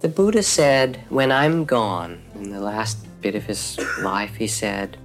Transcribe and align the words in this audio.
The 0.00 0.08
Buddha 0.10 0.42
said, 0.42 1.02
When 1.08 1.32
I'm 1.32 1.64
gone, 1.64 2.20
in 2.34 2.50
the 2.50 2.60
last 2.60 2.98
bit 3.22 3.34
of 3.34 3.44
his 3.44 3.78
life, 4.02 4.34
he 4.34 4.46
said, 4.46 4.98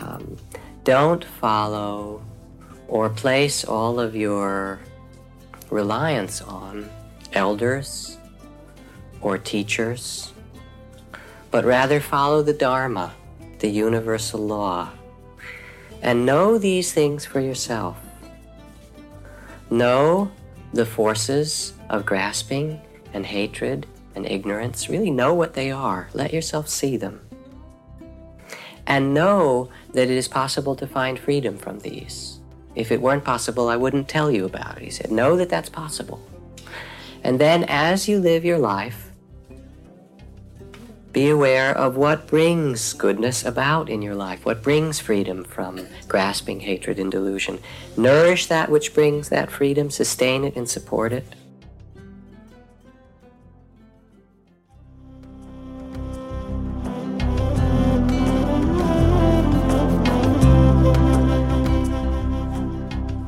um, 0.00 0.36
Don't 0.82 1.24
follow 1.24 2.24
or 2.88 3.08
place 3.08 3.64
all 3.64 4.00
of 4.00 4.16
your 4.16 4.80
reliance 5.70 6.42
on 6.42 6.90
elders 7.34 8.18
or 9.20 9.38
teachers, 9.38 10.32
but 11.52 11.64
rather 11.64 12.00
follow 12.00 12.42
the 12.42 12.52
Dharma, 12.52 13.14
the 13.60 13.68
universal 13.68 14.44
law, 14.44 14.90
and 16.02 16.26
know 16.26 16.58
these 16.58 16.92
things 16.92 17.24
for 17.24 17.38
yourself. 17.38 17.96
Know 19.70 20.32
the 20.72 20.86
forces 20.86 21.74
of 21.88 22.04
grasping 22.04 22.80
and 23.14 23.24
hatred 23.24 23.86
and 24.16 24.26
ignorance. 24.26 24.88
Really 24.88 25.10
know 25.10 25.34
what 25.34 25.54
they 25.54 25.70
are. 25.70 26.08
Let 26.14 26.32
yourself 26.32 26.68
see 26.68 26.96
them. 26.96 27.20
And 28.86 29.14
know 29.14 29.70
that 29.92 30.08
it 30.08 30.16
is 30.16 30.28
possible 30.28 30.74
to 30.76 30.86
find 30.86 31.18
freedom 31.18 31.58
from 31.58 31.80
these. 31.80 32.40
If 32.74 32.90
it 32.90 33.00
weren't 33.00 33.24
possible, 33.24 33.68
I 33.68 33.76
wouldn't 33.76 34.08
tell 34.08 34.30
you 34.30 34.44
about 34.44 34.78
it. 34.78 34.84
He 34.84 34.90
said, 34.90 35.10
Know 35.10 35.36
that 35.36 35.48
that's 35.48 35.68
possible. 35.68 36.20
And 37.22 37.40
then 37.40 37.64
as 37.64 38.08
you 38.08 38.20
live 38.20 38.44
your 38.44 38.58
life, 38.58 39.10
be 41.12 41.30
aware 41.30 41.74
of 41.74 41.96
what 41.96 42.26
brings 42.26 42.92
goodness 42.92 43.42
about 43.42 43.88
in 43.88 44.02
your 44.02 44.14
life, 44.14 44.44
what 44.44 44.62
brings 44.62 45.00
freedom 45.00 45.44
from 45.44 45.86
grasping, 46.06 46.60
hatred, 46.60 46.98
and 46.98 47.10
delusion. 47.10 47.58
Nourish 47.96 48.46
that 48.46 48.70
which 48.70 48.92
brings 48.92 49.30
that 49.30 49.50
freedom, 49.50 49.88
sustain 49.88 50.44
it, 50.44 50.56
and 50.56 50.68
support 50.68 51.14
it. 51.14 51.24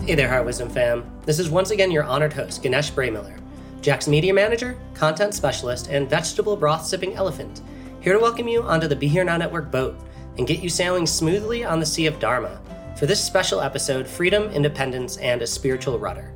Hey 0.09 0.14
there, 0.14 0.31
Heart 0.31 0.47
Wisdom 0.47 0.70
fam. 0.70 1.05
This 1.27 1.39
is 1.39 1.51
once 1.51 1.70
again 1.70 1.91
your 1.91 2.03
honored 2.03 2.33
host, 2.33 2.62
Ganesh 2.62 2.92
Braymiller, 2.92 3.39
Jack's 3.83 4.09
media 4.09 4.33
manager, 4.33 4.75
content 4.95 5.34
specialist, 5.34 5.89
and 5.89 6.09
vegetable 6.09 6.56
broth 6.56 6.87
sipping 6.87 7.14
elephant, 7.14 7.61
here 8.01 8.14
to 8.14 8.19
welcome 8.19 8.48
you 8.48 8.62
onto 8.62 8.89
the 8.89 8.97
Be 8.97 9.06
Here 9.06 9.23
Now 9.23 9.36
Network 9.36 9.70
boat 9.70 10.01
and 10.39 10.47
get 10.47 10.62
you 10.62 10.70
sailing 10.70 11.06
smoothly 11.06 11.62
on 11.62 11.79
the 11.79 11.84
sea 11.84 12.06
of 12.06 12.19
Dharma 12.19 12.59
for 12.97 13.05
this 13.05 13.23
special 13.23 13.61
episode 13.61 14.09
Freedom, 14.09 14.45
Independence, 14.45 15.19
and 15.19 15.42
a 15.42 15.47
Spiritual 15.47 15.98
Rudder. 15.98 16.33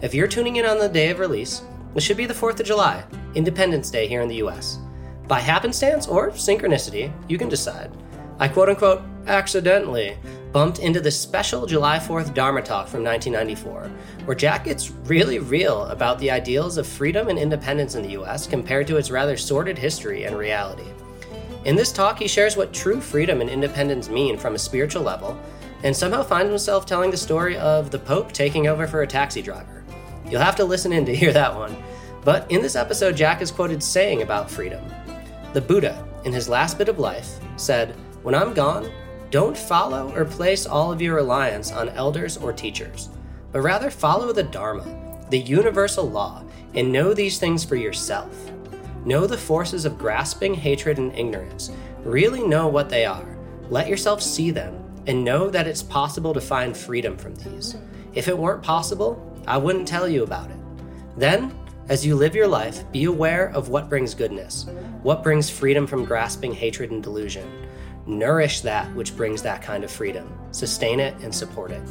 If 0.00 0.14
you're 0.14 0.26
tuning 0.26 0.56
in 0.56 0.66
on 0.66 0.80
the 0.80 0.88
day 0.88 1.10
of 1.10 1.20
release, 1.20 1.62
it 1.94 2.02
should 2.02 2.16
be 2.16 2.26
the 2.26 2.34
4th 2.34 2.58
of 2.58 2.66
July, 2.66 3.04
Independence 3.36 3.88
Day 3.88 4.08
here 4.08 4.22
in 4.22 4.28
the 4.28 4.42
US. 4.42 4.80
By 5.28 5.38
happenstance 5.38 6.08
or 6.08 6.32
synchronicity, 6.32 7.12
you 7.28 7.38
can 7.38 7.48
decide. 7.48 7.92
I 8.40 8.48
quote 8.48 8.68
unquote 8.68 9.02
accidentally 9.28 10.16
bumped 10.52 10.78
into 10.78 11.00
the 11.00 11.10
special 11.10 11.66
July 11.66 11.98
4th 11.98 12.34
Dharma 12.34 12.60
talk 12.60 12.86
from 12.86 13.02
1994, 13.02 13.90
where 14.26 14.36
Jack 14.36 14.64
gets 14.64 14.90
really 14.90 15.38
real 15.38 15.86
about 15.86 16.18
the 16.18 16.30
ideals 16.30 16.76
of 16.76 16.86
freedom 16.86 17.28
and 17.28 17.38
independence 17.38 17.94
in 17.94 18.02
the 18.02 18.20
US 18.20 18.46
compared 18.46 18.86
to 18.86 18.98
its 18.98 19.10
rather 19.10 19.36
sordid 19.36 19.78
history 19.78 20.24
and 20.24 20.36
reality. 20.36 20.86
In 21.64 21.74
this 21.74 21.92
talk, 21.92 22.18
he 22.18 22.28
shares 22.28 22.56
what 22.56 22.72
true 22.72 23.00
freedom 23.00 23.40
and 23.40 23.48
independence 23.48 24.08
mean 24.08 24.36
from 24.36 24.54
a 24.54 24.58
spiritual 24.58 25.02
level, 25.02 25.40
and 25.84 25.96
somehow 25.96 26.22
finds 26.22 26.50
himself 26.50 26.86
telling 26.86 27.10
the 27.10 27.16
story 27.16 27.56
of 27.56 27.90
the 27.90 27.98
Pope 27.98 28.32
taking 28.32 28.66
over 28.68 28.86
for 28.86 29.02
a 29.02 29.06
taxi 29.06 29.42
driver. 29.42 29.82
You'll 30.28 30.40
have 30.40 30.56
to 30.56 30.64
listen 30.64 30.92
in 30.92 31.06
to 31.06 31.14
hear 31.14 31.32
that 31.32 31.54
one. 31.54 31.76
But 32.24 32.50
in 32.50 32.62
this 32.62 32.76
episode, 32.76 33.16
Jack 33.16 33.42
is 33.42 33.50
quoted 33.50 33.82
saying 33.82 34.22
about 34.22 34.50
freedom. 34.50 34.84
The 35.54 35.60
Buddha, 35.60 36.06
in 36.24 36.32
his 36.32 36.48
last 36.48 36.78
bit 36.78 36.88
of 36.88 36.98
life, 36.98 37.38
said, 37.56 37.96
When 38.22 38.34
I'm 38.34 38.54
gone, 38.54 38.90
don't 39.32 39.56
follow 39.56 40.14
or 40.14 40.26
place 40.26 40.66
all 40.66 40.92
of 40.92 41.00
your 41.00 41.14
reliance 41.14 41.72
on 41.72 41.88
elders 41.88 42.36
or 42.36 42.52
teachers, 42.52 43.08
but 43.50 43.62
rather 43.62 43.90
follow 43.90 44.30
the 44.30 44.42
Dharma, 44.42 44.84
the 45.30 45.38
universal 45.38 46.04
law, 46.08 46.44
and 46.74 46.92
know 46.92 47.14
these 47.14 47.38
things 47.38 47.64
for 47.64 47.76
yourself. 47.76 48.30
Know 49.06 49.26
the 49.26 49.38
forces 49.38 49.86
of 49.86 49.96
grasping, 49.96 50.52
hatred, 50.52 50.98
and 50.98 51.14
ignorance. 51.18 51.70
Really 52.04 52.46
know 52.46 52.68
what 52.68 52.90
they 52.90 53.06
are. 53.06 53.38
Let 53.70 53.88
yourself 53.88 54.20
see 54.20 54.50
them, 54.50 54.74
and 55.06 55.24
know 55.24 55.48
that 55.48 55.66
it's 55.66 55.82
possible 55.82 56.34
to 56.34 56.40
find 56.40 56.76
freedom 56.76 57.16
from 57.16 57.34
these. 57.36 57.74
If 58.12 58.28
it 58.28 58.36
weren't 58.36 58.62
possible, 58.62 59.18
I 59.46 59.56
wouldn't 59.56 59.88
tell 59.88 60.06
you 60.06 60.24
about 60.24 60.50
it. 60.50 60.58
Then, 61.16 61.58
as 61.88 62.04
you 62.04 62.16
live 62.16 62.34
your 62.34 62.48
life, 62.48 62.84
be 62.92 63.04
aware 63.04 63.48
of 63.48 63.70
what 63.70 63.88
brings 63.88 64.12
goodness, 64.12 64.66
what 65.02 65.22
brings 65.22 65.48
freedom 65.48 65.86
from 65.86 66.04
grasping, 66.04 66.52
hatred, 66.52 66.90
and 66.90 67.02
delusion 67.02 67.50
Nourish 68.06 68.60
that 68.62 68.92
which 68.94 69.16
brings 69.16 69.42
that 69.42 69.62
kind 69.62 69.84
of 69.84 69.90
freedom, 69.90 70.32
sustain 70.50 71.00
it, 71.00 71.14
and 71.22 71.34
support 71.34 71.70
it. 71.70 71.82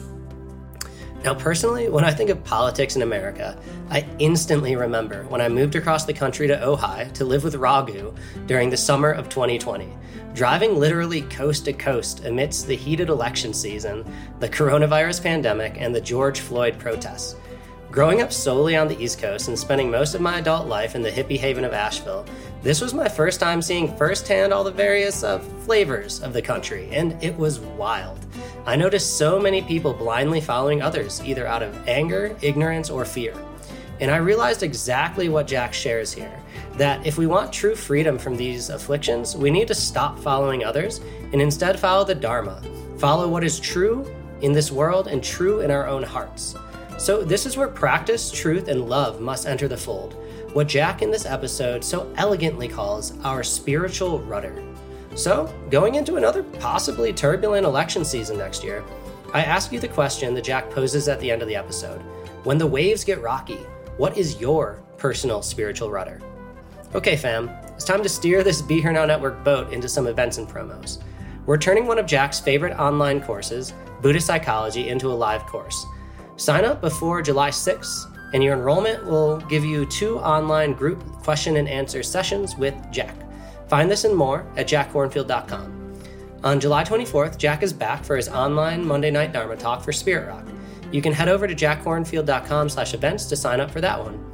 Now, 1.24 1.36
personally, 1.36 1.88
when 1.88 2.04
I 2.04 2.12
think 2.12 2.32
of 2.32 2.44
politics 2.44 2.96
in 2.96 3.04
America, 3.04 3.56
I 3.92 4.08
instantly 4.18 4.76
remember 4.76 5.24
when 5.26 5.40
I 5.40 5.50
moved 5.50 5.76
across 5.76 6.06
the 6.06 6.14
country 6.14 6.48
to 6.48 6.58
Ojai 6.58 7.14
to 7.14 7.26
live 7.26 7.44
with 7.44 7.56
Raghu 7.56 8.14
during 8.48 8.72
the 8.72 8.78
summer 8.78 9.12
of 9.12 9.30
2020, 9.30 9.88
driving 10.34 10.80
literally 10.80 11.22
coast 11.24 11.66
to 11.66 11.74
coast 11.74 12.26
amidst 12.26 12.66
the 12.66 12.76
heated 12.76 13.10
election 13.10 13.54
season, 13.54 14.04
the 14.40 14.50
coronavirus 14.50 15.22
pandemic, 15.22 15.80
and 15.80 15.94
the 15.94 16.02
George 16.02 16.40
Floyd 16.40 16.80
protests. 16.80 17.36
Growing 17.92 18.22
up 18.22 18.32
solely 18.32 18.76
on 18.76 18.88
the 18.88 19.00
East 19.00 19.20
Coast 19.20 19.48
and 19.48 19.60
spending 19.60 19.92
most 19.92 20.16
of 20.16 20.22
my 20.22 20.40
adult 20.40 20.66
life 20.66 20.96
in 20.96 21.04
the 21.04 21.12
hippie 21.12 21.38
haven 21.38 21.66
of 21.66 21.74
Asheville, 21.74 22.26
this 22.64 22.80
was 22.80 22.94
my 22.94 23.10
first 23.10 23.40
time 23.40 23.60
seeing 23.60 23.96
firsthand 23.98 24.54
all 24.54 24.64
the 24.64 24.72
various 24.72 25.24
uh, 25.24 25.40
flavors 25.66 26.22
of 26.22 26.32
the 26.32 26.42
country, 26.42 26.90
and 26.92 27.22
it 27.24 27.36
was 27.36 27.60
wild. 27.60 28.20
I 28.68 28.76
noticed 28.76 29.18
so 29.18 29.40
many 29.40 29.64
people 29.64 29.94
blindly 29.94 30.42
following 30.42 30.80
others, 30.80 31.22
either 31.26 31.48
out 31.48 31.64
of 31.64 31.88
anger, 31.88 32.38
ignorance, 32.42 32.92
or 32.92 33.04
fear. 33.04 33.34
And 34.00 34.12
I 34.12 34.18
realized 34.18 34.62
exactly 34.62 35.28
what 35.28 35.48
Jack 35.48 35.74
shares 35.74 36.14
here 36.14 36.40
that 36.78 37.06
if 37.06 37.18
we 37.18 37.28
want 37.28 37.52
true 37.52 37.76
freedom 37.76 38.18
from 38.18 38.38
these 38.38 38.70
afflictions, 38.70 39.36
we 39.36 39.50
need 39.50 39.68
to 39.68 39.76
stop 39.76 40.18
following 40.20 40.64
others 40.64 41.02
and 41.34 41.42
instead 41.42 41.80
follow 41.80 42.06
the 42.06 42.16
Dharma, 42.16 42.62
follow 42.98 43.28
what 43.28 43.44
is 43.44 43.60
true 43.60 44.06
in 44.42 44.54
this 44.54 44.72
world 44.72 45.08
and 45.08 45.24
true 45.24 45.62
in 45.62 45.72
our 45.72 45.88
own 45.88 46.04
hearts. 46.04 46.56
So, 46.98 47.24
this 47.24 47.48
is 47.48 47.58
where 47.58 47.68
practice, 47.68 48.32
truth, 48.32 48.68
and 48.68 48.88
love 48.88 49.20
must 49.20 49.48
enter 49.48 49.68
the 49.68 49.78
fold, 49.78 50.16
what 50.54 50.68
Jack 50.68 51.02
in 51.02 51.10
this 51.10 51.26
episode 51.26 51.84
so 51.84 52.12
elegantly 52.18 52.68
calls 52.68 53.14
our 53.24 53.42
spiritual 53.42 54.20
rudder. 54.24 54.62
So, 55.16 55.54
going 55.70 55.96
into 55.96 56.18
another 56.18 56.44
possibly 56.44 57.14
turbulent 57.14 57.66
election 57.66 58.04
season 58.04 58.38
next 58.38 58.64
year, 58.64 58.84
I 59.34 59.44
ask 59.44 59.72
you 59.72 59.80
the 59.80 59.88
question 59.88 60.34
that 60.34 60.44
Jack 60.44 60.70
poses 60.70 61.08
at 61.08 61.20
the 61.22 61.32
end 61.32 61.42
of 61.42 61.48
the 61.48 61.56
episode 61.56 62.02
When 62.44 62.58
the 62.58 62.68
waves 62.68 63.04
get 63.04 63.22
rocky, 63.22 63.60
what 63.98 64.18
is 64.18 64.42
your 64.42 64.82
personal 64.98 65.42
spiritual 65.42 65.90
rudder? 65.90 66.22
Okay, 66.96 67.16
fam, 67.16 67.50
it's 67.76 67.86
time 67.86 68.04
to 68.04 68.10
steer 68.10 68.44
this 68.44 68.62
Be 68.62 68.82
Here 68.82 68.92
Now 68.92 69.06
Network 69.06 69.44
boat 69.46 69.72
into 69.72 69.88
some 69.88 70.08
events 70.08 70.38
and 70.38 70.48
promos. 70.48 71.02
We're 71.46 71.58
turning 71.58 71.88
one 71.88 71.98
of 71.98 72.06
Jack's 72.06 72.40
favorite 72.40 72.78
online 72.78 73.22
courses, 73.22 73.74
Buddhist 74.02 74.28
Psychology, 74.28 74.90
into 74.90 75.08
a 75.08 75.14
live 75.14 75.46
course. 75.46 75.86
Sign 76.36 76.66
up 76.66 76.82
before 76.82 77.22
July 77.22 77.50
6th, 77.50 78.12
and 78.34 78.44
your 78.44 78.54
enrollment 78.54 79.06
will 79.06 79.38
give 79.42 79.66
you 79.66 79.86
two 79.86 80.20
online 80.20 80.74
group 80.74 81.04
question 81.24 81.58
and 81.58 81.68
answer 81.68 82.04
sessions 82.04 82.56
with 82.56 82.76
Jack. 82.92 83.16
Find 83.68 83.90
this 83.90 84.04
and 84.04 84.16
more 84.16 84.46
at 84.58 84.68
jackkornfield.com. 84.68 85.82
On 86.44 86.60
July 86.60 86.84
24th, 86.84 87.38
Jack 87.38 87.62
is 87.62 87.72
back 87.72 88.04
for 88.04 88.16
his 88.16 88.28
online 88.28 88.86
Monday 88.86 89.12
Night 89.12 89.32
Dharma 89.32 89.56
Talk 89.56 89.84
for 89.84 89.92
Spirit 89.92 90.28
Rock. 90.28 90.46
You 90.92 91.02
can 91.02 91.14
head 91.14 91.30
over 91.30 91.48
to 91.48 91.56
jackkornfield.com 91.56 92.70
slash 92.70 92.94
events 92.94 93.26
to 93.26 93.36
sign 93.36 93.60
up 93.60 93.72
for 93.72 93.80
that 93.82 94.00
one. 94.00 94.26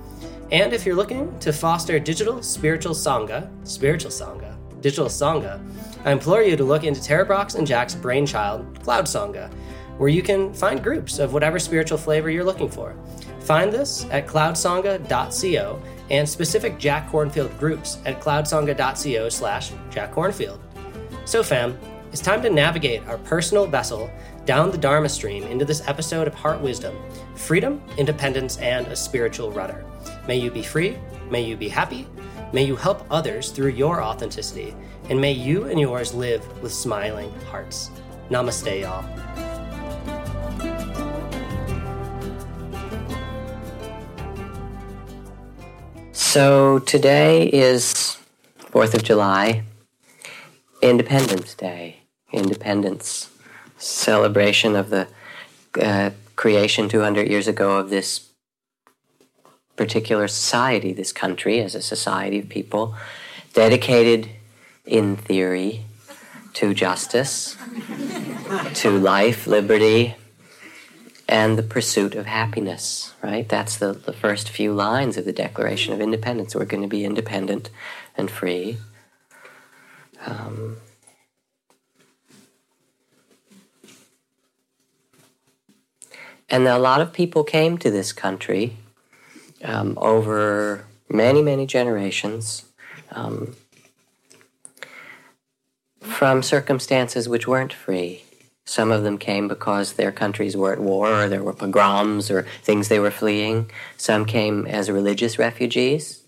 And 0.52 0.72
if 0.74 0.86
you're 0.86 0.96
looking 0.96 1.38
to 1.40 1.52
foster 1.52 2.00
digital 2.00 2.42
spiritual 2.42 2.94
sangha, 2.94 3.50
spiritual 3.68 4.12
sangha, 4.12 4.56
digital 4.82 5.08
sangha, 5.08 5.62
I 6.06 6.12
implore 6.12 6.42
you 6.42 6.56
to 6.56 6.64
look 6.64 6.86
into 6.86 7.04
Tara 7.04 7.26
Brach's 7.26 7.56
and 7.56 7.68
Jack's 7.68 7.94
brainchild, 7.94 8.82
Cloud 8.82 9.06
Sangha, 9.06 9.52
where 9.98 10.10
you 10.10 10.22
can 10.22 10.54
find 10.54 10.84
groups 10.84 11.20
of 11.20 11.34
whatever 11.34 11.60
spiritual 11.60 11.98
flavor 11.98 12.30
you're 12.30 12.44
looking 12.44 12.70
for. 12.70 12.96
Find 13.42 13.72
this 13.72 14.06
at 14.12 14.28
cloudsangha.co 14.28 15.82
and 16.10 16.28
specific 16.28 16.78
Jack 16.78 17.10
Kornfield 17.10 17.58
groups 17.60 17.98
at 18.06 18.22
cloudsangha.co 18.22 19.30
slash 19.30 19.72
Jack 19.90 20.14
Kornfield. 20.14 20.60
So, 21.26 21.44
fam, 21.44 21.78
it's 22.12 22.22
time 22.22 22.42
to 22.44 22.50
navigate 22.50 23.06
our 23.08 23.18
personal 23.20 23.66
vessel 23.66 24.10
down 24.46 24.72
the 24.72 24.78
Dharma 24.78 25.10
stream 25.10 25.44
into 25.44 25.66
this 25.66 25.86
episode 25.88 26.28
of 26.28 26.34
Heart 26.34 26.62
Wisdom 26.62 26.96
freedom, 27.36 27.82
independence, 27.98 28.58
and 28.58 28.88
a 28.88 28.96
spiritual 28.96 29.52
rudder. 29.52 29.86
May 30.28 30.38
you 30.38 30.50
be 30.50 30.64
free, 30.64 30.98
may 31.30 31.44
you 31.44 31.56
be 31.56 31.70
happy, 31.70 32.08
may 32.52 32.64
you 32.64 32.76
help 32.76 33.06
others 33.12 33.52
through 33.52 33.70
your 33.70 34.02
authenticity, 34.02 34.76
and 35.10 35.22
may 35.22 35.32
you 35.32 35.66
and 35.66 35.80
yours 35.80 36.14
live 36.14 36.46
with 36.62 36.74
smiling 36.74 37.32
hearts. 37.42 37.92
Namaste, 38.30 38.82
y'all. 38.82 39.47
So 46.38 46.78
today 46.78 47.48
is 47.48 48.20
4th 48.60 48.94
of 48.94 49.02
July, 49.02 49.64
Independence 50.84 51.56
Day, 51.56 52.02
Independence 52.32 53.32
celebration 53.80 54.76
of 54.76 54.92
the 54.92 55.08
uh, 55.82 56.12
creation 56.36 56.90
200 56.90 57.28
years 57.28 57.48
ago 57.48 57.80
of 57.80 57.90
this 57.90 58.30
particular 59.76 60.28
society, 60.28 60.94
this 60.94 61.12
country, 61.12 61.60
as 61.60 61.74
a 61.74 61.82
society 61.82 62.38
of 62.38 62.50
people 62.50 62.94
dedicated 63.56 64.30
in 64.86 65.16
theory 65.16 65.86
to 66.54 66.72
justice, 66.76 67.58
to 68.76 68.92
life, 68.92 69.48
liberty, 69.48 70.14
and 71.28 71.58
the 71.58 71.64
pursuit 71.64 72.16
of 72.16 72.26
happiness, 72.26 73.14
right? 73.22 73.48
That's 73.48 73.78
the, 73.78 73.94
the 73.94 74.14
first 74.14 74.50
few 74.50 74.74
lines 74.74 75.18
of 75.18 75.26
the 75.26 75.34
Declaration 75.34 75.94
of 75.94 76.00
Independence. 76.00 76.56
We're 76.56 76.66
going 76.66 76.84
to 76.84 76.90
be 76.90 77.04
independent 77.04 77.70
and 78.16 78.32
free. 78.32 78.78
Um, 80.26 80.78
and 86.50 86.68
a 86.68 86.78
lot 86.78 87.02
of 87.02 87.12
people 87.12 87.44
came 87.44 87.78
to 87.80 87.92
this 87.92 88.14
country 88.14 88.78
um, 89.64 89.98
over 89.98 90.86
many, 91.10 91.42
many 91.42 91.66
generations 91.66 92.66
um, 93.12 93.56
from 96.00 96.42
circumstances 96.42 97.28
which 97.28 97.48
weren't 97.48 97.74
free. 97.74 98.24
Some 98.68 98.92
of 98.92 99.04
them 99.04 99.18
came 99.18 99.48
because 99.48 99.94
their 99.94 100.12
countries 100.12 100.58
were 100.58 100.74
at 100.74 100.82
war, 100.82 101.24
or 101.24 101.30
there 101.30 101.42
were 101.42 101.54
pogroms, 101.54 102.30
or 102.30 102.46
things 102.64 102.90
they 102.90 103.00
were 103.00 103.12
fleeing. 103.12 103.72
Some 103.96 104.26
came 104.26 104.68
as 104.68 104.92
religious 104.92 105.40
refugees 105.40 106.24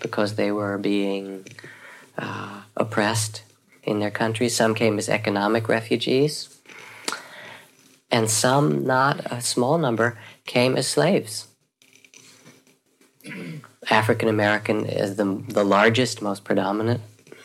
because 0.00 0.36
they 0.36 0.52
were 0.52 0.78
being 0.78 1.44
uh, 2.16 2.60
oppressed 2.76 3.42
in 3.82 3.98
their 3.98 4.12
countries. 4.12 4.54
Some 4.54 4.76
came 4.76 4.98
as 4.98 5.08
economic 5.08 5.68
refugees. 5.68 6.60
And 8.08 8.30
some, 8.30 8.86
not 8.86 9.32
a 9.32 9.40
small 9.40 9.76
number, 9.76 10.16
came 10.46 10.76
as 10.76 10.86
slaves. 10.86 11.48
African 13.90 14.28
American 14.28 14.86
is 14.86 15.16
the, 15.16 15.42
the 15.48 15.64
largest, 15.64 16.22
most 16.22 16.44
predominant 16.44 17.00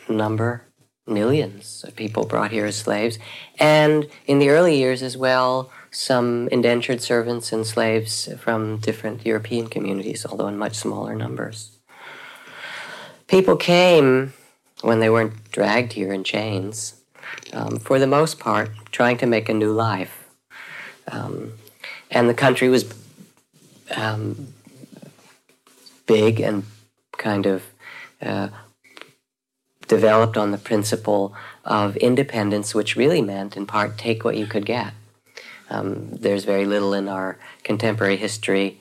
number 0.07 0.68
millions 1.09 1.83
of 1.87 1.95
people 1.95 2.25
brought 2.25 2.51
here 2.51 2.65
as 2.65 2.75
slaves. 2.77 3.19
And 3.59 4.07
in 4.27 4.39
the 4.39 4.49
early 4.49 4.77
years 4.77 5.01
as 5.01 5.17
well, 5.17 5.71
some 5.91 6.47
indentured 6.49 7.01
servants 7.01 7.51
and 7.51 7.65
slaves 7.65 8.29
from 8.39 8.77
different 8.77 9.25
European 9.25 9.67
communities, 9.67 10.25
although 10.25 10.47
in 10.47 10.57
much 10.57 10.75
smaller 10.75 11.15
numbers. 11.15 11.71
People 13.27 13.57
came 13.57 14.33
when 14.81 14.99
they 14.99 15.09
weren't 15.09 15.51
dragged 15.51 15.93
here 15.93 16.13
in 16.13 16.23
chains, 16.23 17.01
um, 17.53 17.77
for 17.79 17.99
the 17.99 18.07
most 18.07 18.39
part, 18.39 18.69
trying 18.91 19.17
to 19.17 19.25
make 19.25 19.49
a 19.49 19.53
new 19.53 19.71
life. 19.71 20.29
Um, 21.11 21.53
and 22.11 22.29
the 22.29 22.33
country 22.33 22.69
was 22.69 22.91
um, 23.95 24.53
big 26.05 26.39
and 26.39 26.63
kind 27.17 27.45
of 27.45 27.63
uh, 28.21 28.49
developed 29.89 30.37
on 30.37 30.51
the 30.51 30.57
principle 30.57 31.33
of 31.65 31.97
independence, 31.97 32.73
which 32.73 32.95
really 32.95 33.21
meant, 33.21 33.57
in 33.57 33.65
part, 33.65 33.97
take 33.97 34.23
what 34.23 34.37
you 34.37 34.45
could 34.45 34.65
get. 34.65 34.93
Um, 35.69 36.11
there's 36.11 36.45
very 36.45 36.65
little 36.65 36.93
in 36.93 37.09
our 37.09 37.37
contemporary 37.63 38.15
history, 38.15 38.79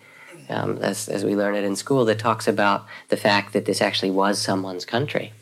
um, 0.49 0.79
as, 0.79 1.09
as 1.09 1.25
we 1.25 1.35
learn 1.35 1.57
it 1.57 1.65
in 1.65 1.77
school, 1.77 2.05
that 2.05 2.19
talks 2.19 2.47
about 2.47 2.87
the 3.09 3.17
fact 3.17 3.53
that 3.55 3.65
this 3.65 3.83
actually 3.83 4.11
was 4.11 4.41
someone's 4.41 4.85
country. 4.85 5.33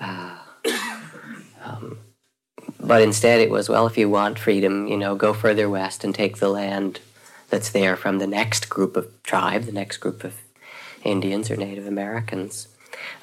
Uh, 0.00 0.38
um, 1.64 1.98
but 2.80 3.02
instead, 3.02 3.40
it 3.40 3.50
was, 3.50 3.68
well, 3.68 3.86
if 3.86 3.98
you 3.98 4.08
want 4.08 4.38
freedom, 4.38 4.86
you 4.86 4.96
know, 4.96 5.16
go 5.16 5.34
further 5.34 5.68
west 5.68 6.04
and 6.04 6.14
take 6.14 6.38
the 6.38 6.48
land 6.48 7.00
that's 7.50 7.70
there 7.70 7.96
from 7.96 8.18
the 8.18 8.26
next 8.26 8.68
group 8.68 8.96
of 8.96 9.22
tribe, 9.24 9.64
the 9.64 9.72
next 9.72 9.98
group 9.98 10.22
of 10.22 10.34
Indians 11.02 11.50
or 11.50 11.56
Native 11.56 11.86
Americans 11.86 12.68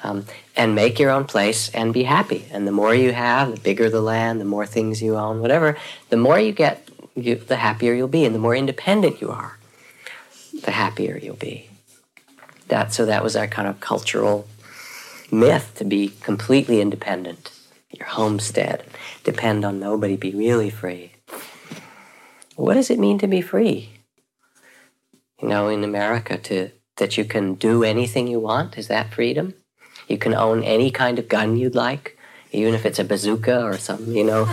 um, 0.02 0.26
and 0.56 0.74
make 0.74 0.98
your 0.98 1.10
own 1.10 1.24
place 1.24 1.68
and 1.70 1.92
be 1.92 2.04
happy. 2.04 2.46
And 2.50 2.66
the 2.66 2.72
more 2.72 2.94
you 2.94 3.12
have, 3.12 3.52
the 3.54 3.60
bigger 3.60 3.88
the 3.88 4.00
land, 4.00 4.40
the 4.40 4.44
more 4.44 4.66
things 4.66 5.02
you 5.02 5.16
own, 5.16 5.40
whatever, 5.40 5.76
the 6.10 6.16
more 6.16 6.38
you 6.38 6.52
get, 6.52 6.88
you, 7.14 7.36
the 7.36 7.56
happier 7.56 7.94
you'll 7.94 8.08
be. 8.08 8.24
And 8.24 8.34
the 8.34 8.38
more 8.38 8.54
independent 8.54 9.20
you 9.20 9.30
are, 9.30 9.58
the 10.64 10.72
happier 10.72 11.18
you'll 11.18 11.36
be. 11.36 11.68
That, 12.68 12.92
so 12.92 13.06
that 13.06 13.22
was 13.22 13.36
our 13.36 13.46
kind 13.46 13.68
of 13.68 13.80
cultural 13.80 14.46
myth 15.30 15.72
to 15.76 15.84
be 15.84 16.12
completely 16.20 16.80
independent. 16.80 17.50
Your 17.90 18.06
homestead, 18.06 18.84
depend 19.24 19.64
on 19.64 19.78
nobody, 19.78 20.16
be 20.16 20.34
really 20.34 20.70
free. 20.70 21.12
What 22.56 22.74
does 22.74 22.90
it 22.90 22.98
mean 22.98 23.18
to 23.18 23.26
be 23.26 23.40
free? 23.40 23.90
You 25.40 25.48
know, 25.48 25.68
in 25.68 25.84
America, 25.84 26.38
to 26.38 26.70
that 26.96 27.16
you 27.16 27.24
can 27.24 27.54
do 27.54 27.82
anything 27.82 28.28
you 28.28 28.38
want, 28.38 28.78
is 28.78 28.88
that 28.88 29.12
freedom? 29.12 29.54
You 30.12 30.18
can 30.18 30.34
own 30.34 30.62
any 30.62 30.90
kind 30.90 31.18
of 31.18 31.26
gun 31.26 31.56
you'd 31.56 31.74
like, 31.74 32.18
even 32.52 32.74
if 32.74 32.84
it's 32.84 32.98
a 32.98 33.04
bazooka 33.04 33.64
or 33.64 33.78
some, 33.78 34.12
you 34.12 34.22
know, 34.22 34.44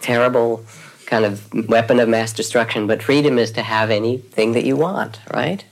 terrible 0.00 0.64
kind 1.06 1.24
of 1.24 1.68
weapon 1.68 2.00
of 2.00 2.08
mass 2.08 2.32
destruction. 2.32 2.88
But 2.88 3.00
freedom 3.00 3.38
is 3.38 3.52
to 3.52 3.62
have 3.62 3.90
anything 3.90 4.52
that 4.52 4.64
you 4.64 4.76
want, 4.76 5.20
right? 5.32 5.64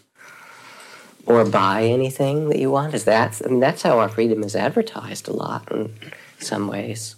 Or 1.26 1.44
buy 1.44 1.82
anything 1.82 2.48
that 2.48 2.60
you 2.60 2.70
want. 2.70 2.94
Is 2.94 3.04
that? 3.06 3.42
I 3.44 3.48
mean, 3.48 3.58
that's 3.58 3.82
how 3.82 3.98
our 3.98 4.08
freedom 4.08 4.44
is 4.44 4.54
advertised 4.54 5.26
a 5.26 5.32
lot 5.32 5.70
in 5.72 5.92
some 6.38 6.68
ways. 6.68 7.16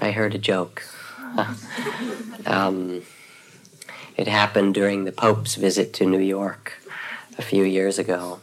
I 0.00 0.12
heard 0.12 0.36
a 0.36 0.38
joke. 0.38 0.84
um, 2.46 3.02
it 4.16 4.28
happened 4.28 4.74
during 4.74 5.04
the 5.04 5.12
Pope's 5.12 5.56
visit 5.56 5.92
to 5.94 6.06
New 6.06 6.20
York 6.20 6.74
a 7.36 7.42
few 7.42 7.64
years 7.64 7.98
ago. 7.98 8.38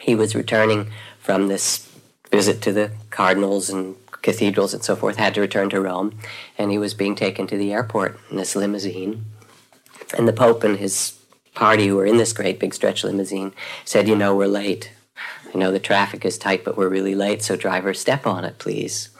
He 0.00 0.14
was 0.14 0.34
returning 0.34 0.90
from 1.28 1.48
this 1.48 1.86
visit 2.30 2.62
to 2.62 2.72
the 2.72 2.90
cardinals 3.10 3.68
and 3.68 3.96
cathedrals 4.22 4.72
and 4.72 4.82
so 4.82 4.96
forth, 4.96 5.18
had 5.18 5.34
to 5.34 5.42
return 5.42 5.68
to 5.68 5.78
Rome, 5.78 6.18
and 6.56 6.70
he 6.70 6.78
was 6.78 6.94
being 6.94 7.14
taken 7.14 7.46
to 7.48 7.56
the 7.58 7.70
airport 7.70 8.18
in 8.30 8.38
this 8.38 8.56
limousine. 8.56 9.26
And 10.16 10.26
the 10.26 10.32
Pope 10.32 10.64
and 10.64 10.78
his 10.78 11.18
party, 11.54 11.88
who 11.88 11.96
were 11.96 12.06
in 12.06 12.16
this 12.16 12.32
great 12.32 12.58
big 12.58 12.72
stretch 12.72 13.04
limousine, 13.04 13.52
said, 13.84 14.08
You 14.08 14.16
know, 14.16 14.34
we're 14.34 14.46
late. 14.46 14.90
You 15.52 15.60
know, 15.60 15.70
the 15.70 15.78
traffic 15.78 16.24
is 16.24 16.38
tight, 16.38 16.64
but 16.64 16.78
we're 16.78 16.88
really 16.88 17.14
late, 17.14 17.42
so 17.42 17.56
driver, 17.56 17.92
step 17.92 18.26
on 18.26 18.46
it, 18.46 18.58
please. 18.58 19.10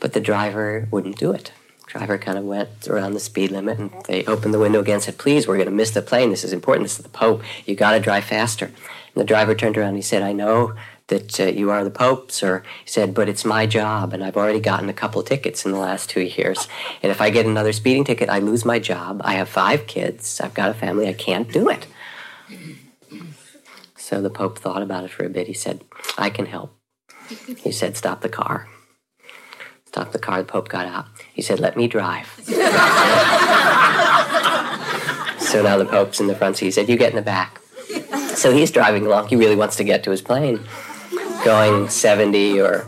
But 0.00 0.14
the 0.14 0.22
driver 0.22 0.88
wouldn't 0.90 1.18
do 1.18 1.32
it. 1.32 1.52
The 1.80 1.98
driver 1.98 2.16
kind 2.16 2.38
of 2.38 2.44
went 2.44 2.88
around 2.88 3.12
the 3.12 3.20
speed 3.20 3.50
limit 3.50 3.78
and 3.78 3.90
they 4.08 4.24
opened 4.24 4.54
the 4.54 4.58
window 4.58 4.80
again 4.80 4.94
and 4.94 5.02
said, 5.02 5.18
Please, 5.18 5.46
we're 5.46 5.56
going 5.56 5.68
to 5.68 5.74
miss 5.74 5.90
the 5.90 6.00
plane. 6.00 6.30
This 6.30 6.44
is 6.44 6.54
important. 6.54 6.86
This 6.86 6.96
is 6.96 7.02
the 7.02 7.10
Pope. 7.10 7.42
You 7.66 7.74
got 7.74 7.92
to 7.92 8.00
drive 8.00 8.24
faster. 8.24 8.72
And 9.14 9.20
the 9.20 9.24
driver 9.24 9.54
turned 9.54 9.78
around 9.78 9.90
and 9.90 9.96
he 9.96 10.02
said, 10.02 10.22
I 10.22 10.32
know 10.32 10.74
that 11.08 11.38
uh, 11.38 11.44
you 11.44 11.70
are 11.70 11.84
the 11.84 11.90
Pope, 11.90 12.30
sir. 12.30 12.62
He 12.84 12.90
said, 12.90 13.14
but 13.14 13.28
it's 13.28 13.44
my 13.44 13.66
job, 13.66 14.12
and 14.12 14.24
I've 14.24 14.36
already 14.36 14.60
gotten 14.60 14.88
a 14.88 14.94
couple 14.94 15.22
tickets 15.22 15.66
in 15.66 15.72
the 15.72 15.78
last 15.78 16.08
two 16.08 16.22
years. 16.22 16.66
And 17.02 17.12
if 17.12 17.20
I 17.20 17.30
get 17.30 17.46
another 17.46 17.72
speeding 17.72 18.04
ticket, 18.04 18.28
I 18.28 18.38
lose 18.38 18.64
my 18.64 18.78
job. 18.78 19.20
I 19.24 19.34
have 19.34 19.48
five 19.48 19.86
kids. 19.86 20.40
I've 20.40 20.54
got 20.54 20.70
a 20.70 20.74
family. 20.74 21.08
I 21.08 21.12
can't 21.12 21.52
do 21.52 21.68
it. 21.68 21.86
So 23.96 24.20
the 24.20 24.30
Pope 24.30 24.58
thought 24.58 24.82
about 24.82 25.04
it 25.04 25.10
for 25.10 25.24
a 25.24 25.30
bit. 25.30 25.46
He 25.46 25.54
said, 25.54 25.84
I 26.18 26.30
can 26.30 26.46
help. 26.46 26.74
He 27.58 27.72
said, 27.72 27.96
stop 27.96 28.20
the 28.20 28.28
car. 28.28 28.68
Stop 29.86 30.12
the 30.12 30.18
car. 30.18 30.38
The 30.38 30.44
Pope 30.44 30.68
got 30.68 30.86
out. 30.86 31.06
He 31.32 31.40
said, 31.40 31.60
let 31.60 31.76
me 31.76 31.88
drive. 31.88 32.28
so 32.44 32.52
now 35.62 35.78
the 35.78 35.86
Pope's 35.88 36.20
in 36.20 36.26
the 36.26 36.34
front 36.34 36.58
seat. 36.58 36.66
He 36.66 36.70
said, 36.70 36.88
you 36.88 36.96
get 36.96 37.10
in 37.10 37.16
the 37.16 37.22
back. 37.22 37.60
So 38.34 38.52
he's 38.52 38.70
driving 38.70 39.06
along. 39.06 39.28
He 39.28 39.36
really 39.36 39.56
wants 39.56 39.76
to 39.76 39.84
get 39.84 40.04
to 40.04 40.10
his 40.10 40.20
plane, 40.20 40.60
going 41.44 41.88
70 41.88 42.60
or 42.60 42.86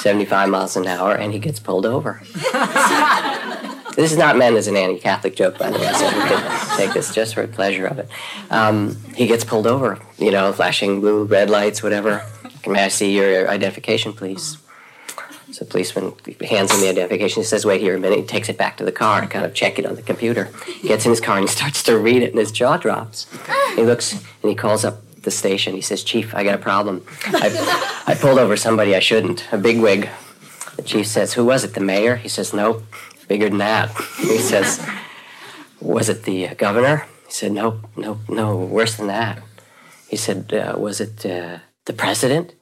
75 0.00 0.48
miles 0.48 0.76
an 0.76 0.86
hour, 0.86 1.14
and 1.14 1.32
he 1.32 1.38
gets 1.38 1.58
pulled 1.58 1.86
over. 1.86 2.20
this 3.96 4.12
is 4.12 4.16
not 4.16 4.36
meant 4.36 4.56
as 4.56 4.66
an 4.66 4.76
anti-Catholic 4.76 5.36
joke, 5.36 5.58
by 5.58 5.70
the 5.70 5.78
way, 5.78 5.92
so 5.92 6.04
you 6.04 6.22
can 6.22 6.76
take 6.76 6.92
this 6.92 7.14
just 7.14 7.34
for 7.34 7.46
the 7.46 7.52
pleasure 7.52 7.86
of 7.86 7.98
it. 7.98 8.08
Um, 8.50 8.96
he 9.14 9.26
gets 9.26 9.44
pulled 9.44 9.66
over, 9.66 9.98
you 10.18 10.30
know, 10.30 10.52
flashing 10.52 11.00
blue, 11.00 11.24
red 11.24 11.50
lights, 11.50 11.82
whatever. 11.82 12.24
May 12.66 12.84
I 12.84 12.88
see 12.88 13.16
your 13.16 13.48
identification, 13.48 14.12
please? 14.12 14.58
So 15.52 15.64
the 15.64 15.70
policeman 15.70 16.12
hands 16.40 16.72
him 16.72 16.80
the 16.80 16.88
identification. 16.88 17.42
He 17.42 17.46
says, 17.46 17.66
"Wait 17.66 17.80
here 17.80 17.96
a 17.96 17.98
minute." 17.98 18.20
He 18.20 18.24
takes 18.24 18.48
it 18.48 18.56
back 18.56 18.76
to 18.76 18.84
the 18.84 18.92
car 18.92 19.20
to 19.20 19.26
kind 19.26 19.44
of 19.44 19.52
check 19.52 19.80
it 19.80 19.86
on 19.86 19.96
the 19.96 20.02
computer. 20.02 20.50
He 20.80 20.86
gets 20.86 21.04
in 21.04 21.10
his 21.10 21.20
car 21.20 21.38
and 21.38 21.48
he 21.48 21.52
starts 21.52 21.82
to 21.84 21.98
read 21.98 22.22
it, 22.22 22.30
and 22.30 22.38
his 22.38 22.52
jaw 22.52 22.76
drops. 22.76 23.26
He 23.74 23.82
looks 23.82 24.12
and 24.12 24.48
he 24.48 24.54
calls 24.54 24.84
up 24.84 25.00
the 25.22 25.30
station. 25.30 25.74
He 25.74 25.80
says, 25.80 26.02
"Chief, 26.02 26.34
I 26.34 26.44
got 26.44 26.54
a 26.54 26.62
problem. 26.62 27.04
I, 27.26 28.04
I 28.06 28.14
pulled 28.14 28.38
over 28.38 28.56
somebody 28.56 28.94
I 28.94 29.00
shouldn't. 29.00 29.46
A 29.52 29.58
bigwig." 29.58 30.08
The 30.76 30.82
chief 30.82 31.06
says, 31.06 31.34
"Who 31.34 31.44
was 31.44 31.64
it? 31.64 31.74
The 31.74 31.80
mayor?" 31.80 32.16
He 32.16 32.28
says, 32.28 32.52
"Nope, 32.52 32.82
bigger 33.28 33.48
than 33.48 33.58
that." 33.58 33.90
He 34.18 34.38
says, 34.38 34.84
"Was 35.80 36.08
it 36.08 36.24
the 36.24 36.48
uh, 36.48 36.54
governor?" 36.54 37.06
He 37.26 37.32
said, 37.32 37.52
"Nope, 37.52 37.86
nope, 37.96 38.18
no, 38.28 38.56
worse 38.56 38.96
than 38.96 39.08
that." 39.08 39.42
He 40.10 40.16
said, 40.16 40.52
uh, 40.52 40.76
Was 40.76 41.00
it 41.00 41.24
uh, 41.24 41.58
the 41.84 41.92
president? 41.92 42.54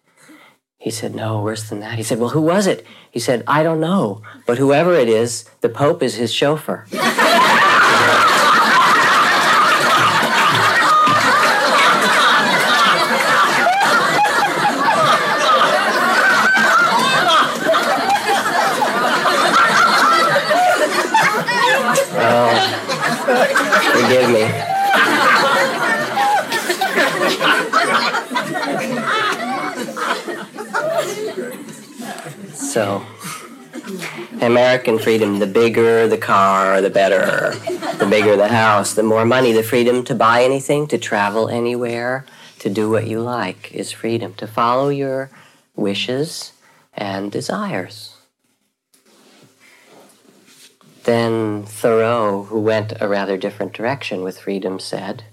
He 0.77 0.91
said, 0.91 1.15
No, 1.15 1.41
worse 1.41 1.69
than 1.69 1.81
that. 1.81 1.97
He 1.97 2.03
said, 2.03 2.19
Well, 2.19 2.29
who 2.29 2.43
was 2.43 2.67
it? 2.67 2.85
He 3.11 3.19
said, 3.19 3.43
I 3.47 3.63
don't 3.63 3.81
know, 3.81 4.21
but 4.47 4.59
whoever 4.59 4.95
it 4.95 5.09
is, 5.09 5.49
the 5.63 5.71
Pope 5.71 6.03
is 6.03 6.17
his 6.17 6.33
chauffeur. 6.33 6.87
So, 32.55 33.05
American 34.41 34.99
freedom 34.99 35.39
the 35.39 35.47
bigger 35.47 36.07
the 36.07 36.19
car, 36.19 36.81
the 36.81 36.91
better. 36.91 37.55
The 37.99 38.07
bigger 38.09 38.37
the 38.37 38.49
house, 38.49 38.95
the 38.95 39.03
more 39.03 39.25
money. 39.25 39.53
The 39.53 39.63
freedom 39.63 40.05
to 40.05 40.15
buy 40.15 40.45
anything, 40.45 40.87
to 40.89 40.99
travel 40.99 41.49
anywhere, 41.49 42.25
to 42.61 42.71
do 42.71 42.89
what 42.89 43.07
you 43.07 43.21
like 43.21 43.73
is 43.73 43.91
freedom. 43.91 44.35
To 44.35 44.47
follow 44.47 44.91
your 44.91 45.31
wishes 45.75 46.53
and 46.95 47.33
desires. 47.33 48.18
Then 51.09 51.63
Thoreau, 51.65 52.43
who 52.43 52.61
went 52.61 52.93
a 53.01 53.09
rather 53.09 53.39
different 53.39 53.73
direction 53.73 54.23
with 54.23 54.41
freedom, 54.41 54.79
said 54.79 55.25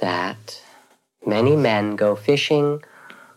that 0.00 0.62
many 1.26 1.54
men 1.54 1.96
go 1.96 2.16
fishing 2.16 2.82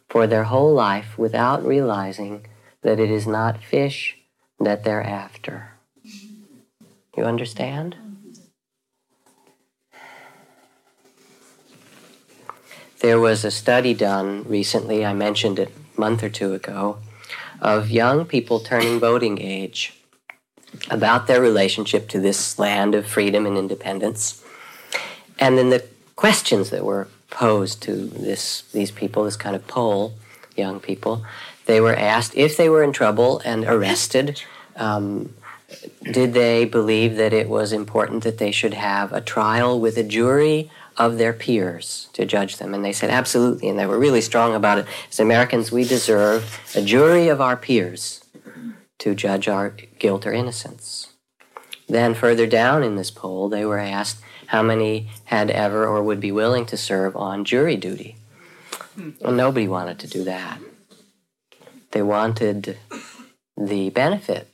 for 0.08 0.26
their 0.26 0.46
whole 0.46 0.74
life 0.74 1.18
without 1.18 1.66
realizing 1.66 2.48
that 2.82 2.98
it 2.98 3.12
is 3.12 3.28
not 3.28 3.62
fish 3.62 4.16
that 4.58 4.86
they're 4.86 5.04
after. 5.04 5.72
You 7.18 7.26
understand? 7.26 7.98
There 13.02 13.20
was 13.20 13.44
a 13.44 13.52
study 13.52 13.94
done 13.94 14.46
recently, 14.48 15.06
I 15.06 15.12
mentioned 15.12 15.60
it 15.60 15.74
a 15.98 16.00
month 16.00 16.24
or 16.24 16.30
two 16.30 16.54
ago, 16.54 17.00
of 17.60 17.92
young 17.92 18.24
people 18.24 18.62
turning 18.62 19.02
voting 19.02 19.42
age 19.42 19.97
about 20.90 21.28
their 21.28 21.42
relationship 21.42 22.08
to 22.10 22.20
this 22.20 22.60
land 22.60 22.96
of 22.96 23.06
freedom 23.06 23.46
and 23.46 23.58
independence. 23.58 24.44
And 25.40 25.58
then 25.58 25.70
the 25.70 25.86
questions 26.16 26.70
that 26.70 26.84
were 26.84 27.08
posed 27.30 27.82
to 27.84 27.94
this, 27.96 28.64
these 28.74 28.92
people, 28.92 29.24
this 29.24 29.38
kind 29.38 29.56
of 29.56 29.68
poll, 29.68 30.14
young 30.56 30.80
people, 30.80 31.26
they 31.66 31.82
were 31.82 31.96
asked 31.96 32.36
if 32.36 32.58
they 32.58 32.70
were 32.70 32.84
in 32.84 32.94
trouble 32.94 33.42
and 33.46 33.66
arrested. 33.66 34.42
Um, 34.76 35.34
did 36.04 36.34
they 36.34 36.64
believe 36.66 37.18
that 37.18 37.34
it 37.34 37.50
was 37.50 37.74
important 37.74 38.24
that 38.24 38.38
they 38.38 38.52
should 38.52 38.74
have 38.74 39.12
a 39.12 39.22
trial 39.22 39.80
with 39.80 39.98
a 39.98 40.04
jury 40.04 40.72
of 40.96 41.18
their 41.18 41.34
peers 41.34 42.08
to 42.14 42.26
judge 42.26 42.58
them? 42.58 42.74
And 42.74 42.86
they 42.86 42.94
said 42.94 43.10
absolutely, 43.10 43.68
and 43.68 43.78
they 43.78 43.86
were 43.86 44.00
really 44.00 44.22
strong 44.22 44.56
about 44.56 44.78
it. 44.78 44.86
As 45.12 45.20
Americans, 45.20 45.72
we 45.72 45.84
deserve 45.84 46.60
a 46.74 46.82
jury 46.82 47.28
of 47.28 47.42
our 47.42 47.58
peers 47.58 48.24
to 49.00 49.16
judge 49.16 49.48
our 49.48 49.70
guilt 50.00 50.26
or 50.26 50.34
innocence. 50.34 51.14
Then, 51.88 52.14
further 52.14 52.48
down 52.48 52.84
in 52.84 52.96
this 52.96 53.12
poll, 53.12 53.48
they 53.48 53.64
were 53.64 53.80
asked 53.80 54.22
how 54.48 54.62
many 54.62 55.10
had 55.26 55.50
ever 55.50 55.86
or 55.86 56.04
would 56.04 56.20
be 56.20 56.32
willing 56.32 56.66
to 56.68 56.78
serve 56.78 57.16
on 57.16 57.46
jury 57.46 57.78
duty. 57.78 58.16
Well, 59.22 59.34
nobody 59.34 59.68
wanted 59.68 60.00
to 60.00 60.08
do 60.08 60.24
that. 60.24 60.60
They 61.92 62.02
wanted 62.02 62.78
the 63.56 63.90
benefit 63.90 64.50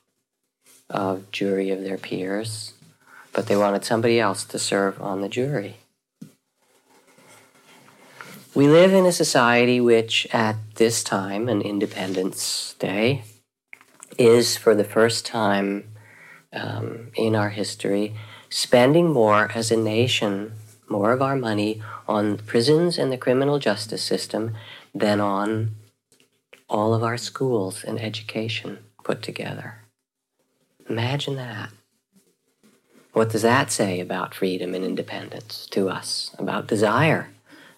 of 0.89 1.31
jury 1.31 1.71
of 1.71 1.81
their 1.83 1.97
peers, 1.97 2.73
but 3.31 3.47
they 3.47 3.55
wanted 3.55 3.83
somebody 3.83 4.19
else 4.19 4.43
to 4.45 4.59
serve 4.59 5.01
on 5.01 5.21
the 5.21 5.29
jury. 5.29 5.77
We 8.53 8.67
live 8.67 8.93
in 8.93 9.05
a 9.05 9.11
society 9.11 9.81
which, 9.81 10.27
at 10.31 10.57
this 10.75 11.03
time, 11.03 11.49
an 11.49 11.61
Independence 11.61 12.75
Day, 12.77 13.23
is 14.17 14.57
for 14.57 14.75
the 14.75 14.83
first 14.83 15.25
time 15.25 15.89
um, 16.51 17.11
in 17.15 17.35
our 17.35 17.49
history 17.49 18.15
spending 18.49 19.11
more 19.11 19.51
as 19.55 19.71
a 19.71 19.77
nation, 19.77 20.53
more 20.87 21.11
of 21.11 21.21
our 21.21 21.35
money 21.35 21.81
on 22.07 22.37
prisons 22.37 22.97
and 22.99 23.11
the 23.11 23.17
criminal 23.17 23.57
justice 23.57 24.03
system 24.03 24.55
than 24.93 25.19
on 25.19 25.75
all 26.69 26.93
of 26.93 27.03
our 27.03 27.17
schools 27.17 27.83
and 27.83 27.99
education 27.99 28.77
put 29.03 29.21
together. 29.21 29.81
Imagine 30.87 31.35
that. 31.35 31.69
What 33.13 33.29
does 33.29 33.43
that 33.43 33.71
say 33.71 33.99
about 33.99 34.35
freedom 34.35 34.73
and 34.73 34.83
independence 34.83 35.67
to 35.71 35.89
us, 35.89 36.35
about 36.37 36.67
desire, 36.67 37.29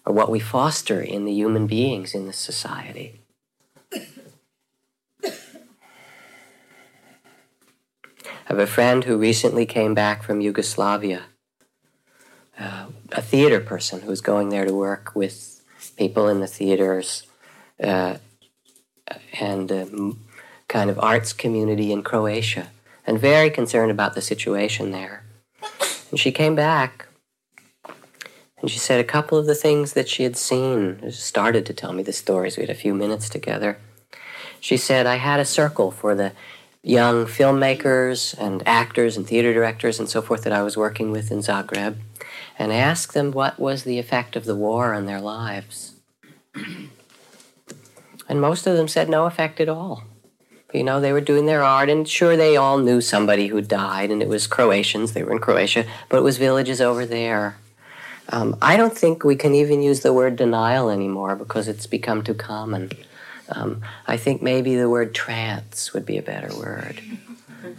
or 0.04 0.12
what 0.12 0.30
we 0.30 0.40
foster 0.40 1.00
in 1.00 1.24
the 1.24 1.32
human 1.32 1.66
beings 1.66 2.14
in 2.14 2.26
this 2.26 2.38
society? 2.38 3.20
Have 8.46 8.58
a 8.60 8.66
friend 8.66 9.04
who 9.04 9.18
recently 9.18 9.66
came 9.66 9.92
back 9.92 10.22
from 10.22 10.40
Yugoslavia, 10.40 11.24
uh, 12.58 12.86
a 13.10 13.20
theater 13.20 13.58
person 13.58 14.02
who 14.02 14.08
was 14.08 14.20
going 14.20 14.50
there 14.50 14.64
to 14.64 14.72
work 14.72 15.12
with 15.16 15.64
people 15.96 16.28
in 16.28 16.38
the 16.38 16.46
theaters 16.46 17.24
uh, 17.82 18.18
and 19.40 19.72
um, 19.72 20.20
kind 20.68 20.90
of 20.90 20.98
arts 21.00 21.32
community 21.32 21.90
in 21.90 22.04
Croatia, 22.04 22.68
and 23.04 23.18
very 23.18 23.50
concerned 23.50 23.90
about 23.90 24.14
the 24.14 24.22
situation 24.22 24.92
there. 24.92 25.24
And 26.10 26.20
she 26.20 26.30
came 26.30 26.54
back, 26.54 27.08
and 28.60 28.70
she 28.70 28.78
said 28.78 29.00
a 29.00 29.04
couple 29.04 29.38
of 29.38 29.46
the 29.46 29.56
things 29.56 29.94
that 29.94 30.08
she 30.08 30.22
had 30.22 30.36
seen. 30.36 31.10
Started 31.10 31.66
to 31.66 31.74
tell 31.74 31.92
me 31.92 32.04
the 32.04 32.12
stories. 32.12 32.56
We 32.56 32.62
had 32.62 32.70
a 32.70 32.74
few 32.74 32.94
minutes 32.94 33.28
together. 33.28 33.78
She 34.60 34.76
said 34.76 35.04
I 35.04 35.16
had 35.16 35.40
a 35.40 35.44
circle 35.44 35.90
for 35.90 36.14
the 36.14 36.32
young 36.86 37.26
filmmakers 37.26 38.38
and 38.38 38.62
actors 38.64 39.16
and 39.16 39.26
theater 39.26 39.52
directors 39.52 39.98
and 39.98 40.08
so 40.08 40.22
forth 40.22 40.44
that 40.44 40.52
I 40.52 40.62
was 40.62 40.76
working 40.76 41.10
with 41.10 41.32
in 41.32 41.38
Zagreb, 41.38 41.96
and 42.58 42.72
asked 42.72 43.12
them 43.12 43.32
what 43.32 43.58
was 43.58 43.82
the 43.82 43.98
effect 43.98 44.36
of 44.36 44.44
the 44.44 44.54
war 44.54 44.94
on 44.94 45.04
their 45.04 45.20
lives. 45.20 45.94
And 48.28 48.40
most 48.40 48.68
of 48.68 48.76
them 48.76 48.86
said 48.86 49.08
no 49.08 49.26
effect 49.26 49.60
at 49.60 49.68
all. 49.68 50.04
You 50.72 50.84
know, 50.84 51.00
they 51.00 51.12
were 51.12 51.20
doing 51.20 51.46
their 51.46 51.64
art, 51.64 51.88
and 51.88 52.08
sure, 52.08 52.36
they 52.36 52.56
all 52.56 52.78
knew 52.78 53.00
somebody 53.00 53.48
who 53.48 53.60
died, 53.60 54.10
and 54.12 54.22
it 54.22 54.28
was 54.28 54.46
Croatians. 54.46 55.12
They 55.12 55.24
were 55.24 55.32
in 55.32 55.38
Croatia, 55.40 55.86
but 56.08 56.18
it 56.18 56.22
was 56.22 56.38
villages 56.38 56.80
over 56.80 57.04
there. 57.04 57.56
Um, 58.28 58.56
I 58.62 58.76
don't 58.76 58.96
think 58.96 59.24
we 59.24 59.36
can 59.36 59.54
even 59.54 59.82
use 59.82 60.00
the 60.00 60.12
word 60.12 60.36
denial 60.36 60.90
anymore 60.90 61.34
because 61.34 61.66
it's 61.66 61.86
become 61.86 62.22
too 62.22 62.34
common. 62.34 62.90
Um, 63.48 63.82
I 64.06 64.16
think 64.16 64.42
maybe 64.42 64.74
the 64.74 64.90
word 64.90 65.14
trance 65.14 65.92
would 65.92 66.04
be 66.04 66.18
a 66.18 66.22
better 66.22 66.54
word. 66.56 67.00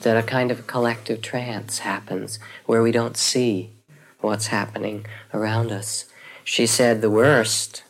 That 0.01 0.17
a 0.17 0.23
kind 0.23 0.51
of 0.51 0.67
collective 0.67 1.21
trance 1.21 1.79
happens 1.79 2.39
where 2.65 2.81
we 2.81 2.91
don't 2.91 3.17
see 3.17 3.71
what's 4.19 4.47
happening 4.47 5.05
around 5.33 5.71
us. 5.71 6.05
She 6.43 6.65
said 6.65 7.01
the 7.01 7.09
worst 7.09 7.83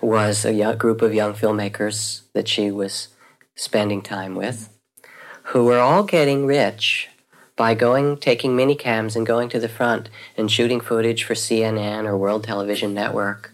was 0.00 0.44
a 0.44 0.52
young 0.52 0.76
group 0.76 1.02
of 1.02 1.14
young 1.14 1.34
filmmakers 1.34 2.22
that 2.32 2.48
she 2.48 2.70
was 2.70 3.08
spending 3.56 4.02
time 4.02 4.34
with, 4.34 4.68
who 5.44 5.64
were 5.64 5.78
all 5.78 6.04
getting 6.04 6.46
rich 6.46 7.08
by 7.56 7.74
going, 7.74 8.16
taking 8.16 8.54
mini 8.54 8.76
cams 8.76 9.16
and 9.16 9.26
going 9.26 9.48
to 9.48 9.58
the 9.58 9.68
front 9.68 10.08
and 10.36 10.50
shooting 10.50 10.80
footage 10.80 11.24
for 11.24 11.34
CNN 11.34 12.04
or 12.04 12.16
World 12.16 12.44
Television 12.44 12.94
Network. 12.94 13.52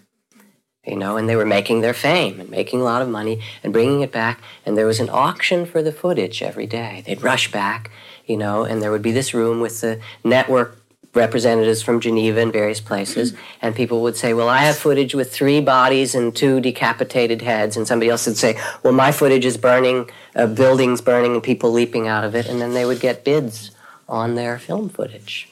You 0.86 0.96
know, 0.96 1.16
and 1.16 1.28
they 1.28 1.36
were 1.36 1.46
making 1.46 1.80
their 1.80 1.94
fame 1.94 2.40
and 2.40 2.50
making 2.50 2.80
a 2.80 2.84
lot 2.84 3.00
of 3.00 3.08
money 3.08 3.40
and 3.62 3.72
bringing 3.72 4.02
it 4.02 4.12
back. 4.12 4.42
And 4.66 4.76
there 4.76 4.86
was 4.86 5.00
an 5.00 5.08
auction 5.08 5.64
for 5.64 5.82
the 5.82 5.92
footage 5.92 6.42
every 6.42 6.66
day. 6.66 7.02
They'd 7.06 7.22
rush 7.22 7.50
back, 7.50 7.90
you 8.26 8.36
know, 8.36 8.64
and 8.64 8.82
there 8.82 8.90
would 8.90 9.00
be 9.00 9.12
this 9.12 9.32
room 9.32 9.60
with 9.60 9.80
the 9.80 9.98
network 10.22 10.84
representatives 11.14 11.82
from 11.82 12.00
Geneva 12.00 12.40
and 12.40 12.52
various 12.52 12.80
places, 12.80 13.34
and 13.62 13.74
people 13.74 14.02
would 14.02 14.16
say, 14.16 14.34
Well, 14.34 14.48
I 14.48 14.58
have 14.58 14.76
footage 14.76 15.14
with 15.14 15.32
three 15.32 15.60
bodies 15.60 16.14
and 16.14 16.34
two 16.34 16.60
decapitated 16.60 17.42
heads, 17.42 17.76
and 17.76 17.86
somebody 17.86 18.10
else 18.10 18.26
would 18.26 18.36
say, 18.36 18.58
Well, 18.82 18.92
my 18.92 19.12
footage 19.12 19.44
is 19.44 19.56
burning, 19.56 20.10
uh, 20.34 20.46
buildings 20.46 21.00
burning, 21.00 21.34
and 21.34 21.42
people 21.42 21.70
leaping 21.70 22.08
out 22.08 22.24
of 22.24 22.34
it, 22.34 22.46
and 22.46 22.60
then 22.60 22.74
they 22.74 22.84
would 22.84 23.00
get 23.00 23.24
bids 23.24 23.70
on 24.08 24.34
their 24.34 24.58
film 24.58 24.88
footage. 24.88 25.48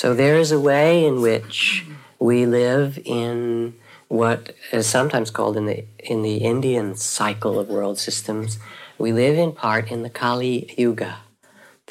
so 0.01 0.15
there 0.15 0.37
is 0.37 0.51
a 0.51 0.59
way 0.59 1.05
in 1.05 1.21
which 1.21 1.85
we 2.17 2.47
live 2.47 2.97
in 3.05 3.75
what 4.07 4.55
is 4.71 4.87
sometimes 4.87 5.29
called 5.29 5.55
in 5.55 5.67
the 5.67 5.85
in 5.99 6.23
the 6.23 6.37
Indian 6.37 6.95
cycle 6.95 7.59
of 7.59 7.69
world 7.69 7.99
systems 7.99 8.57
we 8.97 9.13
live 9.13 9.37
in 9.37 9.51
part 9.51 9.91
in 9.91 10.01
the 10.01 10.09
Kali 10.09 10.73
Yuga, 10.75 11.19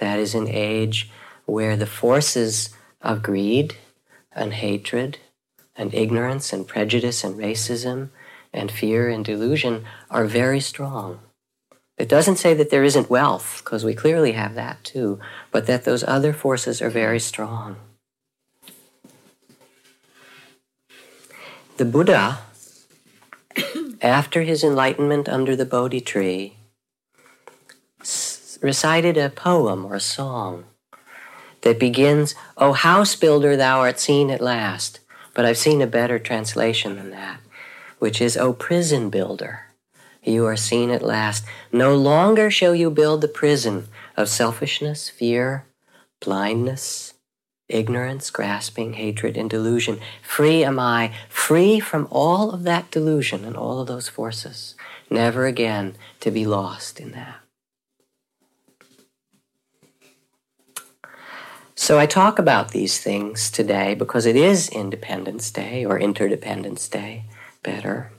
That 0.00 0.19
is 0.19 0.35
an 0.35 0.49
age 0.49 1.09
where 1.47 1.76
the 1.76 1.87
forces 1.87 2.71
of 3.00 3.23
greed 3.23 3.76
and 4.33 4.55
hatred 4.55 5.19
and 5.76 5.95
ignorance 5.95 6.52
and 6.52 6.67
prejudice 6.67 7.23
and 7.23 7.37
racism 7.37 8.09
and 8.52 8.73
fear 8.73 9.09
and 9.09 9.25
delusion 9.25 9.85
are 10.11 10.26
very 10.26 10.59
strong. 10.59 11.21
It 11.97 12.09
doesn't 12.09 12.43
say 12.43 12.55
that 12.55 12.71
there 12.71 12.83
isn't 12.83 13.09
wealth, 13.09 13.61
because 13.62 13.85
we 13.85 13.95
clearly 13.95 14.33
have 14.33 14.57
that 14.57 14.83
too, 14.83 15.21
but 15.52 15.67
that 15.67 15.85
those 15.85 16.02
other 16.02 16.33
forces 16.33 16.83
are 16.83 16.90
very 16.90 17.21
strong. 17.21 17.76
The 21.80 21.87
Buddha, 21.87 22.40
after 24.02 24.42
his 24.42 24.62
enlightenment 24.62 25.30
under 25.30 25.56
the 25.56 25.64
Bodhi 25.64 26.02
tree, 26.02 26.58
recited 28.60 29.16
a 29.16 29.30
poem 29.30 29.87
or 29.87 29.94
a 29.94 29.99
song 30.00 30.64
that 31.62 31.80
begins, 31.80 32.34
O 32.58 32.75
house 32.75 33.16
builder, 33.16 33.56
thou 33.56 33.80
art 33.80 33.99
seen 33.99 34.28
at 34.30 34.42
last. 34.42 35.00
But 35.32 35.46
I've 35.46 35.56
seen 35.56 35.80
a 35.80 35.87
better 35.87 36.18
translation 36.18 36.96
than 36.96 37.12
that, 37.12 37.40
which 37.99 38.20
is, 38.20 38.37
O 38.37 38.52
prison 38.52 39.08
builder 39.08 39.60
you 40.22 40.44
are 40.44 40.58
seen 40.58 40.90
at 40.90 41.00
last. 41.00 41.46
No 41.72 41.96
longer 41.96 42.50
shall 42.50 42.75
you 42.75 42.90
build 42.90 43.22
the 43.22 43.26
prison 43.26 43.88
of 44.18 44.28
selfishness, 44.28 45.08
fear, 45.08 45.64
blindness, 46.20 47.10
ignorance, 47.70 48.30
grasping, 48.30 48.94
hatred, 48.94 49.36
and 49.36 49.48
delusion. 49.48 50.00
Free 50.22 50.64
am 50.64 50.78
I, 50.78 51.12
free 51.28 51.80
from 51.80 52.06
all 52.10 52.50
of 52.50 52.64
that 52.64 52.90
delusion 52.90 53.44
and 53.44 53.56
all 53.56 53.80
of 53.80 53.86
those 53.86 54.08
forces, 54.08 54.74
never 55.08 55.46
again 55.46 55.96
to 56.20 56.30
be 56.30 56.44
lost 56.44 57.00
in 57.00 57.12
that. 57.12 57.40
So 61.74 61.98
I 61.98 62.04
talk 62.04 62.38
about 62.38 62.72
these 62.72 63.00
things 63.00 63.50
today 63.50 63.94
because 63.94 64.26
it 64.26 64.36
is 64.36 64.68
Independence 64.68 65.50
Day 65.50 65.84
or 65.84 65.98
Interdependence 65.98 66.86
Day, 66.88 67.24
better. 67.62 68.12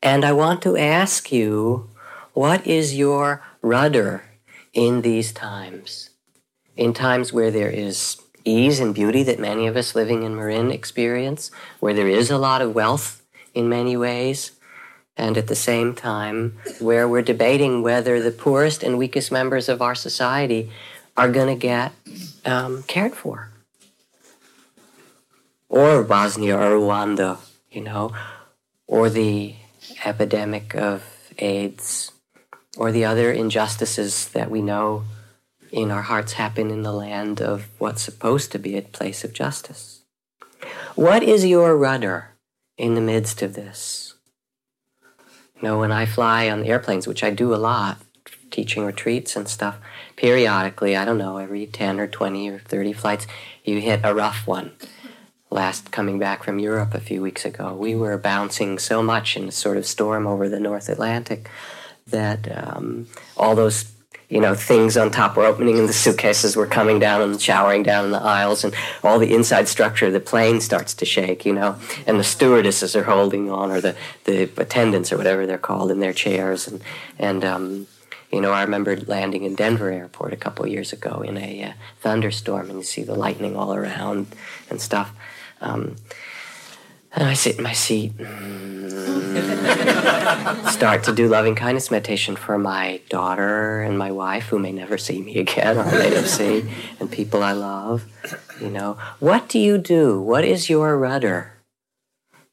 And 0.00 0.24
I 0.24 0.32
want 0.32 0.62
to 0.62 0.76
ask 0.76 1.32
you, 1.32 1.90
what 2.32 2.64
is 2.66 2.94
your 2.94 3.42
rudder 3.62 4.22
in 4.72 5.02
these 5.02 5.32
times? 5.32 6.10
In 6.76 6.92
times 6.92 7.32
where 7.32 7.50
there 7.50 7.70
is 7.70 8.20
ease 8.44 8.80
and 8.80 8.94
beauty 8.94 9.22
that 9.22 9.38
many 9.38 9.66
of 9.66 9.76
us 9.76 9.94
living 9.94 10.22
in 10.22 10.36
Marin 10.36 10.70
experience, 10.70 11.50
where 11.80 11.94
there 11.94 12.08
is 12.08 12.30
a 12.30 12.38
lot 12.38 12.62
of 12.62 12.74
wealth 12.74 13.22
in 13.54 13.68
many 13.68 13.96
ways, 13.96 14.52
and 15.16 15.38
at 15.38 15.46
the 15.46 15.54
same 15.54 15.94
time 15.94 16.58
where 16.80 17.08
we're 17.08 17.22
debating 17.22 17.82
whether 17.82 18.20
the 18.20 18.32
poorest 18.32 18.82
and 18.82 18.98
weakest 18.98 19.30
members 19.30 19.68
of 19.68 19.80
our 19.80 19.94
society 19.94 20.70
are 21.16 21.30
going 21.30 21.46
to 21.46 21.60
get 21.60 21.92
um, 22.44 22.82
cared 22.84 23.14
for. 23.14 23.50
Or 25.68 26.02
Bosnia 26.02 26.56
or 26.56 26.78
Rwanda, 26.78 27.38
you 27.70 27.82
know, 27.82 28.12
or 28.86 29.08
the 29.08 29.54
epidemic 30.04 30.74
of 30.74 31.04
AIDS 31.38 32.10
or 32.76 32.90
the 32.90 33.04
other 33.04 33.30
injustices 33.30 34.28
that 34.28 34.50
we 34.50 34.60
know 34.60 35.04
in 35.74 35.90
our 35.90 36.02
hearts 36.02 36.34
happen 36.34 36.70
in 36.70 36.82
the 36.82 36.92
land 36.92 37.42
of 37.42 37.68
what's 37.78 38.00
supposed 38.00 38.52
to 38.52 38.60
be 38.60 38.76
a 38.76 38.82
place 38.82 39.24
of 39.24 39.32
justice. 39.32 40.04
What 40.94 41.24
is 41.24 41.44
your 41.44 41.76
rudder 41.76 42.36
in 42.78 42.94
the 42.94 43.00
midst 43.00 43.42
of 43.42 43.54
this? 43.54 44.14
You 45.56 45.62
know, 45.62 45.80
when 45.80 45.90
I 45.90 46.06
fly 46.06 46.48
on 46.48 46.64
airplanes, 46.64 47.08
which 47.08 47.24
I 47.24 47.30
do 47.30 47.52
a 47.52 47.56
lot, 47.56 47.98
teaching 48.52 48.84
retreats 48.84 49.34
and 49.34 49.48
stuff, 49.48 49.78
periodically, 50.14 50.96
I 50.96 51.04
don't 51.04 51.18
know, 51.18 51.38
every 51.38 51.66
10 51.66 51.98
or 51.98 52.06
20 52.06 52.48
or 52.50 52.60
30 52.60 52.92
flights, 52.92 53.26
you 53.64 53.80
hit 53.80 54.00
a 54.04 54.14
rough 54.14 54.46
one 54.46 54.70
last 55.50 55.90
coming 55.90 56.20
back 56.20 56.44
from 56.44 56.60
Europe 56.60 56.94
a 56.94 57.00
few 57.00 57.20
weeks 57.20 57.44
ago. 57.44 57.74
We 57.74 57.96
were 57.96 58.16
bouncing 58.16 58.78
so 58.78 59.02
much 59.02 59.36
in 59.36 59.48
a 59.48 59.52
sort 59.52 59.76
of 59.76 59.86
storm 59.86 60.24
over 60.24 60.48
the 60.48 60.60
North 60.60 60.88
Atlantic 60.88 61.50
that 62.06 62.46
um, 62.56 63.08
all 63.36 63.56
those 63.56 63.93
you 64.28 64.40
know 64.40 64.54
things 64.54 64.96
on 64.96 65.10
top 65.10 65.36
were 65.36 65.44
opening 65.44 65.78
and 65.78 65.88
the 65.88 65.92
suitcases 65.92 66.56
were 66.56 66.66
coming 66.66 66.98
down 66.98 67.20
and 67.20 67.40
showering 67.40 67.82
down 67.82 68.06
in 68.06 68.10
the 68.10 68.22
aisles 68.22 68.64
and 68.64 68.74
all 69.02 69.18
the 69.18 69.34
inside 69.34 69.68
structure 69.68 70.06
of 70.06 70.12
the 70.12 70.20
plane 70.20 70.60
starts 70.60 70.94
to 70.94 71.04
shake 71.04 71.44
you 71.44 71.52
know 71.52 71.76
and 72.06 72.18
the 72.18 72.24
stewardesses 72.24 72.96
are 72.96 73.04
holding 73.04 73.50
on 73.50 73.70
or 73.70 73.80
the, 73.80 73.96
the 74.24 74.42
attendants 74.56 75.12
or 75.12 75.16
whatever 75.16 75.46
they're 75.46 75.58
called 75.58 75.90
in 75.90 76.00
their 76.00 76.12
chairs 76.12 76.66
and 76.66 76.80
and 77.18 77.44
um, 77.44 77.86
you 78.34 78.40
know, 78.40 78.50
I 78.50 78.62
remember 78.62 78.96
landing 78.96 79.44
in 79.44 79.54
Denver 79.54 79.90
airport 79.92 80.32
a 80.32 80.36
couple 80.36 80.66
years 80.66 80.92
ago 80.92 81.22
in 81.22 81.38
a 81.38 81.62
uh, 81.62 81.72
thunderstorm, 82.00 82.68
and 82.68 82.80
you 82.80 82.82
see 82.82 83.04
the 83.04 83.14
lightning 83.14 83.56
all 83.56 83.72
around 83.72 84.26
and 84.68 84.80
stuff. 84.80 85.12
Um, 85.60 85.94
and 87.14 87.28
I 87.28 87.34
sit 87.34 87.56
in 87.58 87.62
my 87.62 87.72
seat, 87.72 88.12
start 90.70 91.04
to 91.04 91.12
do 91.14 91.28
loving 91.28 91.54
kindness 91.54 91.90
meditation 91.90 92.36
for 92.36 92.58
my 92.58 93.00
daughter 93.08 93.82
and 93.82 93.96
my 93.98 94.10
wife, 94.10 94.48
who 94.48 94.58
may 94.58 94.72
never 94.72 94.98
see 94.98 95.22
me 95.22 95.38
again 95.38 95.78
or 95.78 95.84
may 95.84 96.10
never 96.10 96.26
see, 96.26 96.64
and 96.98 97.10
people 97.10 97.42
I 97.42 97.52
love. 97.52 98.04
You 98.60 98.70
know, 98.70 98.98
what 99.20 99.48
do 99.48 99.58
you 99.58 99.78
do? 99.78 100.20
What 100.20 100.44
is 100.44 100.68
your 100.68 100.98
rudder 100.98 101.52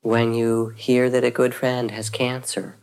when 0.02 0.34
you 0.34 0.70
hear 0.70 1.10
that 1.10 1.24
a 1.24 1.32
good 1.32 1.54
friend 1.54 1.92
has 1.92 2.10
cancer, 2.10 2.78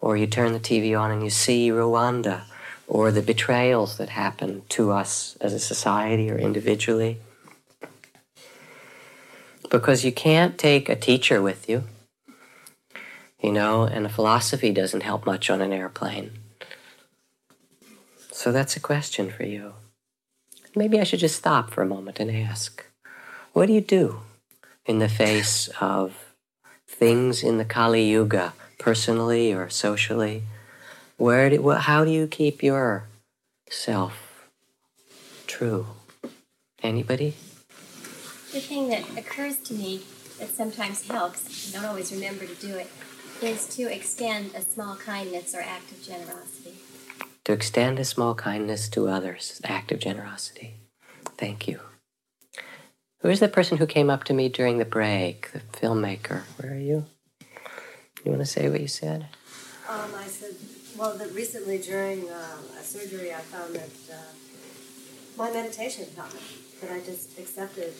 or 0.00 0.16
you 0.16 0.26
turn 0.26 0.52
the 0.52 0.60
TV 0.60 0.98
on 0.98 1.10
and 1.10 1.22
you 1.22 1.30
see 1.30 1.70
Rwanda, 1.70 2.42
or 2.88 3.10
the 3.12 3.22
betrayals 3.22 3.96
that 3.98 4.10
happen 4.10 4.62
to 4.70 4.90
us 4.90 5.36
as 5.40 5.52
a 5.52 5.60
society 5.60 6.30
or 6.30 6.38
individually? 6.38 7.18
Because 9.72 10.04
you 10.04 10.12
can't 10.12 10.58
take 10.58 10.90
a 10.90 10.94
teacher 10.94 11.40
with 11.40 11.66
you, 11.66 11.84
you 13.42 13.50
know, 13.50 13.84
and 13.84 14.04
a 14.04 14.10
philosophy 14.10 14.70
doesn't 14.70 15.02
help 15.02 15.24
much 15.24 15.48
on 15.48 15.62
an 15.62 15.72
airplane. 15.72 16.30
So 18.30 18.52
that's 18.52 18.76
a 18.76 18.80
question 18.80 19.30
for 19.30 19.44
you. 19.44 19.72
Maybe 20.76 21.00
I 21.00 21.04
should 21.04 21.20
just 21.20 21.36
stop 21.36 21.70
for 21.70 21.82
a 21.82 21.86
moment 21.86 22.20
and 22.20 22.30
ask 22.30 22.84
what 23.54 23.66
do 23.66 23.72
you 23.72 23.80
do 23.80 24.20
in 24.84 24.98
the 24.98 25.08
face 25.08 25.68
of 25.80 26.34
things 26.86 27.42
in 27.42 27.56
the 27.56 27.64
Kali 27.64 28.04
Yuga, 28.04 28.52
personally 28.78 29.54
or 29.54 29.70
socially? 29.70 30.42
Where 31.16 31.48
do, 31.48 31.70
how 31.70 32.04
do 32.04 32.10
you 32.10 32.26
keep 32.26 32.62
your 32.62 33.08
self 33.70 34.48
true? 35.46 35.86
Anybody? 36.82 37.34
The 38.52 38.60
thing 38.60 38.90
that 38.90 39.02
occurs 39.16 39.56
to 39.60 39.72
me 39.72 40.02
that 40.38 40.50
sometimes 40.50 41.08
helps, 41.08 41.74
I 41.74 41.80
don't 41.80 41.88
always 41.88 42.12
remember 42.12 42.44
to 42.44 42.54
do 42.56 42.76
it, 42.76 42.90
is 43.40 43.66
to 43.76 43.84
extend 43.84 44.54
a 44.54 44.60
small 44.60 44.94
kindness 44.96 45.54
or 45.54 45.62
act 45.62 45.90
of 45.90 46.02
generosity. 46.02 46.74
To 47.44 47.54
extend 47.54 47.98
a 47.98 48.04
small 48.04 48.34
kindness 48.34 48.90
to 48.90 49.08
others, 49.08 49.58
act 49.64 49.90
of 49.90 50.00
generosity. 50.00 50.74
Thank 51.38 51.66
you. 51.66 51.80
Who 53.20 53.30
is 53.30 53.40
the 53.40 53.48
person 53.48 53.78
who 53.78 53.86
came 53.86 54.10
up 54.10 54.24
to 54.24 54.34
me 54.34 54.50
during 54.50 54.76
the 54.76 54.84
break? 54.84 55.50
The 55.52 55.60
filmmaker. 55.60 56.42
Where 56.58 56.74
are 56.74 56.78
you? 56.78 57.06
You 58.22 58.32
want 58.32 58.40
to 58.40 58.46
say 58.46 58.68
what 58.68 58.82
you 58.82 58.88
said? 58.88 59.28
Um, 59.88 60.10
I 60.14 60.26
said, 60.26 60.56
well, 60.98 61.16
that 61.16 61.32
recently 61.32 61.78
during 61.78 62.28
uh, 62.28 62.58
a 62.78 62.82
surgery, 62.82 63.32
I 63.32 63.38
found 63.38 63.74
that 63.76 63.90
uh, 64.12 64.16
my 65.38 65.50
meditation 65.50 66.04
helped 66.14 66.34
me. 66.34 66.40
That 66.82 66.92
I 66.92 67.00
just 67.00 67.38
accepted 67.38 67.94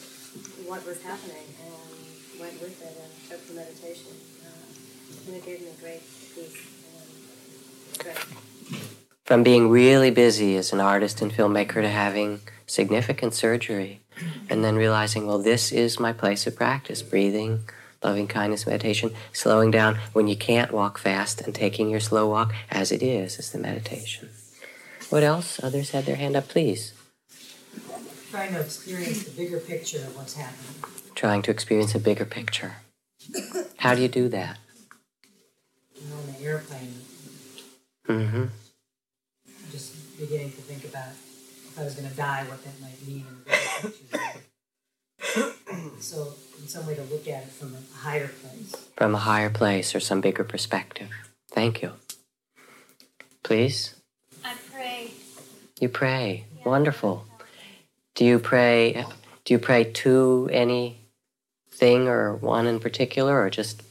what 0.66 0.86
was 0.86 1.02
happening 1.02 1.44
and 1.62 2.40
went 2.40 2.60
with 2.60 2.80
it 2.80 2.96
and 3.02 3.30
took 3.30 3.46
the 3.46 3.54
meditation. 3.54 4.12
Uh, 4.42 5.26
and 5.26 5.36
it 5.36 5.44
gave 5.44 5.60
me 5.60 5.68
great 5.80 6.02
peace 6.34 6.66
and 6.96 7.94
strength. 7.94 9.08
From 9.24 9.42
being 9.42 9.68
really 9.68 10.10
busy 10.10 10.56
as 10.56 10.72
an 10.72 10.80
artist 10.80 11.22
and 11.22 11.32
filmmaker 11.32 11.82
to 11.82 11.88
having 11.88 12.40
significant 12.66 13.34
surgery 13.34 14.00
and 14.48 14.64
then 14.64 14.76
realizing, 14.76 15.26
well, 15.26 15.38
this 15.38 15.72
is 15.72 16.00
my 16.00 16.12
place 16.12 16.46
of 16.46 16.56
practice 16.56 17.02
breathing, 17.02 17.60
loving 18.02 18.26
kindness 18.26 18.66
meditation, 18.66 19.12
slowing 19.32 19.70
down 19.70 19.98
when 20.12 20.26
you 20.26 20.36
can't 20.36 20.72
walk 20.72 20.98
fast 20.98 21.40
and 21.40 21.54
taking 21.54 21.90
your 21.90 22.00
slow 22.00 22.28
walk 22.28 22.52
as 22.70 22.92
it 22.92 23.02
is, 23.02 23.38
is 23.38 23.50
the 23.52 23.58
meditation. 23.58 24.30
What 25.10 25.22
else? 25.22 25.62
Others 25.62 25.90
had 25.90 26.06
their 26.06 26.16
hand 26.16 26.36
up, 26.36 26.48
please 26.48 26.94
trying 28.32 28.54
to 28.54 28.60
experience 28.60 29.24
the 29.24 29.30
bigger 29.30 29.60
picture 29.60 29.98
of 29.98 30.16
what's 30.16 30.34
happening. 30.34 30.82
Trying 31.14 31.42
to 31.42 31.50
experience 31.50 31.94
a 31.94 31.98
bigger 31.98 32.24
picture. 32.24 32.76
How 33.76 33.94
do 33.94 34.00
you 34.00 34.08
do 34.08 34.30
that? 34.30 34.56
You 35.94 36.08
know, 36.08 36.16
on 36.16 36.32
the 36.32 36.42
airplane. 36.42 36.94
Mm-hmm. 38.08 38.44
Just 39.70 40.18
beginning 40.18 40.50
to 40.52 40.62
think 40.62 40.84
about 40.84 41.10
if 41.10 41.78
I 41.78 41.84
was 41.84 41.94
going 41.94 42.08
to 42.08 42.16
die, 42.16 42.44
what 42.48 42.64
that 42.64 42.80
might 42.80 43.06
mean 43.06 43.26
in 43.28 43.36
the 43.36 43.50
bigger 44.08 44.32
picture. 45.28 46.00
so, 46.00 46.32
in 46.58 46.66
some 46.66 46.86
way, 46.86 46.94
to 46.94 47.02
look 47.02 47.28
at 47.28 47.42
it 47.42 47.50
from 47.50 47.74
a 47.74 47.98
higher 47.98 48.28
place. 48.28 48.74
From 48.96 49.14
a 49.14 49.18
higher 49.18 49.50
place 49.50 49.94
or 49.94 50.00
some 50.00 50.22
bigger 50.22 50.44
perspective. 50.44 51.10
Thank 51.50 51.82
you. 51.82 51.92
Please? 53.42 53.94
I 54.42 54.54
pray 54.72 55.10
You 55.80 55.90
pray. 55.90 56.46
Wonderful. 56.64 57.26
Do 58.14 58.24
you 58.24 58.38
pray? 58.38 59.04
Do 59.44 59.54
you 59.54 59.58
pray 59.58 59.84
to 59.84 60.48
any 60.52 60.98
thing 61.70 62.08
or 62.08 62.34
one 62.34 62.66
in 62.66 62.78
particular, 62.78 63.40
or 63.40 63.50
just 63.50 63.82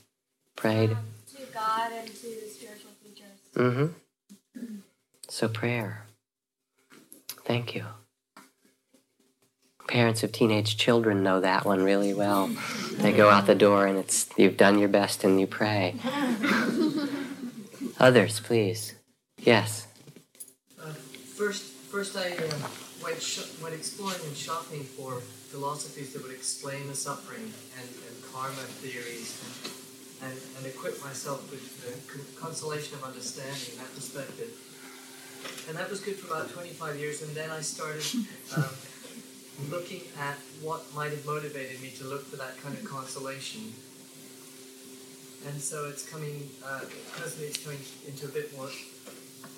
pray? 0.56 0.86
Um, 0.86 0.98
to 1.36 1.42
God 1.54 1.92
and 1.92 2.08
to 2.08 2.14
the 2.14 2.50
spiritual 2.50 2.92
teachers. 3.04 3.28
Mm-hmm. 3.56 4.76
So 5.28 5.48
prayer. 5.48 6.06
Thank 7.46 7.74
you. 7.74 7.86
Parents 9.88 10.24
of 10.24 10.32
teenage 10.32 10.78
children 10.78 11.24
know 11.24 11.42
that 11.42 11.66
one 11.66 11.84
really 11.84 12.14
well. 12.14 12.50
They 12.94 13.12
go 13.12 13.30
out 13.30 13.48
the 13.48 13.56
door 13.56 13.88
and 13.88 13.98
it's 13.98 14.30
you've 14.38 14.56
done 14.56 14.80
your 14.80 14.88
best 14.88 15.24
and 15.24 15.40
you 15.40 15.48
pray. 15.48 15.96
Others, 18.00 18.40
please. 18.40 18.94
Yes. 19.38 19.88
Uh, 20.82 20.94
first, 21.36 21.64
first 21.64 22.16
I 22.16 22.38
uh, 22.38 22.68
went, 23.04 23.22
sh- 23.22 23.50
went 23.62 23.76
exploring 23.76 24.20
and 24.26 24.36
shopping 24.36 24.84
for 24.84 25.22
philosophies 25.52 26.14
that 26.14 26.24
would 26.24 26.32
explain 26.34 26.88
the 26.88 26.96
suffering 26.96 27.52
and, 27.78 27.88
and 28.08 28.16
karma 28.32 28.66
theories 28.80 29.36
and, 30.22 30.32
and, 30.32 30.40
and 30.58 30.66
equip 30.66 31.02
myself 31.04 31.50
with 31.52 31.64
the 31.84 31.94
con- 32.12 32.26
consolation 32.40 32.96
of 32.96 33.04
understanding 33.04 33.78
that 33.78 33.94
perspective. 33.94 34.52
And 35.68 35.78
that 35.78 35.90
was 35.90 36.00
good 36.00 36.16
for 36.16 36.28
about 36.28 36.50
25 36.52 36.98
years, 36.98 37.22
and 37.22 37.34
then 37.36 37.50
I 37.50 37.62
started 37.62 38.06
um, 38.56 38.70
looking 39.70 40.02
at 40.20 40.38
what 40.62 40.84
might 40.96 41.12
have 41.12 41.26
motivated 41.26 41.82
me 41.82 41.90
to 41.98 42.06
look 42.06 42.26
for 42.26 42.38
that 42.38 42.62
kind 42.62 42.78
of 42.78 42.84
consolation. 42.86 43.74
And 45.48 45.60
so 45.60 45.90
it's 45.90 46.08
coming, 46.08 46.50
uh, 46.64 46.82
presently 47.18 47.48
it's 47.48 47.64
coming 47.64 47.80
into 48.08 48.26
a 48.26 48.30
bit 48.30 48.56
more 48.56 48.70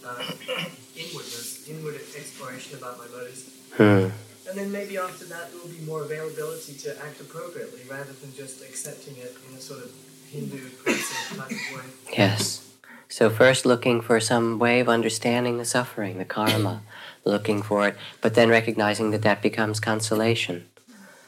uh, 0.06 0.16
inwardness, 0.96 1.68
inward 1.70 1.96
exploration 1.96 2.78
about 2.78 2.98
my 2.98 3.08
motives. 3.08 3.50
Hmm. 3.76 4.10
And 4.50 4.60
then 4.60 4.72
maybe 4.72 4.98
after 4.98 5.26
that 5.26 5.52
there 5.52 5.62
will 5.62 5.70
be 5.70 5.84
more 5.86 6.04
availability 6.04 6.74
to 6.74 6.98
act 7.04 7.22
appropriately 7.22 7.82
rather 7.90 8.14
than 8.14 8.34
just 8.36 8.62
accepting 8.62 9.16
it 9.18 9.36
in 9.50 9.58
a 9.58 9.62
sort 9.62 9.84
of 9.84 9.92
Hindu 10.32 10.70
passive 10.86 11.38
type 11.38 11.52
of 11.52 11.78
way. 11.78 11.84
Yes. 12.18 12.64
So 13.08 13.30
first 13.30 13.66
looking 13.66 14.02
for 14.02 14.20
some 14.20 14.58
way 14.58 14.80
of 14.80 14.90
understanding 14.90 15.58
the 15.58 15.66
suffering, 15.66 16.18
the 16.18 16.26
karma, 16.26 16.82
looking 17.26 17.62
for 17.62 17.88
it, 17.88 17.96
but 18.22 18.34
then 18.34 18.50
recognizing 18.50 19.12
that 19.12 19.22
that 19.22 19.42
becomes 19.42 19.80
consolation, 19.80 20.68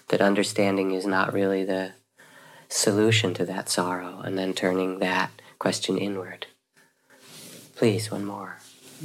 that 0.08 0.22
understanding 0.22 0.92
is 0.92 1.06
not 1.06 1.32
really 1.32 1.64
the 1.64 1.92
solution 2.70 3.34
to 3.36 3.46
that 3.46 3.70
sorrow, 3.70 4.20
and 4.22 4.38
then 4.38 4.54
turning 4.54 5.00
that 5.00 5.32
question 5.60 5.98
inward. 5.98 6.48
Please, 7.76 8.10
one 8.10 8.26
more. 8.26 8.58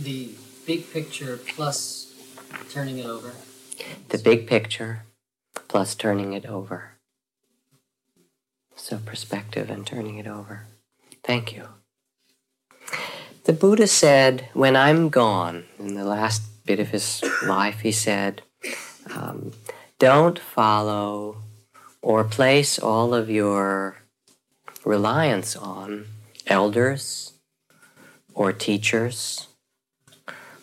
The 0.02 0.30
big 0.66 0.90
picture 0.90 1.36
plus 1.36 2.14
turning 2.70 2.98
it 2.98 3.04
over. 3.04 3.32
The 4.08 4.16
big 4.16 4.46
picture 4.46 5.02
plus 5.68 5.94
turning 5.94 6.32
it 6.32 6.46
over. 6.46 6.92
So 8.76 8.96
perspective 8.96 9.68
and 9.68 9.86
turning 9.86 10.16
it 10.16 10.26
over. 10.26 10.66
Thank 11.22 11.54
you. 11.54 11.68
The 13.44 13.52
Buddha 13.52 13.86
said, 13.86 14.48
when 14.54 14.74
I'm 14.74 15.10
gone, 15.10 15.64
in 15.78 15.94
the 15.94 16.04
last 16.04 16.64
bit 16.64 16.80
of 16.80 16.88
his 16.88 17.22
life, 17.42 17.80
he 17.80 17.92
said, 17.92 18.40
um, 19.14 19.52
don't 19.98 20.38
follow 20.38 21.42
or 22.00 22.24
place 22.24 22.78
all 22.78 23.12
of 23.12 23.28
your 23.28 23.98
reliance 24.82 25.56
on 25.56 26.06
elders 26.46 27.34
or 28.32 28.50
teachers, 28.52 29.46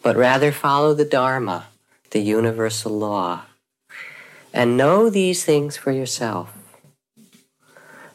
but 0.07 0.15
rather 0.15 0.53
follow 0.53 0.93
the 0.93 1.03
Dharma, 1.03 1.67
the 2.11 2.21
universal 2.21 2.97
law, 2.97 3.41
and 4.53 4.77
know 4.77 5.09
these 5.09 5.43
things 5.43 5.75
for 5.75 5.91
yourself. 5.91 6.57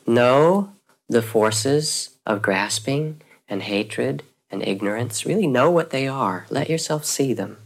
Know 0.07 0.73
the 1.11 1.21
forces 1.21 2.17
of 2.25 2.41
grasping 2.41 3.21
and 3.47 3.61
hatred 3.61 4.23
and 4.51 4.67
ignorance. 4.67 5.27
Really 5.27 5.47
know 5.47 5.71
what 5.71 5.91
they 5.91 6.09
are. 6.09 6.47
Let 6.49 6.71
yourself 6.71 7.05
see 7.05 7.35
them. 7.35 7.59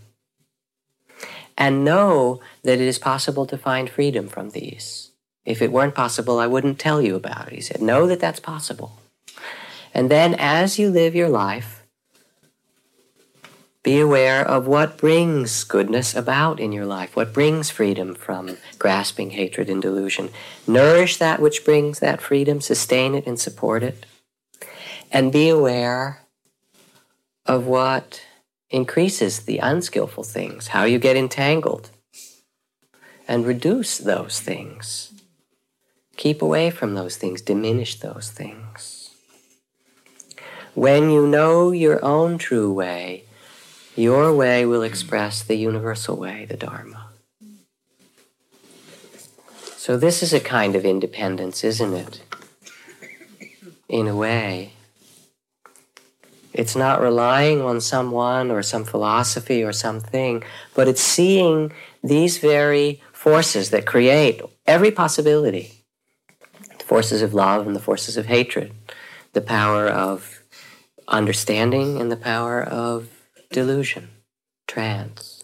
And 1.56 1.84
know 1.84 2.40
that 2.64 2.80
it 2.80 2.88
is 2.88 2.98
possible 2.98 3.46
to 3.46 3.56
find 3.56 3.88
freedom 3.88 4.26
from 4.26 4.50
these. 4.50 5.12
If 5.44 5.62
it 5.62 5.70
weren't 5.70 5.94
possible, 5.94 6.40
I 6.40 6.48
wouldn't 6.48 6.80
tell 6.80 7.00
you 7.00 7.14
about 7.14 7.46
it. 7.46 7.54
He 7.54 7.60
said, 7.60 7.80
Know 7.80 8.08
that 8.08 8.18
that's 8.18 8.40
possible. 8.40 8.98
And 9.94 10.10
then 10.10 10.34
as 10.34 10.80
you 10.80 10.90
live 10.90 11.14
your 11.14 11.28
life, 11.28 11.85
be 13.86 14.00
aware 14.00 14.44
of 14.44 14.66
what 14.66 14.96
brings 14.96 15.62
goodness 15.62 16.12
about 16.12 16.58
in 16.58 16.72
your 16.72 16.84
life, 16.84 17.14
what 17.14 17.32
brings 17.32 17.70
freedom 17.70 18.16
from 18.16 18.56
grasping, 18.80 19.30
hatred, 19.30 19.70
and 19.70 19.80
delusion. 19.80 20.28
Nourish 20.66 21.18
that 21.18 21.40
which 21.40 21.64
brings 21.64 22.00
that 22.00 22.20
freedom, 22.20 22.60
sustain 22.60 23.14
it 23.14 23.28
and 23.28 23.38
support 23.38 23.84
it. 23.84 24.04
And 25.12 25.30
be 25.30 25.48
aware 25.48 26.22
of 27.46 27.68
what 27.68 28.22
increases 28.70 29.42
the 29.42 29.58
unskillful 29.58 30.24
things, 30.24 30.66
how 30.66 30.82
you 30.82 30.98
get 30.98 31.16
entangled, 31.16 31.90
and 33.28 33.46
reduce 33.46 33.98
those 33.98 34.40
things. 34.40 35.12
Keep 36.16 36.42
away 36.42 36.70
from 36.70 36.96
those 36.96 37.16
things, 37.16 37.40
diminish 37.40 38.00
those 38.00 38.32
things. 38.32 39.14
When 40.74 41.08
you 41.08 41.24
know 41.24 41.70
your 41.70 42.04
own 42.04 42.36
true 42.36 42.72
way, 42.72 43.25
your 43.96 44.32
way 44.34 44.66
will 44.66 44.82
express 44.82 45.42
the 45.42 45.56
universal 45.56 46.16
way, 46.16 46.44
the 46.44 46.56
Dharma. 46.56 47.08
So, 49.76 49.96
this 49.96 50.22
is 50.22 50.32
a 50.32 50.40
kind 50.40 50.76
of 50.76 50.84
independence, 50.84 51.64
isn't 51.64 51.94
it? 51.94 52.22
In 53.88 54.06
a 54.06 54.16
way. 54.16 54.72
It's 56.52 56.74
not 56.74 57.00
relying 57.00 57.60
on 57.60 57.80
someone 57.80 58.50
or 58.50 58.62
some 58.62 58.84
philosophy 58.84 59.62
or 59.62 59.72
something, 59.72 60.42
but 60.74 60.88
it's 60.88 61.02
seeing 61.02 61.72
these 62.02 62.38
very 62.38 63.02
forces 63.12 63.70
that 63.70 63.86
create 63.86 64.40
every 64.66 64.90
possibility 64.90 65.84
the 66.78 66.84
forces 66.84 67.22
of 67.22 67.34
love 67.34 67.66
and 67.66 67.76
the 67.76 67.80
forces 67.80 68.16
of 68.16 68.26
hatred, 68.26 68.72
the 69.34 69.40
power 69.40 69.86
of 69.86 70.40
understanding 71.06 72.00
and 72.00 72.10
the 72.10 72.16
power 72.16 72.62
of 72.62 73.15
delusion, 73.56 74.10
trance. 74.66 75.42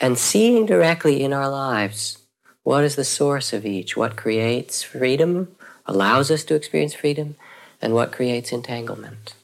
And 0.00 0.18
seeing 0.18 0.66
directly 0.66 1.22
in 1.22 1.32
our 1.32 1.48
lives 1.48 2.26
what 2.64 2.82
is 2.82 2.96
the 2.96 3.04
source 3.04 3.52
of 3.52 3.64
each, 3.64 3.96
what 3.96 4.16
creates 4.16 4.82
freedom, 4.82 5.54
allows 5.86 6.32
us 6.32 6.42
to 6.42 6.56
experience 6.56 6.92
freedom, 6.92 7.36
and 7.80 7.94
what 7.94 8.10
creates 8.10 8.50
entanglement. 8.50 9.34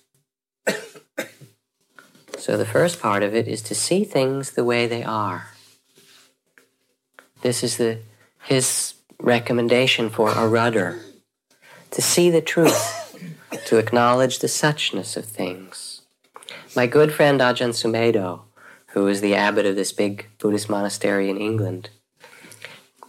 so 2.36 2.56
the 2.56 2.66
first 2.66 3.00
part 3.00 3.22
of 3.22 3.32
it 3.32 3.46
is 3.46 3.62
to 3.62 3.76
see 3.76 4.02
things 4.02 4.50
the 4.50 4.64
way 4.64 4.88
they 4.88 5.04
are. 5.04 5.50
This 7.42 7.62
is 7.62 7.76
the 7.76 8.00
his 8.42 8.94
recommendation 9.20 10.10
for 10.10 10.30
a 10.30 10.48
rudder 10.48 10.98
to 11.92 12.02
see 12.02 12.28
the 12.28 12.42
truth, 12.42 12.82
to 13.66 13.76
acknowledge 13.76 14.40
the 14.40 14.48
suchness 14.48 15.16
of 15.16 15.26
things. 15.26 15.89
My 16.76 16.86
good 16.86 17.12
friend 17.12 17.40
Ajahn 17.40 17.70
Sumedho, 17.70 18.42
who 18.90 19.08
is 19.08 19.20
the 19.20 19.34
abbot 19.34 19.66
of 19.66 19.74
this 19.74 19.90
big 19.90 20.28
Buddhist 20.38 20.70
monastery 20.70 21.28
in 21.28 21.36
England, 21.36 21.90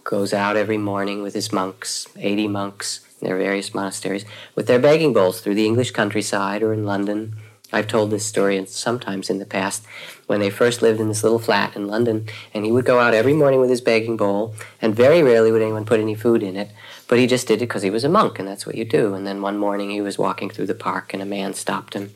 goes 0.02 0.34
out 0.34 0.56
every 0.56 0.78
morning 0.78 1.22
with 1.22 1.32
his 1.34 1.52
monks, 1.52 2.08
80 2.16 2.48
monks 2.48 3.06
in 3.20 3.28
their 3.28 3.38
various 3.38 3.72
monasteries, 3.72 4.24
with 4.56 4.66
their 4.66 4.80
begging 4.80 5.12
bowls 5.12 5.40
through 5.40 5.54
the 5.54 5.66
English 5.66 5.92
countryside 5.92 6.60
or 6.60 6.72
in 6.72 6.84
London. 6.84 7.36
I've 7.72 7.86
told 7.86 8.10
this 8.10 8.26
story 8.26 8.62
sometimes 8.66 9.30
in 9.30 9.38
the 9.38 9.46
past 9.46 9.86
when 10.26 10.40
they 10.40 10.50
first 10.50 10.82
lived 10.82 11.00
in 11.00 11.08
this 11.08 11.22
little 11.22 11.38
flat 11.38 11.76
in 11.76 11.86
London, 11.86 12.26
and 12.52 12.64
he 12.64 12.72
would 12.72 12.84
go 12.84 12.98
out 12.98 13.14
every 13.14 13.32
morning 13.32 13.60
with 13.60 13.70
his 13.70 13.80
begging 13.80 14.16
bowl, 14.16 14.54
and 14.82 14.94
very 14.94 15.22
rarely 15.22 15.52
would 15.52 15.62
anyone 15.62 15.86
put 15.86 16.00
any 16.00 16.16
food 16.16 16.42
in 16.42 16.56
it, 16.56 16.70
but 17.06 17.18
he 17.18 17.28
just 17.28 17.46
did 17.46 17.62
it 17.62 17.68
because 17.68 17.82
he 17.82 17.90
was 17.90 18.04
a 18.04 18.08
monk, 18.08 18.38
and 18.40 18.48
that's 18.48 18.66
what 18.66 18.74
you 18.74 18.84
do. 18.84 19.14
And 19.14 19.26
then 19.26 19.40
one 19.40 19.56
morning 19.56 19.90
he 19.90 20.00
was 20.02 20.18
walking 20.18 20.50
through 20.50 20.66
the 20.66 20.74
park, 20.74 21.14
and 21.14 21.22
a 21.22 21.26
man 21.26 21.54
stopped 21.54 21.94
him 21.94 22.12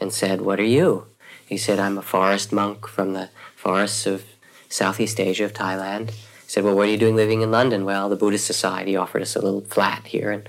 and 0.00 0.12
said, 0.12 0.40
What 0.40 0.60
are 0.60 0.64
you? 0.64 1.06
He 1.46 1.56
said, 1.56 1.78
I'm 1.78 1.98
a 1.98 2.02
forest 2.02 2.52
monk 2.52 2.86
from 2.86 3.14
the 3.14 3.30
forests 3.56 4.06
of 4.06 4.24
Southeast 4.68 5.18
Asia, 5.18 5.44
of 5.44 5.54
Thailand. 5.54 6.10
He 6.10 6.48
said, 6.48 6.64
Well, 6.64 6.74
what 6.74 6.88
are 6.88 6.90
you 6.90 6.98
doing 6.98 7.16
living 7.16 7.42
in 7.42 7.50
London? 7.50 7.84
Well, 7.84 8.08
the 8.08 8.16
Buddhist 8.16 8.46
Society 8.46 8.96
offered 8.96 9.22
us 9.22 9.34
a 9.34 9.40
little 9.40 9.62
flat 9.62 10.06
here, 10.06 10.30
and 10.30 10.48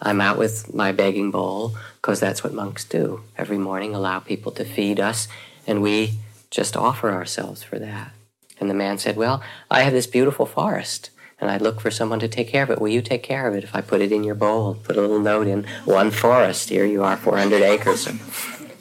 I'm 0.00 0.20
out 0.20 0.38
with 0.38 0.74
my 0.74 0.92
begging 0.92 1.30
bowl 1.30 1.76
because 1.96 2.18
that's 2.18 2.42
what 2.42 2.52
monks 2.52 2.84
do. 2.84 3.22
Every 3.38 3.58
morning, 3.58 3.94
allow 3.94 4.18
people 4.18 4.52
to 4.52 4.64
feed 4.64 4.98
us, 4.98 5.28
and 5.66 5.80
we 5.80 6.14
just 6.50 6.76
offer 6.76 7.10
ourselves 7.10 7.62
for 7.62 7.78
that. 7.78 8.12
And 8.58 8.68
the 8.68 8.74
man 8.74 8.98
said, 8.98 9.16
Well, 9.16 9.42
I 9.70 9.82
have 9.82 9.92
this 9.92 10.06
beautiful 10.06 10.46
forest, 10.46 11.10
and 11.40 11.50
I'd 11.50 11.62
look 11.62 11.80
for 11.80 11.90
someone 11.90 12.20
to 12.20 12.28
take 12.28 12.48
care 12.48 12.62
of 12.62 12.70
it. 12.70 12.80
Will 12.80 12.88
you 12.88 13.02
take 13.02 13.22
care 13.22 13.48
of 13.48 13.54
it 13.54 13.64
if 13.64 13.74
I 13.74 13.80
put 13.80 14.00
it 14.00 14.12
in 14.12 14.24
your 14.24 14.34
bowl? 14.34 14.74
Put 14.74 14.96
a 14.96 15.00
little 15.00 15.20
note 15.20 15.46
in 15.46 15.66
one 15.84 16.10
forest. 16.10 16.68
Here 16.68 16.84
you 16.84 17.02
are, 17.02 17.16
400 17.16 17.62
acres. 17.62 18.08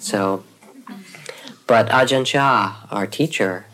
So, 0.01 0.43
But 1.67 1.87
Ajahn 1.89 2.25
Chah, 2.25 2.85
our 2.89 3.05
teacher, 3.05 3.65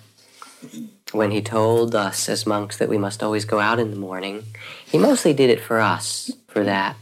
when 1.14 1.32
he 1.32 1.42
told 1.42 1.96
us 1.96 2.28
as 2.28 2.46
monks 2.46 2.78
that 2.78 2.90
we 2.90 2.98
must 2.98 3.24
always 3.24 3.46
go 3.46 3.60
out 3.60 3.80
in 3.80 3.92
the 3.92 3.98
morning, 3.98 4.44
he 4.86 4.98
mostly 4.98 5.34
did 5.34 5.50
it 5.50 5.62
for 5.62 5.80
us, 5.80 6.30
for 6.48 6.64
that, 6.66 6.96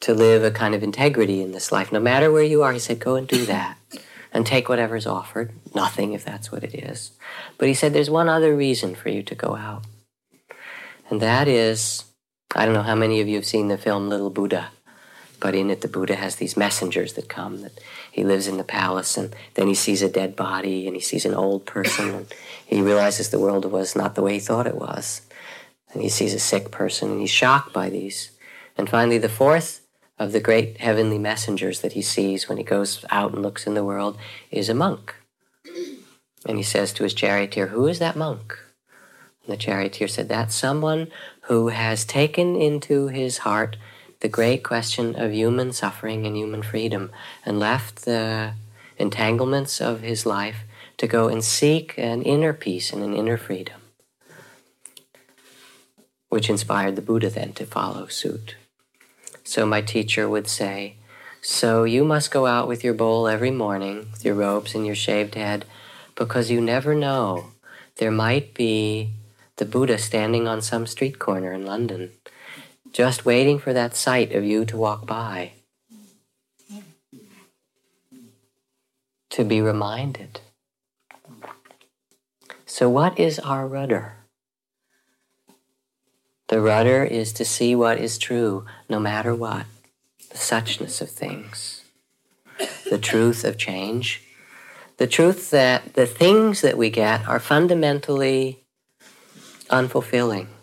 to 0.00 0.12
live 0.12 0.42
a 0.42 0.50
kind 0.50 0.74
of 0.74 0.82
integrity 0.82 1.40
in 1.40 1.52
this 1.52 1.70
life. 1.70 1.92
No 1.92 2.00
matter 2.00 2.32
where 2.32 2.42
you 2.42 2.62
are, 2.62 2.72
he 2.72 2.78
said, 2.78 2.98
go 2.98 3.14
and 3.14 3.28
do 3.28 3.46
that 3.46 3.78
and 4.32 4.44
take 4.44 4.68
whatever's 4.68 5.06
offered. 5.06 5.52
Nothing, 5.74 6.12
if 6.12 6.24
that's 6.24 6.50
what 6.50 6.64
it 6.64 6.74
is. 6.74 7.12
But 7.56 7.68
he 7.68 7.74
said, 7.74 7.92
there's 7.92 8.10
one 8.10 8.28
other 8.28 8.56
reason 8.56 8.96
for 8.96 9.08
you 9.08 9.22
to 9.22 9.34
go 9.36 9.54
out. 9.54 9.84
And 11.08 11.22
that 11.22 11.46
is, 11.46 12.04
I 12.56 12.66
don't 12.66 12.74
know 12.74 12.82
how 12.82 12.96
many 12.96 13.20
of 13.20 13.28
you 13.28 13.36
have 13.36 13.46
seen 13.46 13.68
the 13.68 13.78
film 13.78 14.08
Little 14.08 14.30
Buddha, 14.30 14.72
but 15.44 15.54
in 15.54 15.68
it, 15.68 15.82
the 15.82 15.88
Buddha 15.88 16.16
has 16.16 16.36
these 16.36 16.56
messengers 16.56 17.12
that 17.12 17.28
come, 17.28 17.60
that 17.60 17.78
he 18.10 18.24
lives 18.24 18.46
in 18.48 18.56
the 18.56 18.64
palace, 18.64 19.18
and 19.18 19.36
then 19.56 19.68
he 19.68 19.74
sees 19.74 20.00
a 20.00 20.08
dead 20.08 20.34
body, 20.34 20.86
and 20.86 20.96
he 20.96 21.02
sees 21.02 21.26
an 21.26 21.34
old 21.34 21.66
person, 21.66 22.14
and 22.14 22.34
he 22.64 22.80
realizes 22.80 23.28
the 23.28 23.38
world 23.38 23.70
was 23.70 23.94
not 23.94 24.14
the 24.14 24.22
way 24.22 24.32
he 24.32 24.40
thought 24.40 24.66
it 24.66 24.74
was. 24.74 25.20
And 25.92 26.00
he 26.00 26.08
sees 26.08 26.32
a 26.32 26.38
sick 26.38 26.70
person, 26.70 27.10
and 27.10 27.20
he's 27.20 27.28
shocked 27.28 27.74
by 27.74 27.90
these. 27.90 28.30
And 28.78 28.88
finally, 28.88 29.18
the 29.18 29.28
fourth 29.28 29.86
of 30.18 30.32
the 30.32 30.40
great 30.40 30.80
heavenly 30.80 31.18
messengers 31.18 31.82
that 31.82 31.92
he 31.92 32.00
sees 32.00 32.48
when 32.48 32.56
he 32.56 32.64
goes 32.64 33.04
out 33.10 33.34
and 33.34 33.42
looks 33.42 33.66
in 33.66 33.74
the 33.74 33.84
world 33.84 34.16
is 34.50 34.70
a 34.70 34.74
monk. 34.74 35.14
And 36.46 36.56
he 36.56 36.62
says 36.62 36.90
to 36.94 37.02
his 37.02 37.12
charioteer, 37.12 37.66
Who 37.66 37.86
is 37.86 37.98
that 37.98 38.16
monk? 38.16 38.56
And 39.44 39.52
the 39.52 39.58
charioteer 39.58 40.08
said, 40.08 40.30
That's 40.30 40.54
someone 40.54 41.08
who 41.48 41.68
has 41.68 42.06
taken 42.06 42.56
into 42.56 43.08
his 43.08 43.36
heart 43.44 43.76
the 44.24 44.28
great 44.30 44.62
question 44.62 45.14
of 45.16 45.34
human 45.34 45.70
suffering 45.70 46.24
and 46.26 46.34
human 46.34 46.62
freedom 46.62 47.10
and 47.44 47.60
left 47.60 48.06
the 48.06 48.54
entanglements 48.96 49.82
of 49.82 50.00
his 50.00 50.24
life 50.24 50.64
to 50.96 51.06
go 51.06 51.28
and 51.28 51.44
seek 51.44 51.92
an 51.98 52.22
inner 52.22 52.54
peace 52.54 52.90
and 52.90 53.02
an 53.02 53.12
inner 53.12 53.36
freedom, 53.36 53.82
which 56.30 56.48
inspired 56.48 56.96
the 56.96 57.02
Buddha 57.02 57.28
then 57.28 57.52
to 57.52 57.66
follow 57.66 58.06
suit. 58.06 58.56
So 59.44 59.66
my 59.66 59.82
teacher 59.82 60.26
would 60.26 60.48
say, 60.48 60.94
So 61.42 61.84
you 61.84 62.02
must 62.02 62.30
go 62.30 62.46
out 62.46 62.66
with 62.66 62.82
your 62.82 62.94
bowl 62.94 63.28
every 63.28 63.50
morning, 63.50 64.08
with 64.10 64.24
your 64.24 64.36
robes 64.36 64.74
and 64.74 64.86
your 64.86 64.94
shaved 64.94 65.34
head, 65.34 65.66
because 66.14 66.50
you 66.50 66.62
never 66.62 66.94
know. 66.94 67.50
There 67.96 68.10
might 68.10 68.54
be 68.54 69.10
the 69.56 69.66
Buddha 69.66 69.98
standing 69.98 70.48
on 70.48 70.62
some 70.62 70.86
street 70.86 71.18
corner 71.18 71.52
in 71.52 71.66
London, 71.66 72.12
just 72.94 73.26
waiting 73.26 73.58
for 73.58 73.72
that 73.72 73.96
sight 73.96 74.32
of 74.32 74.44
you 74.44 74.64
to 74.64 74.76
walk 74.76 75.04
by. 75.04 75.50
To 79.30 79.44
be 79.44 79.60
reminded. 79.60 80.40
So, 82.64 82.88
what 82.88 83.18
is 83.18 83.40
our 83.40 83.66
rudder? 83.66 84.14
The 86.48 86.60
rudder 86.60 87.02
is 87.02 87.32
to 87.32 87.44
see 87.44 87.74
what 87.74 87.98
is 87.98 88.16
true, 88.16 88.64
no 88.88 89.00
matter 89.00 89.34
what, 89.34 89.66
the 90.30 90.38
suchness 90.38 91.00
of 91.00 91.10
things, 91.10 91.82
the 92.88 92.98
truth 92.98 93.44
of 93.44 93.58
change, 93.58 94.22
the 94.98 95.08
truth 95.08 95.50
that 95.50 95.94
the 95.94 96.06
things 96.06 96.60
that 96.60 96.78
we 96.78 96.90
get 96.90 97.26
are 97.26 97.40
fundamentally 97.40 98.64
unfulfilling. 99.68 100.53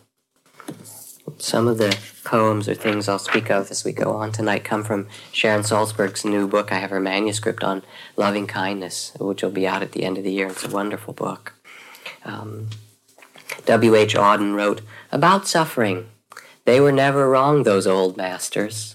Some 1.42 1.68
of 1.68 1.80
the 1.80 1.98
poems 2.24 2.70
or 2.70 2.76
things 2.76 3.10
I'll 3.10 3.18
speak 3.18 3.50
of 3.50 3.72
as 3.72 3.84
we 3.84 3.94
go 3.94 4.12
on 4.14 4.32
tonight 4.32 4.64
come 4.64 4.84
from 4.84 5.08
Sharon 5.32 5.64
Salzberg's 5.64 6.24
new 6.24 6.48
book. 6.48 6.72
I 6.72 6.78
have 6.78 6.92
her 6.92 7.00
manuscript 7.00 7.64
on 7.64 7.82
loving 8.16 8.46
kindness, 8.46 9.12
which 9.20 9.42
will 9.42 9.50
be 9.50 9.68
out 9.68 9.82
at 9.82 9.94
the 9.94 10.04
end 10.04 10.20
of 10.20 10.24
the 10.24 10.32
year. 10.32 10.50
It's 10.50 10.64
a 10.64 10.70
wonderful 10.70 11.16
book. 11.16 11.54
Um, 12.24 12.70
W.H. 13.66 14.14
Auden 14.14 14.56
wrote 14.56 14.82
about 15.12 15.48
suffering. 15.48 16.10
They 16.66 16.80
were 16.80 16.92
never 16.92 17.28
wrong, 17.28 17.64
those 17.64 17.88
old 17.88 18.18
masters. 18.18 18.94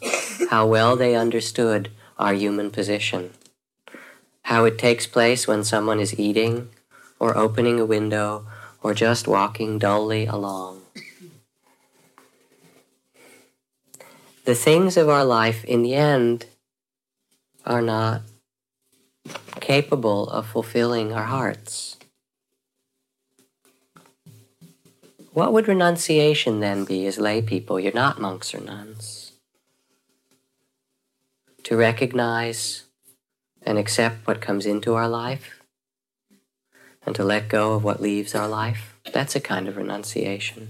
How 0.50 0.68
well 0.68 0.94
they 0.94 1.16
understood 1.16 1.90
our 2.16 2.32
human 2.32 2.70
position. 2.70 3.32
How 4.42 4.64
it 4.64 4.78
takes 4.78 5.08
place 5.08 5.48
when 5.48 5.64
someone 5.64 5.98
is 5.98 6.16
eating, 6.16 6.68
or 7.18 7.36
opening 7.36 7.80
a 7.80 7.84
window, 7.84 8.46
or 8.84 8.94
just 8.94 9.26
walking 9.26 9.80
dully 9.80 10.26
along. 10.26 10.85
The 14.46 14.54
things 14.54 14.96
of 14.96 15.08
our 15.08 15.24
life, 15.24 15.64
in 15.64 15.82
the 15.82 15.96
end, 15.96 16.46
are 17.64 17.82
not 17.82 18.22
capable 19.58 20.28
of 20.28 20.46
fulfilling 20.46 21.12
our 21.12 21.24
hearts. 21.24 21.96
What 25.32 25.52
would 25.52 25.66
renunciation 25.66 26.60
then 26.60 26.84
be 26.84 27.08
as 27.08 27.18
lay 27.18 27.42
people? 27.42 27.80
You're 27.80 27.92
not 27.92 28.20
monks 28.20 28.54
or 28.54 28.60
nuns. 28.60 29.32
To 31.64 31.76
recognize 31.76 32.84
and 33.62 33.78
accept 33.78 34.28
what 34.28 34.40
comes 34.40 34.64
into 34.64 34.94
our 34.94 35.08
life 35.08 35.58
and 37.04 37.16
to 37.16 37.24
let 37.24 37.48
go 37.48 37.72
of 37.72 37.82
what 37.82 38.00
leaves 38.00 38.32
our 38.32 38.46
life, 38.46 38.94
that's 39.12 39.34
a 39.34 39.40
kind 39.40 39.66
of 39.66 39.76
renunciation. 39.76 40.68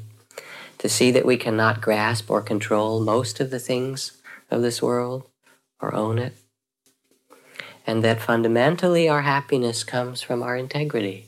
To 0.87 0.91
see 0.91 1.11
that 1.11 1.27
we 1.27 1.37
cannot 1.37 1.81
grasp 1.81 2.31
or 2.31 2.41
control 2.41 3.01
most 3.01 3.41
of 3.41 3.51
the 3.51 3.59
things 3.59 4.23
of 4.53 4.63
this 4.63 4.81
world 4.81 5.25
or 5.81 5.93
own 5.93 6.17
it, 6.17 6.37
and 7.85 8.05
that 8.05 8.23
fundamentally 8.23 9.09
our 9.09 9.23
happiness 9.23 9.83
comes 9.83 10.23
from 10.23 10.45
our 10.45 10.57
integrity. 10.57 11.27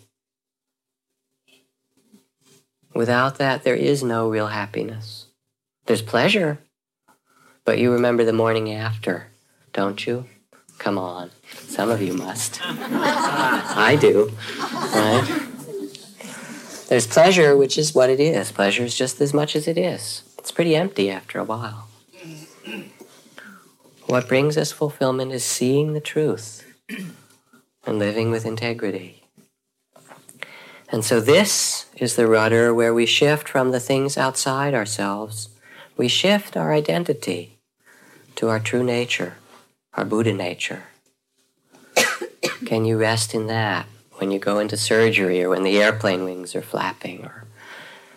Without 2.95 3.39
that, 3.39 3.65
there 3.65 3.75
is 3.75 4.01
no 4.05 4.31
real 4.31 4.47
happiness. 4.47 5.27
There's 5.87 6.03
pleasure, 6.03 6.61
but 7.65 7.79
you 7.79 7.91
remember 7.91 8.25
the 8.25 8.33
morning 8.33 8.73
after, 8.73 9.27
don't 9.73 10.07
you? 10.07 10.27
Come 10.79 10.99
on. 10.99 11.33
Some 11.53 11.91
of 11.91 12.01
you 12.01 12.13
must. 12.13 12.61
I 12.65 13.99
do. 14.01 14.31
Right? 14.95 15.48
There's 16.89 17.07
pleasure, 17.07 17.55
which 17.55 17.77
is 17.77 17.95
what 17.95 18.09
it 18.09 18.19
is. 18.19 18.51
Pleasure 18.51 18.83
is 18.83 18.97
just 18.97 19.21
as 19.21 19.35
much 19.35 19.55
as 19.55 19.69
it 19.69 19.77
is. 19.77 20.23
It's 20.39 20.51
pretty 20.51 20.75
empty 20.75 21.11
after 21.11 21.39
a 21.39 21.45
while. 21.45 21.87
What 24.07 24.27
brings 24.27 24.57
us 24.57 24.73
fulfillment 24.73 25.33
is 25.33 25.45
seeing 25.45 25.93
the 25.93 26.01
truth 26.01 26.65
and 27.87 27.99
living 27.99 28.31
with 28.31 28.47
integrity. 28.47 29.23
And 30.91 31.05
so 31.05 31.21
this 31.21 31.91
is 31.99 32.17
the 32.17 32.27
rudder 32.27 32.73
where 32.73 32.95
we 32.95 33.05
shift 33.05 33.51
from 33.51 33.71
the 33.71 33.81
things 33.81 34.17
outside 34.17 34.73
ourselves. 34.73 35.51
We 35.99 36.09
shift 36.09 36.57
our 36.57 36.73
identity 36.73 37.59
to 38.37 38.49
our 38.49 38.61
true 38.61 38.83
nature, 38.83 39.37
our 39.93 40.07
Buddha 40.07 40.33
nature. 40.33 40.85
Can 42.65 42.87
you 42.87 42.97
rest 42.97 43.35
in 43.35 43.47
that 43.49 43.87
when 44.19 44.31
you 44.31 44.39
go 44.39 44.59
into 44.59 44.77
surgery 44.77 45.43
or 45.43 45.49
when 45.49 45.63
the 45.63 45.81
airplane 45.81 46.25
wings 46.25 46.55
are 46.55 46.63
flapping 46.63 47.25
or 47.25 47.47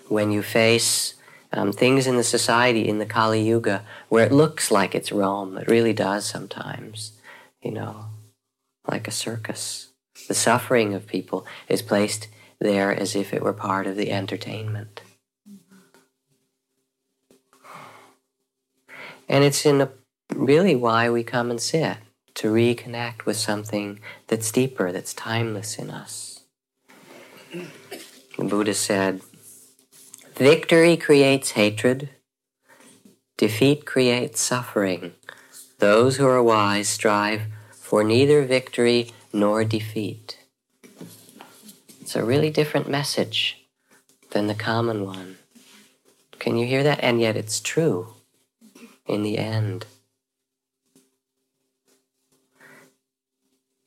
when 0.08 0.32
you 0.32 0.42
face 0.42 1.16
um, 1.54 1.72
things 1.72 2.08
in 2.08 2.18
the 2.18 2.24
society 2.24 2.88
in 2.88 2.98
the 2.98 3.06
Kali 3.06 3.42
Yuga 3.42 3.84
where 4.10 4.26
it 4.26 4.32
looks 4.32 4.72
like 4.72 4.96
it's 4.96 5.12
Rome? 5.12 5.58
It 5.58 5.68
really 5.68 5.94
does 5.94 6.26
sometimes, 6.26 7.14
you 7.62 7.72
know, 7.72 8.06
like 8.88 9.08
a 9.08 9.12
circus. 9.12 9.90
The 10.28 10.34
suffering 10.34 10.94
of 10.94 11.08
people 11.08 11.46
is 11.68 11.82
placed 11.82 12.28
there 12.60 12.94
as 12.94 13.16
if 13.16 13.34
it 13.34 13.42
were 13.42 13.54
part 13.54 13.88
of 13.88 13.96
the 13.96 14.12
entertainment. 14.12 15.02
And 19.28 19.44
it's 19.44 19.66
in 19.66 19.82
a, 19.82 19.90
really 20.36 20.76
why 20.76 21.10
we 21.10 21.24
come 21.24 21.50
and 21.50 21.62
sit, 21.62 21.98
to 22.42 22.52
reconnect 22.52 23.26
with 23.26 23.38
something 23.38 24.00
that's 24.26 24.52
deeper, 24.52 24.92
that's 24.92 25.14
timeless 25.14 25.78
in 25.78 25.92
us. 25.92 26.42
The 27.52 28.44
Buddha 28.44 28.74
said, 28.74 29.22
Victory 30.38 30.98
creates 30.98 31.52
hatred, 31.52 32.10
defeat 33.38 33.86
creates 33.86 34.42
suffering. 34.42 35.14
Those 35.78 36.18
who 36.18 36.26
are 36.26 36.42
wise 36.42 36.90
strive 36.90 37.44
for 37.74 38.04
neither 38.04 38.44
victory 38.44 39.12
nor 39.32 39.64
defeat. 39.64 40.40
It's 42.02 42.16
a 42.16 42.26
really 42.26 42.50
different 42.50 42.90
message 42.90 43.68
than 44.32 44.48
the 44.48 44.56
common 44.56 45.06
one. 45.06 45.38
Can 46.40 46.58
you 46.58 46.66
hear 46.66 46.82
that? 46.82 47.02
And 47.04 47.22
yet 47.22 47.38
it's 47.38 47.60
true 47.60 48.16
in 49.06 49.22
the 49.22 49.38
end. 49.38 49.86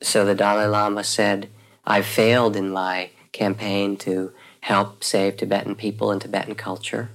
So 0.05 0.23
the 0.23 0.35
Dalai 0.35 0.67
Lama 0.67 1.03
said, 1.03 1.49
I've 1.83 2.05
failed 2.05 2.55
in 2.55 2.69
my 2.69 3.09
campaign 3.31 3.97
to 3.97 4.31
help 4.61 5.03
save 5.03 5.35
Tibetan 5.35 5.73
people 5.73 6.11
and 6.11 6.21
Tibetan 6.21 6.53
culture. 6.53 7.09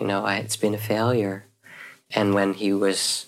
You 0.00 0.06
know, 0.06 0.24
I, 0.24 0.36
it's 0.36 0.56
been 0.56 0.74
a 0.74 0.78
failure. 0.78 1.44
And 2.10 2.32
when 2.32 2.54
he 2.54 2.72
was 2.72 3.26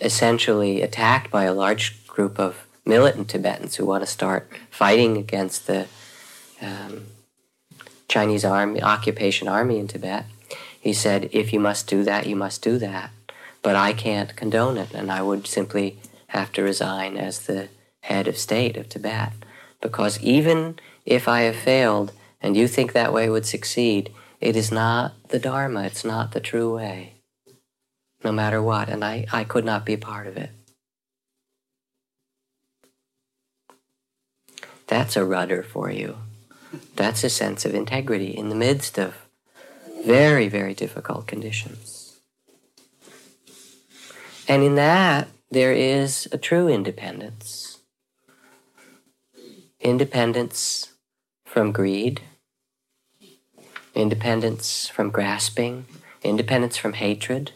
essentially 0.00 0.80
attacked 0.80 1.30
by 1.32 1.42
a 1.42 1.52
large 1.52 2.06
group 2.06 2.38
of 2.38 2.68
militant 2.86 3.28
Tibetans 3.28 3.74
who 3.74 3.84
want 3.84 4.04
to 4.04 4.06
start 4.06 4.48
fighting 4.70 5.16
against 5.16 5.66
the 5.66 5.88
um, 6.62 7.06
Chinese 8.08 8.44
army, 8.44 8.80
occupation 8.80 9.48
army 9.48 9.80
in 9.80 9.88
Tibet. 9.88 10.24
He 10.80 10.92
said, 10.92 11.28
if 11.32 11.52
you 11.52 11.58
must 11.58 11.88
do 11.88 12.04
that, 12.04 12.26
you 12.26 12.36
must 12.36 12.62
do 12.62 12.78
that. 12.78 13.10
But 13.60 13.74
I 13.74 13.92
can't 13.92 14.36
condone 14.36 14.78
it, 14.78 14.94
and 14.94 15.10
I 15.10 15.20
would 15.20 15.46
simply 15.48 15.98
have 16.28 16.52
to 16.52 16.62
resign 16.62 17.16
as 17.16 17.40
the 17.40 17.68
head 18.00 18.28
of 18.28 18.36
state 18.36 18.76
of 18.76 18.88
Tibet. 18.88 19.32
Because 19.80 20.20
even 20.20 20.78
if 21.04 21.28
I 21.28 21.42
have 21.42 21.56
failed 21.56 22.12
and 22.40 22.56
you 22.56 22.68
think 22.68 22.92
that 22.92 23.12
way 23.12 23.28
would 23.28 23.46
succeed, 23.46 24.12
it 24.40 24.56
is 24.56 24.70
not 24.70 25.12
the 25.28 25.38
Dharma, 25.38 25.84
it's 25.84 26.04
not 26.04 26.32
the 26.32 26.40
true 26.40 26.76
way, 26.76 27.14
no 28.22 28.32
matter 28.32 28.62
what, 28.62 28.88
and 28.88 29.04
I, 29.04 29.26
I 29.32 29.44
could 29.44 29.64
not 29.64 29.84
be 29.84 29.96
part 29.96 30.26
of 30.26 30.36
it. 30.36 30.50
That's 34.86 35.16
a 35.16 35.24
rudder 35.24 35.62
for 35.62 35.90
you. 35.90 36.18
That's 36.96 37.24
a 37.24 37.30
sense 37.30 37.64
of 37.64 37.74
integrity 37.74 38.36
in 38.36 38.48
the 38.48 38.54
midst 38.54 38.98
of 38.98 39.14
very, 40.04 40.48
very 40.48 40.74
difficult 40.74 41.26
conditions. 41.26 42.20
And 44.46 44.62
in 44.62 44.76
that, 44.76 45.28
there 45.50 45.72
is 45.72 46.28
a 46.30 46.38
true 46.38 46.68
independence. 46.68 47.78
Independence 49.80 50.92
from 51.46 51.72
greed, 51.72 52.20
independence 53.94 54.88
from 54.88 55.10
grasping, 55.10 55.86
independence 56.22 56.76
from 56.76 56.94
hatred, 56.94 57.52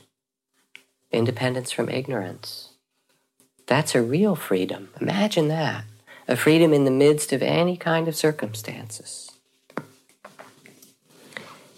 independence 1.10 1.70
from 1.70 1.88
ignorance. 1.88 2.70
That's 3.66 3.94
a 3.94 4.02
real 4.02 4.36
freedom. 4.36 4.88
Imagine 5.00 5.48
that. 5.48 5.84
A 6.28 6.36
freedom 6.36 6.72
in 6.72 6.84
the 6.84 6.90
midst 6.90 7.32
of 7.32 7.42
any 7.42 7.76
kind 7.76 8.08
of 8.08 8.16
circumstances. 8.16 9.32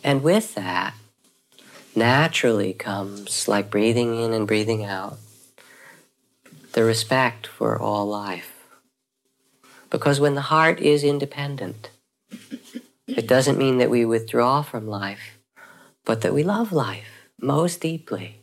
And 0.05 0.23
with 0.23 0.55
that, 0.55 0.95
naturally 1.97 2.73
comes, 2.73 3.49
like 3.49 3.71
breathing 3.71 4.21
in 4.21 4.33
and 4.33 4.47
breathing 4.47 4.85
out, 4.85 5.19
the 6.75 6.85
respect 6.85 7.47
for 7.47 7.81
all 7.81 8.07
life. 8.07 8.69
Because 9.91 10.19
when 10.19 10.35
the 10.35 10.49
heart 10.53 10.81
is 10.81 11.05
independent, 11.05 11.91
it 13.07 13.29
doesn't 13.29 13.59
mean 13.59 13.79
that 13.79 13.91
we 13.91 14.05
withdraw 14.05 14.63
from 14.63 14.89
life, 14.89 15.39
but 16.05 16.21
that 16.23 16.35
we 16.35 16.43
love 16.43 16.73
life 16.73 17.29
most 17.41 17.81
deeply. 17.81 18.41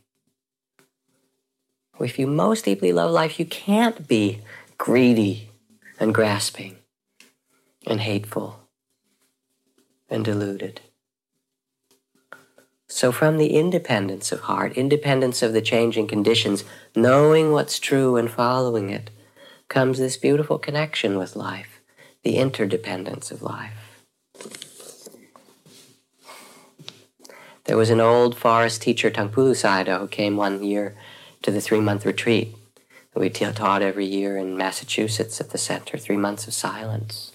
If 2.00 2.18
you 2.18 2.26
most 2.26 2.66
deeply 2.66 2.94
love 2.94 3.12
life, 3.12 3.38
you 3.38 3.46
can't 3.46 4.08
be 4.08 4.40
greedy 4.78 5.50
and 6.00 6.14
grasping 6.14 6.78
and 7.86 8.00
hateful 8.00 8.62
and 10.10 10.24
deluded. 10.24 10.80
So, 12.94 13.14
from 13.14 13.38
the 13.38 13.56
independence 13.56 14.34
of 14.34 14.42
heart, 14.42 14.74
independence 14.74 15.42
of 15.42 15.54
the 15.54 15.62
changing 15.62 16.10
conditions, 16.10 16.66
knowing 16.94 17.54
what's 17.54 17.80
true 17.80 18.18
and 18.18 18.30
following 18.30 18.90
it, 18.90 19.10
comes 19.70 19.98
this 19.98 20.18
beautiful 20.18 20.60
connection 20.60 21.18
with 21.18 21.38
life, 21.38 21.80
the 22.24 22.36
interdependence 22.36 23.32
of 23.32 23.42
life. 23.42 24.04
There 27.64 27.78
was 27.78 27.90
an 27.90 28.02
old 28.02 28.38
forest 28.38 28.82
teacher, 28.82 29.10
Taungpulu 29.10 29.56
Sayadaw, 29.56 30.02
who 30.02 30.08
came 30.10 30.36
one 30.36 30.62
year 30.62 30.98
to 31.44 31.50
the 31.50 31.62
three 31.62 31.80
month 31.80 32.06
retreat 32.06 32.54
that 33.14 33.22
we 33.22 33.30
taught 33.30 33.82
every 33.82 34.06
year 34.06 34.36
in 34.36 34.58
Massachusetts 34.58 35.40
at 35.40 35.52
the 35.52 35.58
center, 35.58 35.98
three 35.98 36.18
months 36.18 36.46
of 36.46 36.54
silence. 36.54 37.32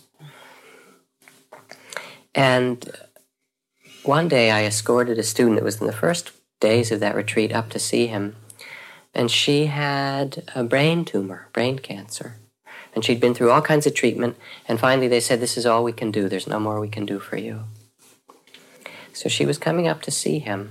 And 2.35 2.95
one 4.07 4.29
day 4.29 4.51
I 4.51 4.64
escorted 4.64 5.19
a 5.19 5.23
student 5.23 5.57
that 5.57 5.64
was 5.64 5.81
in 5.81 5.87
the 5.87 5.92
first 5.92 6.33
days 6.61 6.92
of 6.92 7.01
that 7.01 7.16
retreat 7.16 7.53
up 7.53 7.69
to 7.71 7.79
see 7.79 8.07
him, 8.07 8.37
and 9.14 9.31
she 9.31 9.66
had 9.66 10.45
a 10.55 10.62
brain 10.62 11.05
tumor, 11.05 11.49
brain 11.53 11.79
cancer. 11.79 12.37
And 12.95 13.05
she'd 13.05 13.21
been 13.21 13.35
through 13.35 13.51
all 13.51 13.61
kinds 13.61 13.87
of 13.87 13.95
treatment, 13.95 14.37
and 14.66 14.81
finally 14.81 15.09
they 15.09 15.21
said, 15.21 15.40
This 15.40 15.59
is 15.59 15.66
all 15.66 15.85
we 15.85 15.92
can 15.92 16.11
do, 16.11 16.29
there's 16.29 16.47
no 16.47 16.59
more 16.59 16.81
we 16.81 16.88
can 16.88 17.05
do 17.05 17.19
for 17.19 17.37
you. 17.37 17.64
So 19.12 19.29
she 19.29 19.45
was 19.45 19.59
coming 19.59 19.88
up 19.88 20.03
to 20.03 20.11
see 20.11 20.38
him. 20.38 20.71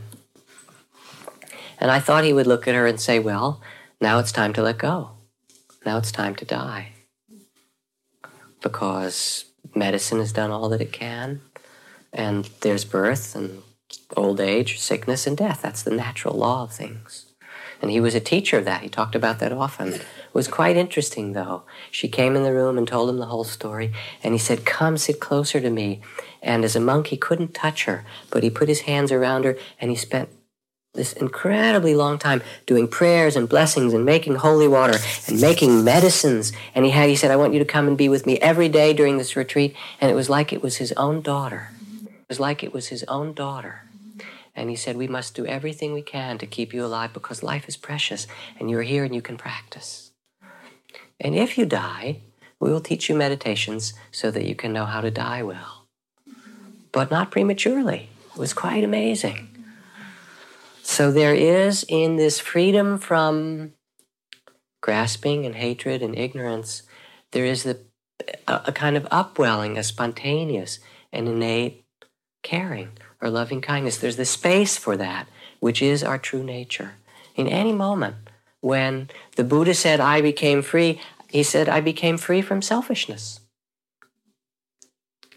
And 1.77 1.91
I 1.91 1.99
thought 1.99 2.23
he 2.23 2.33
would 2.33 2.47
look 2.47 2.67
at 2.67 2.75
her 2.75 2.87
and 2.87 2.99
say, 2.99 3.19
Well, 3.19 3.61
now 4.01 4.17
it's 4.19 4.31
time 4.31 4.53
to 4.53 4.63
let 4.63 4.77
go. 4.77 5.11
Now 5.85 5.97
it's 5.97 6.11
time 6.11 6.35
to 6.35 6.45
die. 6.45 6.93
Because 8.61 9.45
medicine 9.75 10.19
has 10.19 10.31
done 10.31 10.51
all 10.51 10.69
that 10.69 10.81
it 10.81 10.91
can, 10.91 11.41
and 12.15 12.49
there's 12.61 12.85
birth 12.85 13.35
and 13.35 13.61
old 14.17 14.39
age, 14.39 14.79
sickness, 14.79 15.27
and 15.27 15.37
death. 15.37 15.61
That's 15.61 15.83
the 15.83 15.91
natural 15.91 16.35
law 16.35 16.63
of 16.63 16.71
things. 16.71 17.27
And 17.81 17.91
he 17.91 17.99
was 17.99 18.15
a 18.15 18.21
teacher 18.21 18.57
of 18.57 18.65
that. 18.65 18.81
He 18.81 18.89
talked 18.89 19.15
about 19.15 19.39
that 19.39 19.51
often. 19.51 19.93
It 19.93 20.05
was 20.33 20.47
quite 20.47 20.77
interesting, 20.77 21.33
though. 21.33 21.63
She 21.91 22.07
came 22.07 22.35
in 22.35 22.43
the 22.43 22.53
room 22.53 22.77
and 22.77 22.87
told 22.87 23.09
him 23.09 23.17
the 23.17 23.25
whole 23.25 23.43
story, 23.43 23.93
and 24.23 24.33
he 24.33 24.39
said, 24.39 24.65
Come, 24.65 24.97
sit 24.97 25.19
closer 25.19 25.59
to 25.59 25.69
me. 25.69 26.01
And 26.41 26.63
as 26.63 26.75
a 26.75 26.79
monk, 26.79 27.07
he 27.07 27.17
couldn't 27.17 27.53
touch 27.53 27.83
her, 27.83 28.05
but 28.31 28.43
he 28.43 28.49
put 28.49 28.69
his 28.69 28.81
hands 28.81 29.11
around 29.11 29.43
her, 29.43 29.57
and 29.79 29.91
he 29.91 29.97
spent 29.97 30.29
this 30.93 31.11
incredibly 31.13 31.93
long 31.93 32.17
time 32.17 32.41
doing 32.65 32.87
prayers 32.87 33.35
and 33.35 33.49
blessings 33.49 33.93
and 33.93 34.05
making 34.05 34.35
holy 34.35 34.67
water 34.67 34.97
and 35.27 35.41
making 35.41 35.83
medicines. 35.83 36.53
And 36.73 36.85
he 36.85 36.91
had, 36.91 37.09
he 37.09 37.17
said, 37.17 37.31
I 37.31 37.35
want 37.35 37.53
you 37.53 37.59
to 37.59 37.65
come 37.65 37.87
and 37.87 37.97
be 37.97 38.07
with 38.07 38.25
me 38.25 38.39
every 38.39 38.69
day 38.69 38.93
during 38.93 39.17
this 39.17 39.35
retreat. 39.35 39.75
And 39.99 40.09
it 40.09 40.15
was 40.15 40.29
like 40.29 40.53
it 40.53 40.63
was 40.63 40.77
his 40.77 40.93
own 40.93 41.21
daughter. 41.21 41.71
It 42.25 42.29
was 42.29 42.39
like 42.39 42.63
it 42.63 42.73
was 42.73 42.87
his 42.87 43.03
own 43.03 43.35
daughter. 43.35 43.83
And 44.55 44.67
he 44.67 44.75
said, 44.75 44.97
We 44.97 45.07
must 45.07 45.35
do 45.35 45.45
everything 45.45 45.93
we 45.93 46.01
can 46.01 46.39
to 46.39 46.47
keep 46.47 46.73
you 46.73 46.83
alive 46.83 47.13
because 47.13 47.43
life 47.43 47.69
is 47.69 47.77
precious 47.77 48.25
and 48.57 48.67
you're 48.67 48.81
here 48.81 49.03
and 49.03 49.13
you 49.13 49.21
can 49.21 49.37
practice. 49.37 50.09
And 51.19 51.35
if 51.35 51.55
you 51.55 51.67
die, 51.67 52.21
we 52.59 52.71
will 52.71 52.81
teach 52.81 53.09
you 53.09 53.15
meditations 53.15 53.93
so 54.09 54.31
that 54.31 54.45
you 54.45 54.55
can 54.55 54.73
know 54.73 54.85
how 54.85 55.01
to 55.01 55.11
die 55.11 55.43
well. 55.43 55.85
But 56.91 57.11
not 57.11 57.29
prematurely. 57.29 58.09
It 58.33 58.39
was 58.39 58.53
quite 58.53 58.83
amazing. 58.83 59.49
So 60.81 61.11
there 61.11 61.35
is 61.35 61.85
in 61.87 62.15
this 62.15 62.39
freedom 62.39 62.97
from 62.97 63.73
grasping 64.81 65.45
and 65.45 65.53
hatred 65.53 66.01
and 66.01 66.17
ignorance, 66.17 66.81
there 67.33 67.45
is 67.45 67.61
the, 67.61 67.81
a, 68.47 68.61
a 68.65 68.71
kind 68.71 68.97
of 68.97 69.07
upwelling, 69.11 69.77
a 69.77 69.83
spontaneous 69.83 70.79
and 71.13 71.27
innate 71.27 71.84
caring 72.45 72.91
or 73.19 73.29
loving 73.29 73.59
kindness. 73.59 73.97
There's 73.97 74.15
the 74.15 74.23
space 74.23 74.77
for 74.77 74.95
that, 74.95 75.27
which 75.59 75.81
is 75.81 76.03
our 76.03 76.17
true 76.17 76.43
nature. 76.43 76.93
In 77.35 77.47
any 77.47 77.73
moment, 77.73 78.15
when 78.61 79.09
the 79.35 79.43
Buddha 79.43 79.73
said, 79.73 79.99
I 79.99 80.21
became 80.21 80.61
free, 80.61 81.01
he 81.27 81.43
said, 81.43 81.67
I 81.67 81.81
became 81.81 82.17
free 82.17 82.41
from 82.41 82.61
selfishness. 82.61 83.41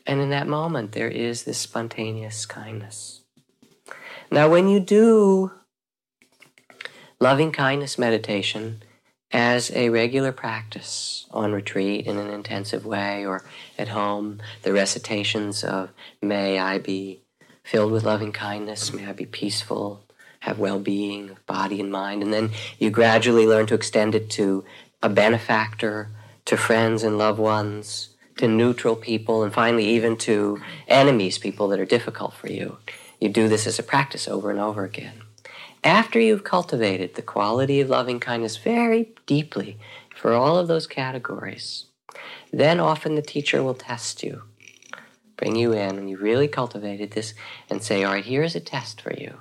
And 0.06 0.20
in 0.20 0.30
that 0.30 0.46
moment, 0.46 0.92
there 0.92 1.08
is 1.08 1.42
this 1.42 1.58
spontaneous 1.58 2.46
kindness. 2.46 3.22
Now, 4.30 4.48
when 4.48 4.68
you 4.68 4.78
do 4.78 5.52
loving 7.20 7.52
kindness 7.52 7.98
meditation 7.98 8.82
as 9.30 9.70
a 9.72 9.90
regular 9.90 10.32
practice 10.32 11.26
on 11.30 11.52
retreat 11.52 12.06
in 12.06 12.16
an 12.16 12.30
intensive 12.30 12.86
way 12.86 13.26
or 13.26 13.44
at 13.78 13.88
home, 13.88 14.40
the 14.62 14.72
recitations 14.72 15.62
of 15.62 15.90
May 16.22 16.58
I 16.58 16.78
be 16.78 17.20
filled 17.62 17.92
with 17.92 18.04
loving 18.04 18.32
kindness, 18.32 18.92
may 18.92 19.06
I 19.06 19.12
be 19.12 19.26
peaceful, 19.26 20.04
have 20.40 20.58
well 20.58 20.78
being 20.78 21.30
of 21.30 21.46
body 21.46 21.80
and 21.80 21.92
mind. 21.92 22.22
And 22.22 22.32
then 22.32 22.50
you 22.78 22.90
gradually 22.90 23.46
learn 23.46 23.66
to 23.66 23.74
extend 23.74 24.14
it 24.14 24.30
to 24.30 24.64
a 25.02 25.08
benefactor, 25.08 26.08
to 26.46 26.56
friends 26.56 27.02
and 27.02 27.18
loved 27.18 27.38
ones, 27.38 28.16
to 28.38 28.48
neutral 28.48 28.96
people, 28.96 29.42
and 29.42 29.52
finally 29.52 29.84
even 29.84 30.16
to 30.16 30.62
enemies, 30.86 31.38
people 31.38 31.68
that 31.68 31.80
are 31.80 31.84
difficult 31.84 32.32
for 32.32 32.50
you. 32.50 32.78
You 33.20 33.28
do 33.28 33.48
this 33.48 33.66
as 33.66 33.78
a 33.78 33.82
practice 33.82 34.26
over 34.28 34.50
and 34.50 34.60
over 34.60 34.84
again. 34.84 35.22
After 35.84 36.18
you've 36.18 36.44
cultivated 36.44 37.14
the 37.14 37.22
quality 37.22 37.80
of 37.80 37.88
loving 37.88 38.20
kindness 38.20 38.56
very 38.56 39.12
deeply 39.26 39.78
for 40.14 40.32
all 40.32 40.56
of 40.58 40.68
those 40.68 40.86
categories, 40.86 41.86
then 42.52 42.80
often 42.80 43.14
the 43.14 43.22
teacher 43.22 43.62
will 43.62 43.74
test 43.74 44.22
you 44.22 44.42
bring 45.38 45.56
you 45.56 45.72
in 45.72 45.96
and 45.96 46.10
you 46.10 46.18
really 46.18 46.48
cultivated 46.48 47.12
this 47.12 47.32
and 47.70 47.82
say, 47.82 48.04
all 48.04 48.12
right, 48.12 48.24
here's 48.24 48.54
a 48.54 48.60
test 48.60 49.00
for 49.00 49.14
you. 49.14 49.38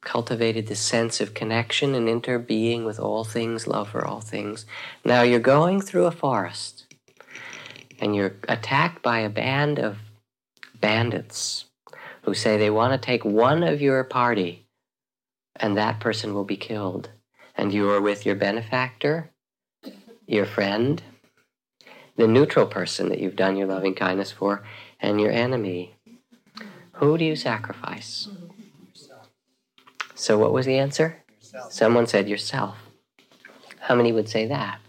Cultivated 0.00 0.68
this 0.68 0.80
sense 0.80 1.20
of 1.20 1.34
connection 1.34 1.94
and 1.94 2.08
interbeing 2.08 2.84
with 2.84 2.98
all 2.98 3.24
things, 3.24 3.66
love 3.66 3.90
for 3.90 4.06
all 4.06 4.20
things. 4.20 4.64
Now 5.04 5.22
you're 5.22 5.40
going 5.40 5.80
through 5.80 6.06
a 6.06 6.12
forest 6.12 6.86
and 8.00 8.14
you're 8.14 8.36
attacked 8.48 9.02
by 9.02 9.18
a 9.18 9.28
band 9.28 9.78
of 9.78 9.98
bandits 10.80 11.64
who 12.22 12.34
say 12.34 12.56
they 12.56 12.70
want 12.70 12.92
to 12.92 13.04
take 13.04 13.24
one 13.24 13.64
of 13.64 13.80
your 13.80 14.04
party 14.04 14.65
and 15.60 15.76
that 15.76 16.00
person 16.00 16.34
will 16.34 16.44
be 16.44 16.56
killed. 16.56 17.10
And 17.54 17.72
you 17.72 17.88
are 17.90 18.00
with 18.00 18.26
your 18.26 18.34
benefactor 18.34 19.32
your 20.26 20.46
friend, 20.46 21.02
the 22.16 22.26
neutral 22.26 22.66
person 22.66 23.08
that 23.08 23.20
you've 23.20 23.36
done 23.36 23.56
your 23.56 23.68
loving 23.68 23.94
kindness 23.94 24.32
for, 24.32 24.64
and 25.00 25.20
your 25.20 25.30
enemy. 25.30 25.94
Who 26.94 27.16
do 27.16 27.24
you 27.24 27.36
sacrifice? 27.36 28.28
So, 30.14 30.38
what 30.38 30.52
was 30.52 30.66
the 30.66 30.78
answer? 30.78 31.22
Yourself. 31.38 31.72
Someone 31.72 32.06
said 32.06 32.28
yourself. 32.28 32.76
How 33.80 33.94
many 33.94 34.12
would 34.12 34.28
say 34.28 34.46
that? 34.46 34.80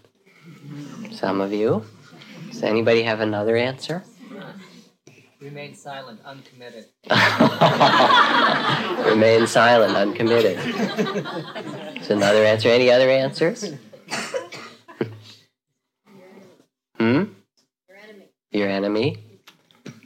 Some 1.12 1.40
of 1.40 1.52
you. 1.52 1.84
Does 2.50 2.62
anybody 2.62 3.02
have 3.02 3.20
another 3.20 3.56
answer? 3.56 4.02
Remain 5.40 5.74
silent, 5.76 6.20
uncommitted. 6.24 6.86
Remain 9.06 9.46
silent, 9.46 9.96
uncommitted. 9.96 10.58
It's 11.96 12.10
another 12.10 12.42
answer. 12.42 12.68
Any 12.68 12.90
other 12.90 13.08
answers? 13.08 13.72
hmm? 16.98 17.24
Your 18.50 18.68
enemy. 18.68 19.18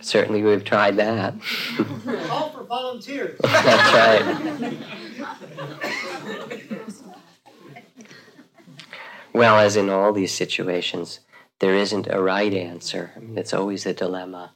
Certainly, 0.03 0.43
we've 0.43 0.65
tried 0.65 0.97
that. 0.97 1.35
Call 2.27 2.51
for 2.51 2.65
volunteers. 2.65 3.39
That's 3.43 3.93
right. 3.95 4.77
Well, 9.33 9.59
as 9.59 9.77
in 9.77 9.89
all 9.89 10.13
these 10.13 10.35
situations, 10.35 11.21
there 11.61 11.75
isn't 11.75 12.07
a 12.11 12.21
right 12.21 12.53
answer. 12.53 13.13
I 13.17 13.21
mean, 13.21 13.39
it's 13.39 13.55
always 13.55 13.87
a 13.87 13.95
dilemma. 13.95 14.53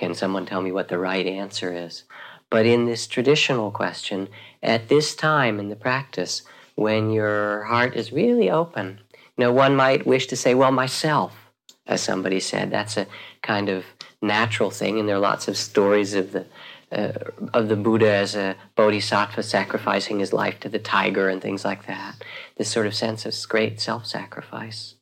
Can 0.00 0.14
someone 0.14 0.46
tell 0.46 0.62
me 0.62 0.72
what 0.72 0.88
the 0.88 0.96
right 0.96 1.26
answer 1.26 1.74
is? 1.74 2.04
But 2.48 2.64
in 2.64 2.86
this 2.86 3.06
traditional 3.06 3.70
question, 3.70 4.28
at 4.62 4.88
this 4.88 5.14
time 5.14 5.60
in 5.60 5.68
the 5.68 5.76
practice, 5.76 6.40
when 6.74 7.10
your 7.10 7.64
heart 7.64 7.94
is 7.94 8.10
really 8.10 8.48
open, 8.48 9.00
you 9.12 9.44
know, 9.44 9.52
one 9.52 9.76
might 9.76 10.06
wish 10.06 10.26
to 10.28 10.36
say, 10.36 10.54
well, 10.54 10.72
myself, 10.72 11.50
as 11.86 12.00
somebody 12.00 12.40
said. 12.40 12.70
That's 12.70 12.96
a 12.96 13.08
kind 13.42 13.68
of 13.68 13.84
natural 14.22 14.70
thing, 14.70 14.98
and 14.98 15.06
there 15.06 15.16
are 15.16 15.26
lots 15.32 15.48
of 15.48 15.58
stories 15.58 16.14
of 16.14 16.32
the 16.32 16.46
uh, 16.90 17.12
of 17.52 17.68
the 17.68 17.76
Buddha 17.76 18.10
as 18.10 18.34
a 18.34 18.56
bodhisattva 18.76 19.42
sacrificing 19.42 20.18
his 20.18 20.32
life 20.32 20.58
to 20.60 20.70
the 20.70 20.78
tiger 20.78 21.28
and 21.28 21.42
things 21.42 21.62
like 21.62 21.86
that. 21.86 22.14
This 22.56 22.70
sort 22.70 22.86
of 22.86 22.94
sense 22.94 23.26
of 23.26 23.34
great 23.50 23.82
self 23.82 24.06
sacrifice. 24.06 24.94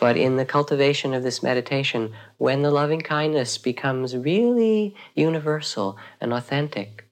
But 0.00 0.16
in 0.16 0.36
the 0.36 0.46
cultivation 0.46 1.12
of 1.12 1.22
this 1.22 1.42
meditation, 1.42 2.14
when 2.40 2.62
the 2.62 2.70
loving 2.70 3.02
kindness 3.02 3.58
becomes 3.58 4.16
really 4.16 4.94
universal 5.14 5.98
and 6.22 6.32
authentic, 6.32 7.04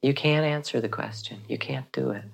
you 0.00 0.14
can't 0.14 0.46
answer 0.46 0.80
the 0.80 0.88
question. 0.88 1.42
You 1.46 1.58
can't 1.58 1.92
do 1.92 2.10
it. 2.10 2.24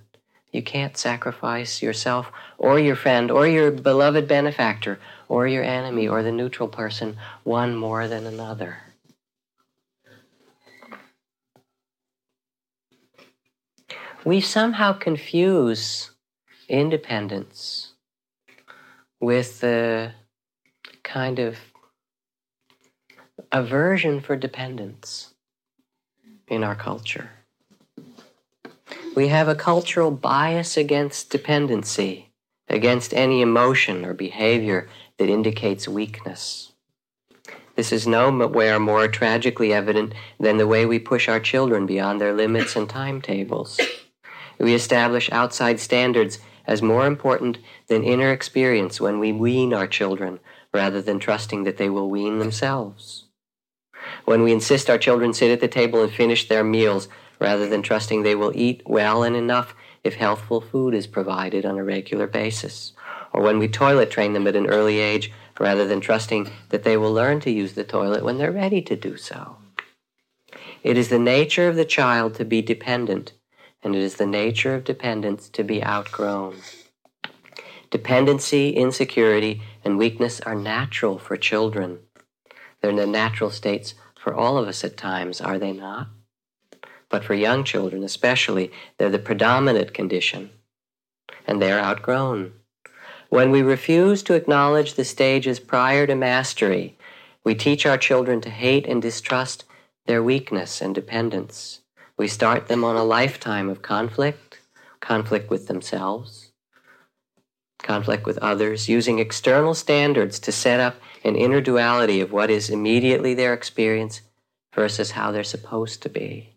You 0.53 0.63
can't 0.63 0.97
sacrifice 0.97 1.83
yourself 1.83 2.31
or 2.59 2.79
your 2.79 2.95
friend 2.95 3.29
or 3.29 3.49
your 3.49 3.73
beloved 3.73 4.29
benefactor 4.29 5.01
or 5.29 5.49
your 5.49 5.65
enemy 5.65 6.07
or 6.07 6.23
the 6.23 6.31
neutral 6.31 6.69
person 6.69 7.17
one 7.43 7.75
more 7.75 8.07
than 8.07 8.25
another. 8.25 8.79
we 14.25 14.41
somehow 14.41 14.93
confuse 14.93 16.13
independence 16.69 17.95
with 19.21 19.61
the 19.61 20.13
kind 21.03 21.41
of 21.41 21.57
aversion 23.55 24.19
for 24.19 24.35
dependence 24.35 25.35
in 26.49 26.65
our 26.65 26.75
culture. 26.75 27.29
We 29.15 29.29
have 29.29 29.47
a 29.47 29.55
cultural 29.55 30.11
bias 30.11 30.79
against 30.79 31.29
dependency, 31.29 32.31
against 32.67 33.13
any 33.13 33.43
emotion 33.43 34.07
or 34.07 34.15
behavior 34.15 34.89
that 35.19 35.29
indicates 35.29 35.87
weakness. 35.87 36.73
This 37.77 37.93
is 37.93 38.07
nowhere 38.07 38.81
more 38.81 39.07
tragically 39.07 39.71
evident 39.71 40.15
than 40.41 40.57
the 40.57 40.67
way 40.67 40.87
we 40.87 40.99
push 40.99 41.29
our 41.29 41.41
children 41.41 41.85
beyond 41.85 42.23
their 42.23 42.33
limits 42.33 42.75
and 42.75 42.89
timetables. 42.89 43.79
We 44.59 44.73
establish 44.73 45.31
outside 45.31 45.79
standards 45.79 46.39
as 46.67 46.81
more 46.81 47.07
important 47.07 47.59
than 47.89 48.03
inner 48.03 48.33
experience 48.33 48.99
when 48.99 49.19
we 49.19 49.31
wean 49.31 49.75
our 49.75 49.87
children 49.87 50.41
rather 50.73 51.03
than 51.03 51.19
trusting 51.19 51.65
that 51.65 51.77
they 51.77 51.91
will 51.91 52.09
wean 52.09 52.39
themselves. 52.39 53.27
When 54.25 54.43
we 54.43 54.53
insist 54.53 54.89
our 54.89 54.99
children 54.99 55.33
sit 55.33 55.51
at 55.51 55.61
the 55.61 55.69
table 55.69 56.03
and 56.03 56.13
finish 56.13 56.49
their 56.49 56.65
meals 56.65 57.09
rather 57.39 57.69
than 57.69 57.83
trusting 57.83 58.23
they 58.23 58.35
will 58.35 58.53
eat 58.55 58.83
well 58.87 59.23
and 59.23 59.35
enough 59.35 59.75
if 60.05 60.15
healthful 60.15 60.61
food 60.61 60.95
is 60.95 61.07
provided 61.07 61.65
on 61.65 61.79
a 61.79 61.85
regular 61.85 62.27
basis. 62.27 62.93
Or 63.33 63.43
when 63.43 63.59
we 63.59 63.69
toilet 63.69 64.11
train 64.11 64.33
them 64.33 64.47
at 64.47 64.57
an 64.57 64.67
early 64.67 64.99
age 64.99 65.33
rather 65.59 65.87
than 65.87 66.01
trusting 66.01 66.51
that 66.71 66.85
they 66.85 66.97
will 66.97 67.13
learn 67.13 67.41
to 67.41 67.51
use 67.51 67.75
the 67.75 67.85
toilet 67.85 68.25
when 68.25 68.39
they're 68.39 68.53
ready 68.53 68.83
to 68.83 68.97
do 68.97 69.17
so. 69.17 69.57
It 70.83 70.99
is 70.99 71.09
the 71.09 71.19
nature 71.19 71.69
of 71.69 71.77
the 71.77 71.85
child 71.85 72.35
to 72.35 72.45
be 72.45 72.63
dependent 72.63 73.33
and 73.83 73.97
it 73.97 74.03
is 74.03 74.17
the 74.17 74.27
nature 74.27 74.75
of 74.75 74.85
dependence 74.85 75.49
to 75.49 75.65
be 75.65 75.85
outgrown. 75.85 76.57
Dependency, 77.91 78.71
insecurity, 78.71 79.63
and 79.85 79.99
weakness 79.99 80.41
are 80.41 80.55
natural 80.55 81.19
for 81.19 81.37
children. 81.37 81.99
They're 82.81 82.95
the 82.95 83.07
natural 83.07 83.51
states 83.51 83.95
for 84.23 84.33
all 84.33 84.57
of 84.57 84.69
us 84.69 84.85
at 84.85 84.97
times, 84.97 85.41
are 85.41 85.59
they 85.59 85.73
not? 85.73 86.07
But 87.09 87.25
for 87.25 87.35
young 87.35 87.65
children 87.65 88.05
especially, 88.05 88.71
they're 88.97 89.11
the 89.11 89.19
predominant 89.19 89.93
condition, 89.93 90.51
and 91.45 91.61
they 91.61 91.73
are 91.73 91.81
outgrown. 91.81 92.53
When 93.31 93.51
we 93.51 93.63
refuse 93.63 94.23
to 94.25 94.35
acknowledge 94.35 94.95
the 94.95 95.05
stages 95.05 95.59
prior 95.59 96.07
to 96.07 96.15
mastery, 96.15 96.97
we 97.43 97.57
teach 97.57 97.85
our 97.85 97.99
children 97.99 98.41
to 98.43 98.51
hate 98.51 98.87
and 98.87 99.03
distrust 99.03 99.65
their 100.07 100.23
weakness 100.23 100.81
and 100.81 100.95
dependence. 100.95 101.81
We 102.17 102.29
start 102.29 102.69
them 102.69 102.85
on 102.85 102.95
a 102.95 103.03
lifetime 103.03 103.69
of 103.69 103.83
conflict, 103.83 104.61
conflict 105.01 105.51
with 105.51 105.67
themselves, 105.67 106.53
conflict 107.83 108.25
with 108.25 108.39
others, 108.39 108.89
using 108.89 109.19
external 109.19 109.75
standards 109.75 110.39
to 110.41 110.53
set 110.53 110.79
up 110.79 110.95
an 111.25 111.37
inner 111.37 111.61
duality 111.61 112.21
of 112.21 112.33
what 112.33 112.51
is 112.51 112.71
immediately 112.71 113.35
their 113.35 113.55
experience 113.55 114.23
versus 114.75 115.13
how 115.13 115.31
they're 115.31 115.45
supposed 115.45 116.03
to 116.03 116.09
be. 116.09 116.57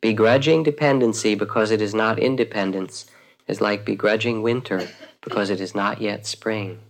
Begrudging 0.00 0.62
dependency 0.62 1.34
because 1.34 1.70
it 1.70 1.80
is 1.80 1.94
not 1.94 2.18
independence 2.18 3.06
is 3.46 3.60
like 3.60 3.84
begrudging 3.84 4.42
winter 4.42 4.88
because 5.20 5.50
it 5.50 5.60
is 5.60 5.74
not 5.74 6.00
yet 6.00 6.26
spring. 6.26 6.80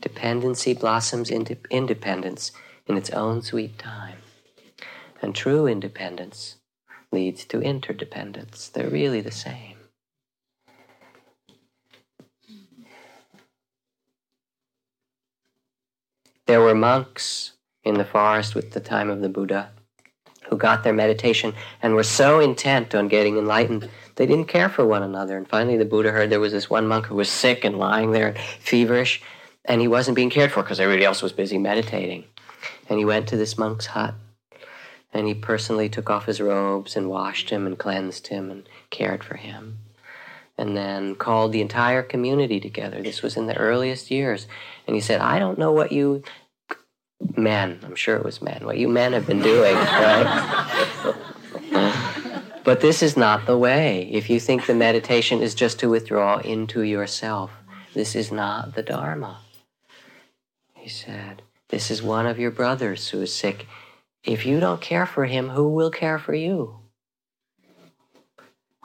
Dependency 0.00 0.74
blossoms 0.74 1.30
into 1.30 1.56
independence 1.70 2.50
in 2.86 2.96
its 2.96 3.10
own 3.10 3.42
sweet 3.42 3.78
time. 3.78 4.18
And 5.20 5.34
true 5.34 5.68
independence 5.68 6.56
leads 7.12 7.44
to 7.44 7.60
interdependence. 7.60 8.68
They're 8.68 8.90
really 8.90 9.20
the 9.20 9.30
same. 9.30 9.71
There 16.46 16.60
were 16.60 16.74
monks 16.74 17.52
in 17.84 17.94
the 17.94 18.04
forest 18.04 18.54
with 18.54 18.72
the 18.72 18.80
time 18.80 19.10
of 19.10 19.20
the 19.20 19.28
Buddha 19.28 19.70
who 20.48 20.56
got 20.56 20.84
their 20.84 20.92
meditation 20.92 21.54
and 21.80 21.94
were 21.94 22.02
so 22.02 22.40
intent 22.40 22.94
on 22.94 23.08
getting 23.08 23.38
enlightened 23.38 23.88
they 24.16 24.26
didn't 24.26 24.48
care 24.48 24.68
for 24.68 24.84
one 24.84 25.02
another. 25.02 25.38
And 25.38 25.48
finally, 25.48 25.78
the 25.78 25.86
Buddha 25.86 26.12
heard 26.12 26.28
there 26.28 26.40
was 26.40 26.52
this 26.52 26.68
one 26.68 26.86
monk 26.86 27.06
who 27.06 27.14
was 27.14 27.30
sick 27.30 27.64
and 27.64 27.78
lying 27.78 28.10
there 28.10 28.34
feverish, 28.60 29.22
and 29.64 29.80
he 29.80 29.88
wasn't 29.88 30.16
being 30.16 30.28
cared 30.30 30.52
for 30.52 30.62
because 30.62 30.80
everybody 30.80 31.06
else 31.06 31.22
was 31.22 31.32
busy 31.32 31.56
meditating. 31.56 32.24
And 32.90 32.98
he 32.98 33.04
went 33.04 33.26
to 33.28 33.36
this 33.36 33.56
monk's 33.56 33.86
hut 33.86 34.14
and 35.12 35.26
he 35.26 35.34
personally 35.34 35.88
took 35.88 36.08
off 36.08 36.26
his 36.26 36.40
robes 36.40 36.96
and 36.96 37.08
washed 37.08 37.50
him 37.50 37.66
and 37.66 37.78
cleansed 37.78 38.28
him 38.28 38.50
and 38.50 38.68
cared 38.90 39.22
for 39.22 39.36
him. 39.36 39.78
And 40.58 40.76
then 40.76 41.14
called 41.14 41.52
the 41.52 41.62
entire 41.62 42.02
community 42.02 42.60
together. 42.60 43.02
This 43.02 43.22
was 43.22 43.36
in 43.36 43.46
the 43.46 43.56
earliest 43.56 44.10
years. 44.10 44.46
And 44.86 44.94
he 44.94 45.00
said, 45.00 45.20
I 45.20 45.38
don't 45.38 45.58
know 45.58 45.72
what 45.72 45.92
you 45.92 46.22
men, 47.36 47.80
I'm 47.84 47.94
sure 47.94 48.16
it 48.16 48.24
was 48.24 48.42
men, 48.42 48.64
what 48.64 48.78
you 48.78 48.88
men 48.88 49.12
have 49.12 49.26
been 49.26 49.42
doing, 49.42 49.74
right? 49.74 51.14
but 52.64 52.80
this 52.80 53.02
is 53.02 53.16
not 53.16 53.46
the 53.46 53.56
way. 53.56 54.08
If 54.12 54.28
you 54.28 54.40
think 54.40 54.66
the 54.66 54.74
meditation 54.74 55.40
is 55.40 55.54
just 55.54 55.78
to 55.80 55.88
withdraw 55.88 56.38
into 56.38 56.82
yourself, 56.82 57.52
this 57.94 58.14
is 58.14 58.32
not 58.32 58.74
the 58.74 58.82
Dharma. 58.82 59.38
He 60.74 60.88
said, 60.88 61.42
This 61.68 61.90
is 61.90 62.02
one 62.02 62.26
of 62.26 62.38
your 62.38 62.50
brothers 62.50 63.10
who 63.10 63.22
is 63.22 63.32
sick 63.32 63.66
if 64.24 64.46
you 64.46 64.60
don't 64.60 64.80
care 64.80 65.06
for 65.06 65.26
him, 65.26 65.50
who 65.50 65.68
will 65.68 65.90
care 65.90 66.18
for 66.18 66.34
you? 66.34 66.81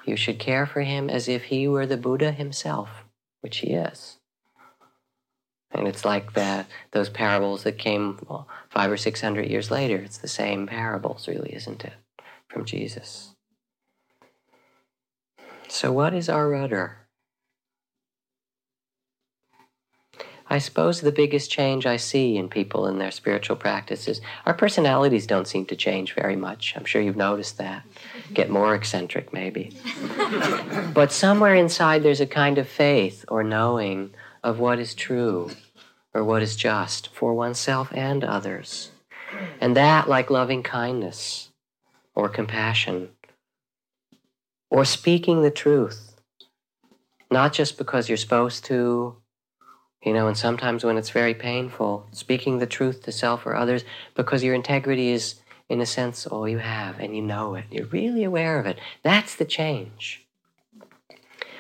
You 0.08 0.16
should 0.16 0.40
care 0.40 0.66
for 0.66 0.82
him 0.82 1.10
as 1.10 1.28
if 1.28 1.44
he 1.44 1.68
were 1.68 1.86
the 1.86 1.98
Buddha 1.98 2.32
himself, 2.32 3.04
which 3.42 3.58
he 3.58 3.74
is. 3.74 4.18
And 5.72 5.86
it's 5.86 6.06
like 6.06 6.34
that 6.34 6.68
those 6.92 7.10
parables 7.10 7.64
that 7.64 7.78
came 7.78 8.18
well, 8.28 8.48
five 8.70 8.90
or 8.90 8.96
six 8.96 9.20
hundred 9.20 9.50
years 9.50 9.70
later. 9.70 9.98
It's 9.98 10.18
the 10.18 10.30
same 10.30 10.66
parables, 10.66 11.28
really, 11.28 11.54
isn't 11.54 11.84
it? 11.84 11.94
From 12.48 12.64
Jesus. 12.64 13.36
So, 15.68 15.92
what 15.92 16.14
is 16.14 16.30
our 16.30 16.48
rudder? 16.50 17.07
I 20.50 20.60
suppose 20.60 21.02
the 21.02 21.12
biggest 21.12 21.52
change 21.52 21.86
I 21.86 21.98
see 21.98 22.38
in 22.38 22.48
people 22.48 22.88
in 22.88 23.00
their 23.00 23.12
spiritual 23.12 23.58
practices, 23.58 24.22
our 24.46 24.54
personalities 24.54 25.28
don't 25.28 25.48
seem 25.48 25.66
to 25.66 25.76
change 25.76 26.14
very 26.14 26.38
much. 26.38 26.74
I'm 26.78 26.86
sure 26.86 27.02
you've 27.02 27.18
noticed 27.18 27.58
that. 27.58 27.84
Get 28.34 28.50
more 28.50 28.74
eccentric, 28.74 29.34
maybe. 29.34 29.76
but 30.94 31.12
somewhere 31.12 31.56
inside, 31.56 32.02
there's 32.02 32.22
a 32.22 32.26
kind 32.26 32.58
of 32.58 32.68
faith 32.68 33.26
or 33.28 33.44
knowing 33.44 34.14
of 34.42 34.60
what 34.60 34.80
is 34.80 34.94
true 34.94 35.52
or 36.14 36.24
what 36.24 36.42
is 36.42 36.56
just 36.56 37.10
for 37.10 37.34
oneself 37.34 37.92
and 37.94 38.24
others. 38.24 38.92
And 39.60 39.76
that, 39.76 40.08
like 40.08 40.30
loving 40.30 40.64
kindness 40.64 41.50
or 42.16 42.30
compassion 42.30 43.10
or 44.70 44.86
speaking 44.86 45.42
the 45.42 45.52
truth, 45.52 46.16
not 47.30 47.52
just 47.52 47.78
because 47.78 48.08
you're 48.08 48.18
supposed 48.18 48.64
to 48.66 49.18
you 50.08 50.14
know, 50.14 50.30
and 50.30 50.38
sometimes 50.38 50.86
when 50.86 50.98
it's 50.98 51.10
very 51.10 51.34
painful, 51.34 52.08
speaking 52.14 52.60
the 52.60 52.66
truth 52.66 53.04
to 53.04 53.12
self 53.12 53.46
or 53.46 53.54
others 53.54 53.84
because 54.16 54.42
your 54.42 54.56
integrity 54.56 55.10
is, 55.10 55.36
in 55.68 55.82
a 55.82 55.86
sense, 55.86 56.26
all 56.26 56.48
you 56.48 56.60
have 56.60 56.98
and 56.98 57.14
you 57.14 57.22
know 57.22 57.56
it. 57.56 57.66
You're 57.70 57.88
really 57.88 58.24
aware 58.24 58.58
of 58.58 58.66
it. 58.66 58.80
That's 59.04 59.36
the 59.36 59.44
change. 59.44 60.26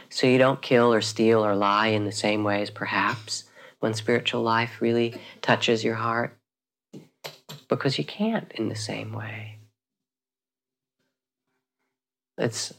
So 0.08 0.28
you 0.28 0.38
don't 0.38 0.62
kill 0.62 0.94
or 0.94 1.02
steal 1.02 1.46
or 1.46 1.58
lie 1.58 1.88
in 1.88 2.06
the 2.06 2.14
same 2.14 2.46
ways, 2.46 2.70
perhaps, 2.70 3.44
when 3.82 3.94
spiritual 3.94 4.44
life 4.44 4.80
really 4.80 5.20
touches 5.42 5.84
your 5.84 5.96
heart 5.96 6.38
because 7.68 7.98
you 7.98 8.06
can't 8.06 8.50
in 8.54 8.70
the 8.70 8.78
same 8.78 9.12
way. 9.12 9.60
It's 12.38 12.74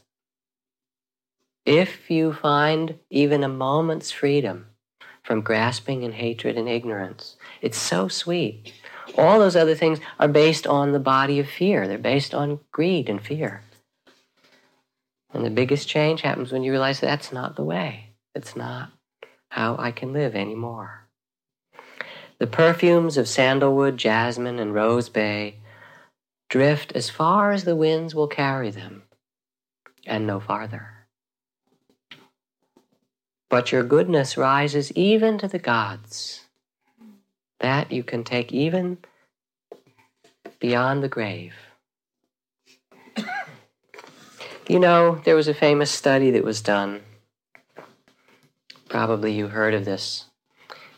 if 1.63 2.09
you 2.09 2.33
find 2.33 2.97
even 3.11 3.43
a 3.43 3.47
moment's 3.47 4.09
freedom 4.09 4.65
from 5.29 5.41
grasping 5.41 6.03
and 6.03 6.15
hatred 6.15 6.57
and 6.57 6.67
ignorance. 6.67 7.35
It's 7.61 7.77
so 7.77 8.07
sweet. 8.07 8.73
All 9.15 9.37
those 9.37 9.55
other 9.55 9.75
things 9.75 9.99
are 10.19 10.27
based 10.27 10.65
on 10.65 10.91
the 10.91 10.99
body 10.99 11.37
of 11.37 11.47
fear, 11.47 11.87
they're 11.87 11.99
based 11.99 12.33
on 12.33 12.61
greed 12.71 13.07
and 13.07 13.21
fear. 13.21 13.61
And 15.31 15.45
the 15.45 15.51
biggest 15.51 15.87
change 15.87 16.21
happens 16.21 16.51
when 16.51 16.63
you 16.63 16.71
realize 16.71 16.99
that's 16.99 17.31
not 17.31 17.55
the 17.55 17.63
way. 17.63 18.15
It's 18.33 18.55
not 18.55 18.89
how 19.49 19.75
I 19.77 19.91
can 19.91 20.13
live 20.13 20.33
anymore. 20.33 21.07
The 22.39 22.47
perfumes 22.47 23.15
of 23.15 23.27
sandalwood, 23.27 23.97
jasmine, 23.97 24.57
and 24.57 24.73
rose 24.73 25.09
bay 25.09 25.57
drift 26.49 26.91
as 26.93 27.11
far 27.11 27.51
as 27.51 27.65
the 27.65 27.75
winds 27.75 28.15
will 28.15 28.27
carry 28.27 28.71
them, 28.71 29.03
and 30.07 30.25
no 30.25 30.39
farther 30.39 30.98
but 33.49 33.71
your 33.71 33.83
goodness 33.83 34.37
rises 34.37 34.91
even 34.93 35.37
to 35.39 35.47
the 35.47 35.59
gods. 35.59 36.45
That 37.59 37.91
you 37.91 38.03
can 38.03 38.23
take 38.23 38.53
even 38.53 38.99
beyond 40.59 41.03
the 41.03 41.09
grave. 41.09 41.53
you 44.67 44.79
know, 44.79 45.19
there 45.25 45.35
was 45.35 45.47
a 45.47 45.53
famous 45.53 45.91
study 45.91 46.31
that 46.31 46.43
was 46.43 46.61
done. 46.61 47.01
Probably 48.87 49.33
you 49.33 49.47
heard 49.47 49.73
of 49.73 49.83
this. 49.83 50.25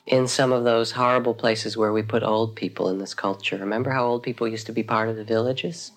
In 0.06 0.28
some 0.28 0.52
of 0.52 0.64
those 0.64 0.92
horrible 0.92 1.34
places 1.34 1.78
where 1.78 1.94
we 1.94 2.02
put 2.02 2.24
old 2.24 2.56
people 2.56 2.90
in 2.90 2.98
this 2.98 3.14
culture. 3.14 3.58
Remember 3.58 3.92
how 3.92 4.06
old 4.06 4.24
people 4.24 4.48
used 4.48 4.66
to 4.66 4.74
be 4.74 4.84
part 4.84 5.10
of 5.10 5.16
the 5.16 5.24
villages? 5.24 5.92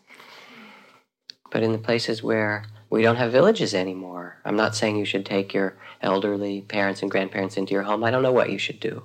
But 1.50 1.62
in 1.62 1.72
the 1.72 1.78
places 1.78 2.22
where 2.22 2.64
we 2.94 3.02
don't 3.02 3.16
have 3.16 3.32
villages 3.32 3.74
anymore. 3.74 4.36
I'm 4.44 4.54
not 4.54 4.76
saying 4.76 4.96
you 4.96 5.04
should 5.04 5.26
take 5.26 5.52
your 5.52 5.76
elderly 6.00 6.60
parents 6.60 7.02
and 7.02 7.10
grandparents 7.10 7.56
into 7.56 7.74
your 7.74 7.82
home. 7.82 8.04
I 8.04 8.12
don't 8.12 8.22
know 8.22 8.30
what 8.30 8.50
you 8.50 8.58
should 8.58 8.78
do 8.78 9.02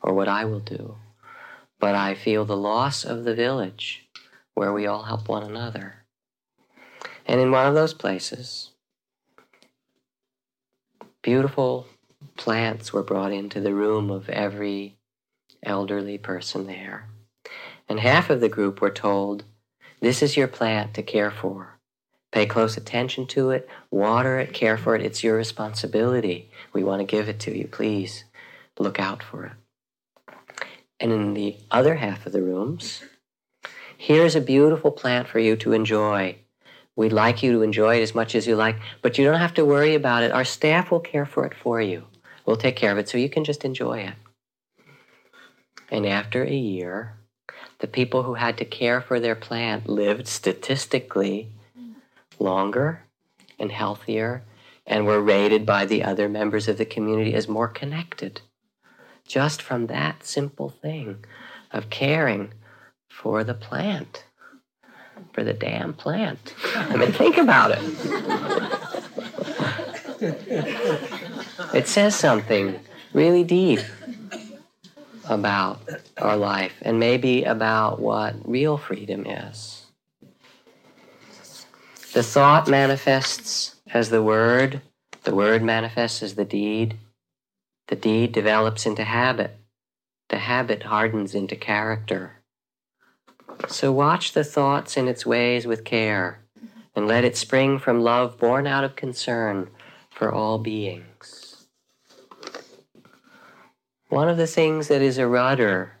or 0.00 0.14
what 0.14 0.28
I 0.28 0.44
will 0.44 0.60
do. 0.60 0.94
But 1.80 1.96
I 1.96 2.14
feel 2.14 2.44
the 2.44 2.56
loss 2.56 3.04
of 3.04 3.24
the 3.24 3.34
village 3.34 4.06
where 4.54 4.72
we 4.72 4.86
all 4.86 5.02
help 5.02 5.28
one 5.28 5.42
another. 5.42 6.04
And 7.26 7.40
in 7.40 7.50
one 7.50 7.66
of 7.66 7.74
those 7.74 7.92
places, 7.92 8.70
beautiful 11.20 11.88
plants 12.36 12.92
were 12.92 13.02
brought 13.02 13.32
into 13.32 13.60
the 13.60 13.74
room 13.74 14.12
of 14.12 14.28
every 14.28 14.94
elderly 15.64 16.18
person 16.18 16.68
there. 16.68 17.08
And 17.88 17.98
half 17.98 18.30
of 18.30 18.40
the 18.40 18.48
group 18.48 18.80
were 18.80 18.90
told, 18.90 19.42
This 19.98 20.22
is 20.22 20.36
your 20.36 20.46
plant 20.46 20.94
to 20.94 21.02
care 21.02 21.32
for. 21.32 21.73
Pay 22.34 22.46
close 22.46 22.76
attention 22.76 23.28
to 23.28 23.50
it, 23.50 23.68
water 23.92 24.40
it, 24.40 24.52
care 24.52 24.76
for 24.76 24.96
it. 24.96 25.02
It's 25.02 25.22
your 25.22 25.36
responsibility. 25.36 26.50
We 26.72 26.82
want 26.82 26.98
to 26.98 27.04
give 27.04 27.28
it 27.28 27.38
to 27.40 27.56
you. 27.56 27.68
Please 27.68 28.24
look 28.76 28.98
out 28.98 29.22
for 29.22 29.44
it. 29.44 29.52
And 30.98 31.12
in 31.12 31.34
the 31.34 31.56
other 31.70 31.94
half 31.94 32.26
of 32.26 32.32
the 32.32 32.42
rooms, 32.42 33.04
here's 33.96 34.34
a 34.34 34.40
beautiful 34.40 34.90
plant 34.90 35.28
for 35.28 35.38
you 35.38 35.54
to 35.54 35.74
enjoy. 35.74 36.34
We'd 36.96 37.12
like 37.12 37.44
you 37.44 37.52
to 37.52 37.62
enjoy 37.62 38.00
it 38.00 38.02
as 38.02 38.16
much 38.16 38.34
as 38.34 38.48
you 38.48 38.56
like, 38.56 38.80
but 39.00 39.16
you 39.16 39.24
don't 39.24 39.38
have 39.38 39.54
to 39.54 39.64
worry 39.64 39.94
about 39.94 40.24
it. 40.24 40.32
Our 40.32 40.44
staff 40.44 40.90
will 40.90 40.98
care 40.98 41.26
for 41.26 41.46
it 41.46 41.54
for 41.54 41.80
you. 41.80 42.02
We'll 42.46 42.56
take 42.56 42.74
care 42.74 42.90
of 42.90 42.98
it 42.98 43.08
so 43.08 43.16
you 43.16 43.30
can 43.30 43.44
just 43.44 43.64
enjoy 43.64 44.00
it. 44.00 44.14
And 45.88 46.04
after 46.04 46.42
a 46.42 46.50
year, 46.50 47.14
the 47.78 47.86
people 47.86 48.24
who 48.24 48.34
had 48.34 48.58
to 48.58 48.64
care 48.64 49.00
for 49.00 49.20
their 49.20 49.36
plant 49.36 49.88
lived 49.88 50.26
statistically 50.26 51.52
longer 52.40 53.02
and 53.58 53.72
healthier 53.72 54.44
and 54.86 55.06
were 55.06 55.20
rated 55.20 55.64
by 55.64 55.86
the 55.86 56.02
other 56.02 56.28
members 56.28 56.68
of 56.68 56.78
the 56.78 56.84
community 56.84 57.34
as 57.34 57.48
more 57.48 57.68
connected. 57.68 58.40
Just 59.26 59.62
from 59.62 59.86
that 59.86 60.24
simple 60.24 60.68
thing 60.68 61.24
of 61.72 61.88
caring 61.90 62.52
for 63.08 63.42
the 63.44 63.54
plant, 63.54 64.24
for 65.32 65.42
the 65.42 65.54
damn 65.54 65.94
plant. 65.94 66.54
I 66.74 66.96
mean, 66.96 67.12
think 67.12 67.38
about 67.38 67.70
it. 67.72 67.80
it 71.74 71.88
says 71.88 72.14
something 72.14 72.78
really 73.14 73.44
deep 73.44 73.80
about 75.28 75.80
our 76.18 76.36
life 76.36 76.74
and 76.82 76.98
maybe 76.98 77.44
about 77.44 78.00
what 78.00 78.34
real 78.44 78.76
freedom 78.76 79.26
is. 79.26 79.83
The 82.14 82.22
thought 82.22 82.68
manifests 82.68 83.74
as 83.92 84.10
the 84.10 84.22
word, 84.22 84.82
the 85.24 85.34
word 85.34 85.64
manifests 85.64 86.22
as 86.22 86.36
the 86.36 86.44
deed, 86.44 86.96
the 87.88 87.96
deed 87.96 88.30
develops 88.30 88.86
into 88.86 89.02
habit, 89.02 89.56
the 90.28 90.38
habit 90.38 90.84
hardens 90.84 91.34
into 91.34 91.56
character. 91.56 92.40
So 93.66 93.90
watch 93.90 94.30
the 94.30 94.44
thoughts 94.44 94.96
and 94.96 95.08
its 95.08 95.26
ways 95.26 95.66
with 95.66 95.82
care, 95.82 96.38
and 96.94 97.08
let 97.08 97.24
it 97.24 97.36
spring 97.36 97.80
from 97.80 98.00
love 98.00 98.38
born 98.38 98.68
out 98.68 98.84
of 98.84 98.94
concern 98.94 99.70
for 100.08 100.30
all 100.30 100.58
beings. 100.58 101.66
One 104.08 104.28
of 104.28 104.36
the 104.36 104.46
things 104.46 104.86
that 104.86 105.02
is 105.02 105.18
a 105.18 105.26
rudder 105.26 105.96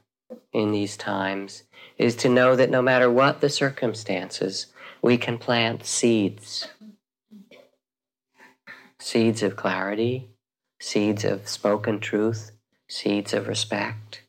in 0.52 0.70
these 0.70 0.96
times 0.96 1.64
is 1.98 2.14
to 2.14 2.28
know 2.28 2.54
that 2.54 2.70
no 2.70 2.82
matter 2.82 3.10
what 3.10 3.40
the 3.40 3.50
circumstances, 3.50 4.68
we 5.04 5.18
can 5.18 5.36
plant 5.36 5.84
seeds 5.84 6.66
seeds 8.98 9.42
of 9.42 9.54
clarity, 9.54 10.30
seeds 10.80 11.24
of 11.24 11.46
spoken 11.46 12.00
truth, 12.00 12.52
seeds 12.88 13.34
of 13.34 13.46
respect, 13.46 14.22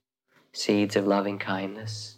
seeds 0.52 0.98
of 0.98 1.08
loving 1.08 1.40
kindness. 1.40 2.18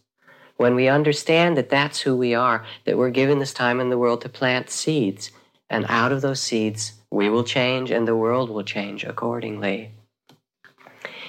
When 0.55 0.73
we 0.73 0.87
understand 0.87 1.55
that 1.55 1.69
that's 1.69 1.99
who 1.99 2.17
we 2.17 2.33
are, 2.33 2.65
that 2.85 2.97
we're 2.97 3.11
given 3.11 3.37
this 3.37 3.53
time 3.53 3.79
in 3.79 3.91
the 3.91 3.97
world 3.99 4.21
to 4.21 4.29
plant 4.29 4.71
seeds, 4.71 5.29
and 5.69 5.85
out 5.87 6.11
of 6.11 6.21
those 6.21 6.41
seeds, 6.41 6.93
we 7.11 7.29
will 7.29 7.43
change 7.43 7.91
and 7.91 8.07
the 8.07 8.15
world 8.15 8.49
will 8.49 8.63
change 8.63 9.03
accordingly. 9.03 9.91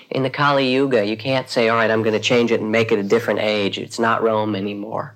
In 0.09 0.23
the 0.23 0.31
Kali 0.31 0.73
Yuga, 0.73 1.05
you 1.05 1.19
can't 1.19 1.51
say, 1.51 1.69
all 1.69 1.77
right, 1.77 1.91
I'm 1.91 2.03
going 2.03 2.15
to 2.15 2.31
change 2.33 2.53
it 2.53 2.63
and 2.63 2.73
make 2.73 2.91
it 2.91 2.99
a 2.99 3.03
different 3.03 3.41
age. 3.41 3.77
It's 3.77 3.99
not 3.99 4.23
Rome 4.23 4.55
anymore. 4.55 5.15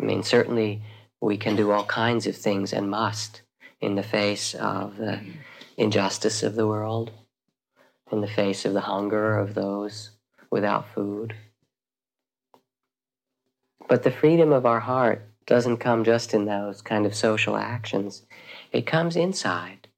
I 0.00 0.02
mean, 0.02 0.24
certainly 0.24 0.82
we 1.20 1.36
can 1.36 1.56
do 1.56 1.70
all 1.70 1.84
kinds 1.84 2.26
of 2.26 2.36
things 2.36 2.72
and 2.72 2.90
must 2.90 3.42
in 3.80 3.94
the 3.94 4.02
face 4.02 4.54
of 4.54 4.96
the 4.96 5.20
injustice 5.76 6.42
of 6.42 6.54
the 6.54 6.66
world, 6.66 7.10
in 8.10 8.20
the 8.20 8.26
face 8.26 8.64
of 8.64 8.72
the 8.72 8.82
hunger 8.82 9.36
of 9.38 9.54
those 9.54 10.10
without 10.50 10.92
food. 10.94 11.34
But 13.88 14.02
the 14.02 14.10
freedom 14.10 14.52
of 14.52 14.66
our 14.66 14.80
heart 14.80 15.28
doesn't 15.46 15.76
come 15.78 16.04
just 16.04 16.34
in 16.34 16.44
those 16.44 16.82
kind 16.82 17.06
of 17.06 17.14
social 17.14 17.56
actions. 17.56 18.22
It 18.72 18.86
comes 18.86 19.16
inside 19.16 19.88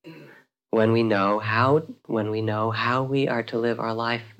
when 0.70 0.92
we 0.92 1.02
know 1.02 1.38
how 1.38 1.84
when 2.06 2.30
we 2.30 2.42
know 2.42 2.70
how 2.70 3.02
we 3.02 3.28
are 3.28 3.42
to 3.44 3.58
live 3.58 3.80
our 3.80 3.94
life 3.94 4.34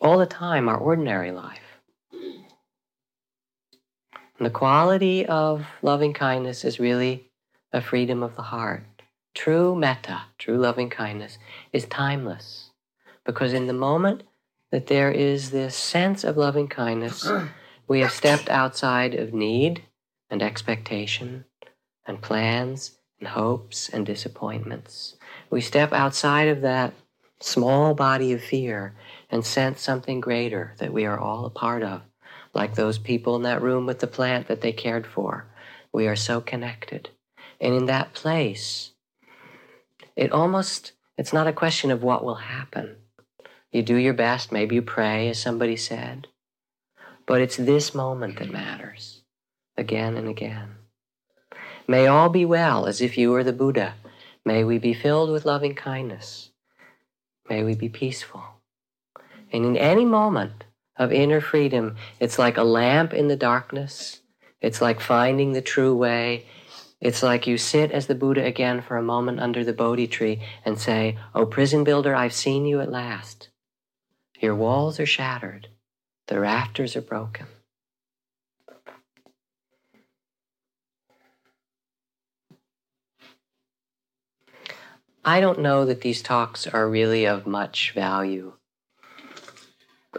all 0.00 0.18
the 0.18 0.26
time, 0.26 0.68
our 0.68 0.78
ordinary 0.78 1.30
life. 1.30 1.61
And 4.42 4.46
the 4.50 4.58
quality 4.58 5.24
of 5.24 5.64
loving 5.82 6.12
kindness 6.12 6.64
is 6.64 6.80
really 6.80 7.30
a 7.72 7.80
freedom 7.80 8.24
of 8.24 8.34
the 8.34 8.42
heart. 8.42 8.82
True 9.36 9.76
metta, 9.76 10.22
true 10.36 10.58
loving 10.58 10.90
kindness, 10.90 11.38
is 11.72 11.84
timeless. 11.84 12.70
Because 13.24 13.52
in 13.52 13.68
the 13.68 13.72
moment 13.72 14.24
that 14.72 14.88
there 14.88 15.12
is 15.12 15.52
this 15.52 15.76
sense 15.76 16.24
of 16.24 16.36
loving 16.36 16.66
kindness. 16.66 17.30
We 17.86 18.00
have 18.00 18.10
stepped 18.10 18.48
outside 18.48 19.14
of 19.14 19.32
need 19.32 19.84
and 20.28 20.42
expectation 20.42 21.44
and 22.04 22.20
plans 22.20 22.98
and 23.20 23.28
hopes 23.28 23.88
and 23.88 24.04
disappointments. 24.04 25.14
We 25.50 25.60
step 25.60 25.92
outside 25.92 26.48
of 26.48 26.62
that 26.62 26.94
small 27.38 27.94
body 27.94 28.32
of 28.32 28.42
fear 28.42 28.94
and 29.30 29.46
sense 29.46 29.80
something 29.80 30.20
greater 30.20 30.74
that 30.78 30.92
we 30.92 31.06
are 31.06 31.18
all 31.18 31.44
a 31.44 31.50
part 31.50 31.84
of, 31.84 32.02
like 32.54 32.74
those 32.74 32.98
people 32.98 33.36
in 33.36 33.42
that 33.42 33.62
room 33.62 33.86
with 33.86 34.00
the 34.00 34.06
plant 34.06 34.48
that 34.48 34.60
they 34.60 34.72
cared 34.72 35.06
for. 35.06 35.46
We 35.92 36.06
are 36.06 36.16
so 36.16 36.40
connected. 36.40 37.10
And 37.60 37.74
in 37.74 37.86
that 37.86 38.12
place, 38.12 38.92
it 40.16 40.32
almost, 40.32 40.92
it's 41.16 41.32
not 41.32 41.46
a 41.46 41.52
question 41.52 41.90
of 41.90 42.02
what 42.02 42.24
will 42.24 42.36
happen. 42.36 42.96
You 43.70 43.82
do 43.82 43.96
your 43.96 44.14
best, 44.14 44.52
maybe 44.52 44.74
you 44.74 44.82
pray, 44.82 45.28
as 45.28 45.40
somebody 45.40 45.76
said. 45.76 46.28
But 47.26 47.40
it's 47.40 47.56
this 47.56 47.94
moment 47.94 48.38
that 48.38 48.50
matters, 48.50 49.22
again 49.76 50.16
and 50.16 50.28
again. 50.28 50.76
May 51.88 52.06
all 52.06 52.28
be 52.28 52.44
well 52.44 52.86
as 52.86 53.00
if 53.00 53.16
you 53.16 53.30
were 53.30 53.44
the 53.44 53.52
Buddha. 53.52 53.94
May 54.44 54.64
we 54.64 54.78
be 54.78 54.92
filled 54.92 55.30
with 55.30 55.46
loving 55.46 55.74
kindness. 55.74 56.50
May 57.48 57.62
we 57.62 57.74
be 57.74 57.88
peaceful. 57.88 58.42
And 59.52 59.64
in 59.64 59.76
any 59.76 60.04
moment 60.04 60.64
of 61.02 61.12
inner 61.12 61.40
freedom, 61.40 61.96
it's 62.20 62.38
like 62.38 62.56
a 62.56 62.62
lamp 62.62 63.12
in 63.12 63.28
the 63.28 63.36
darkness. 63.36 64.20
It's 64.60 64.80
like 64.80 65.00
finding 65.00 65.52
the 65.52 65.60
true 65.60 65.96
way. 65.96 66.46
It's 67.00 67.22
like 67.22 67.48
you 67.48 67.58
sit 67.58 67.90
as 67.90 68.06
the 68.06 68.14
Buddha 68.14 68.44
again 68.44 68.80
for 68.80 68.96
a 68.96 69.02
moment 69.02 69.40
under 69.40 69.64
the 69.64 69.72
Bodhi 69.72 70.06
tree 70.06 70.40
and 70.64 70.78
say, 70.78 71.18
Oh, 71.34 71.44
prison 71.44 71.82
builder, 71.82 72.14
I've 72.14 72.32
seen 72.32 72.64
you 72.64 72.80
at 72.80 72.90
last. 72.90 73.48
Your 74.40 74.54
walls 74.54 75.00
are 75.00 75.06
shattered. 75.06 75.68
The 76.28 76.38
rafters 76.38 76.94
are 76.94 77.02
broken. 77.02 77.46
I 85.24 85.40
don't 85.40 85.60
know 85.60 85.84
that 85.84 86.00
these 86.00 86.22
talks 86.22 86.66
are 86.66 86.88
really 86.88 87.26
of 87.26 87.46
much 87.46 87.92
value. 87.92 88.54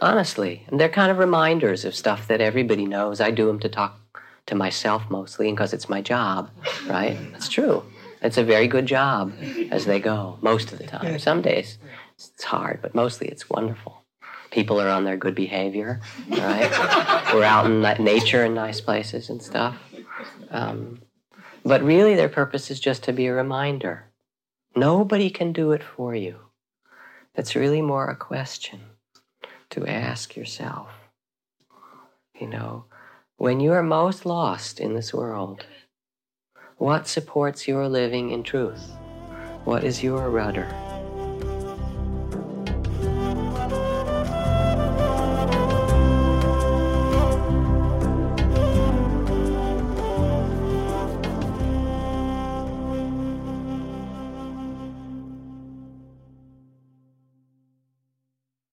Honestly, 0.02 0.64
and 0.68 0.80
they're 0.80 0.90
kind 0.90 1.12
of 1.12 1.18
reminders 1.18 1.86
of 1.86 1.96
stuff 1.96 2.28
that 2.28 2.42
everybody 2.42 2.86
knows. 2.86 3.22
I 3.22 3.32
do 3.32 3.46
them 3.46 3.60
to 3.60 3.70
talk 3.70 4.00
to 4.48 4.56
myself 4.56 5.04
mostly, 5.10 5.48
and 5.48 5.56
because 5.56 5.74
it's 5.74 5.88
my 5.88 6.02
job, 6.02 6.50
right? 6.88 7.18
It's 7.36 7.48
true. 7.48 7.84
It's 8.22 8.38
a 8.38 8.44
very 8.44 8.68
good 8.68 8.86
job 8.86 9.34
as 9.72 9.86
they 9.86 10.00
go 10.00 10.38
most 10.42 10.72
of 10.72 10.80
the 10.80 10.88
time. 10.88 11.20
Some 11.20 11.42
days 11.42 11.78
it's 12.18 12.44
hard, 12.44 12.82
but 12.82 12.96
mostly 12.96 13.28
it's 13.28 13.50
wonderful. 13.50 14.04
People 14.50 14.80
are 14.80 14.90
on 14.90 15.04
their 15.04 15.18
good 15.18 15.36
behavior, 15.36 16.02
right? 16.30 16.72
We're 17.34 17.44
out 17.44 17.66
in 17.66 17.82
nature 18.04 18.46
in 18.46 18.54
nice 18.54 18.82
places 18.82 19.30
and 19.30 19.42
stuff. 19.42 19.78
Um, 20.52 21.02
but 21.66 21.82
really, 21.82 22.16
their 22.16 22.30
purpose 22.30 22.72
is 22.72 22.80
just 22.80 23.04
to 23.04 23.14
be 23.14 23.28
a 23.28 23.34
reminder 23.34 24.06
Nobody 24.76 25.30
can 25.30 25.54
do 25.54 25.72
it 25.72 25.84
for 25.84 26.16
you. 26.16 26.40
That's 27.36 27.56
really 27.56 27.82
more 27.82 28.10
a 28.10 28.16
question 28.16 28.82
to 29.74 29.88
ask 29.88 30.36
yourself. 30.36 30.90
You 32.40 32.48
know, 32.48 32.86
when 33.38 33.60
you 33.60 33.72
are 33.74 33.82
most 33.82 34.24
lost 34.24 34.80
in 34.80 34.94
this 34.94 35.14
world, 35.14 35.66
what 36.78 37.08
supports 37.08 37.68
your 37.68 37.90
living 37.90 38.30
in 38.30 38.44
truth? 38.44 38.92
What 39.66 39.84
is 39.84 40.04
your 40.04 40.30
rudder? 40.30 40.93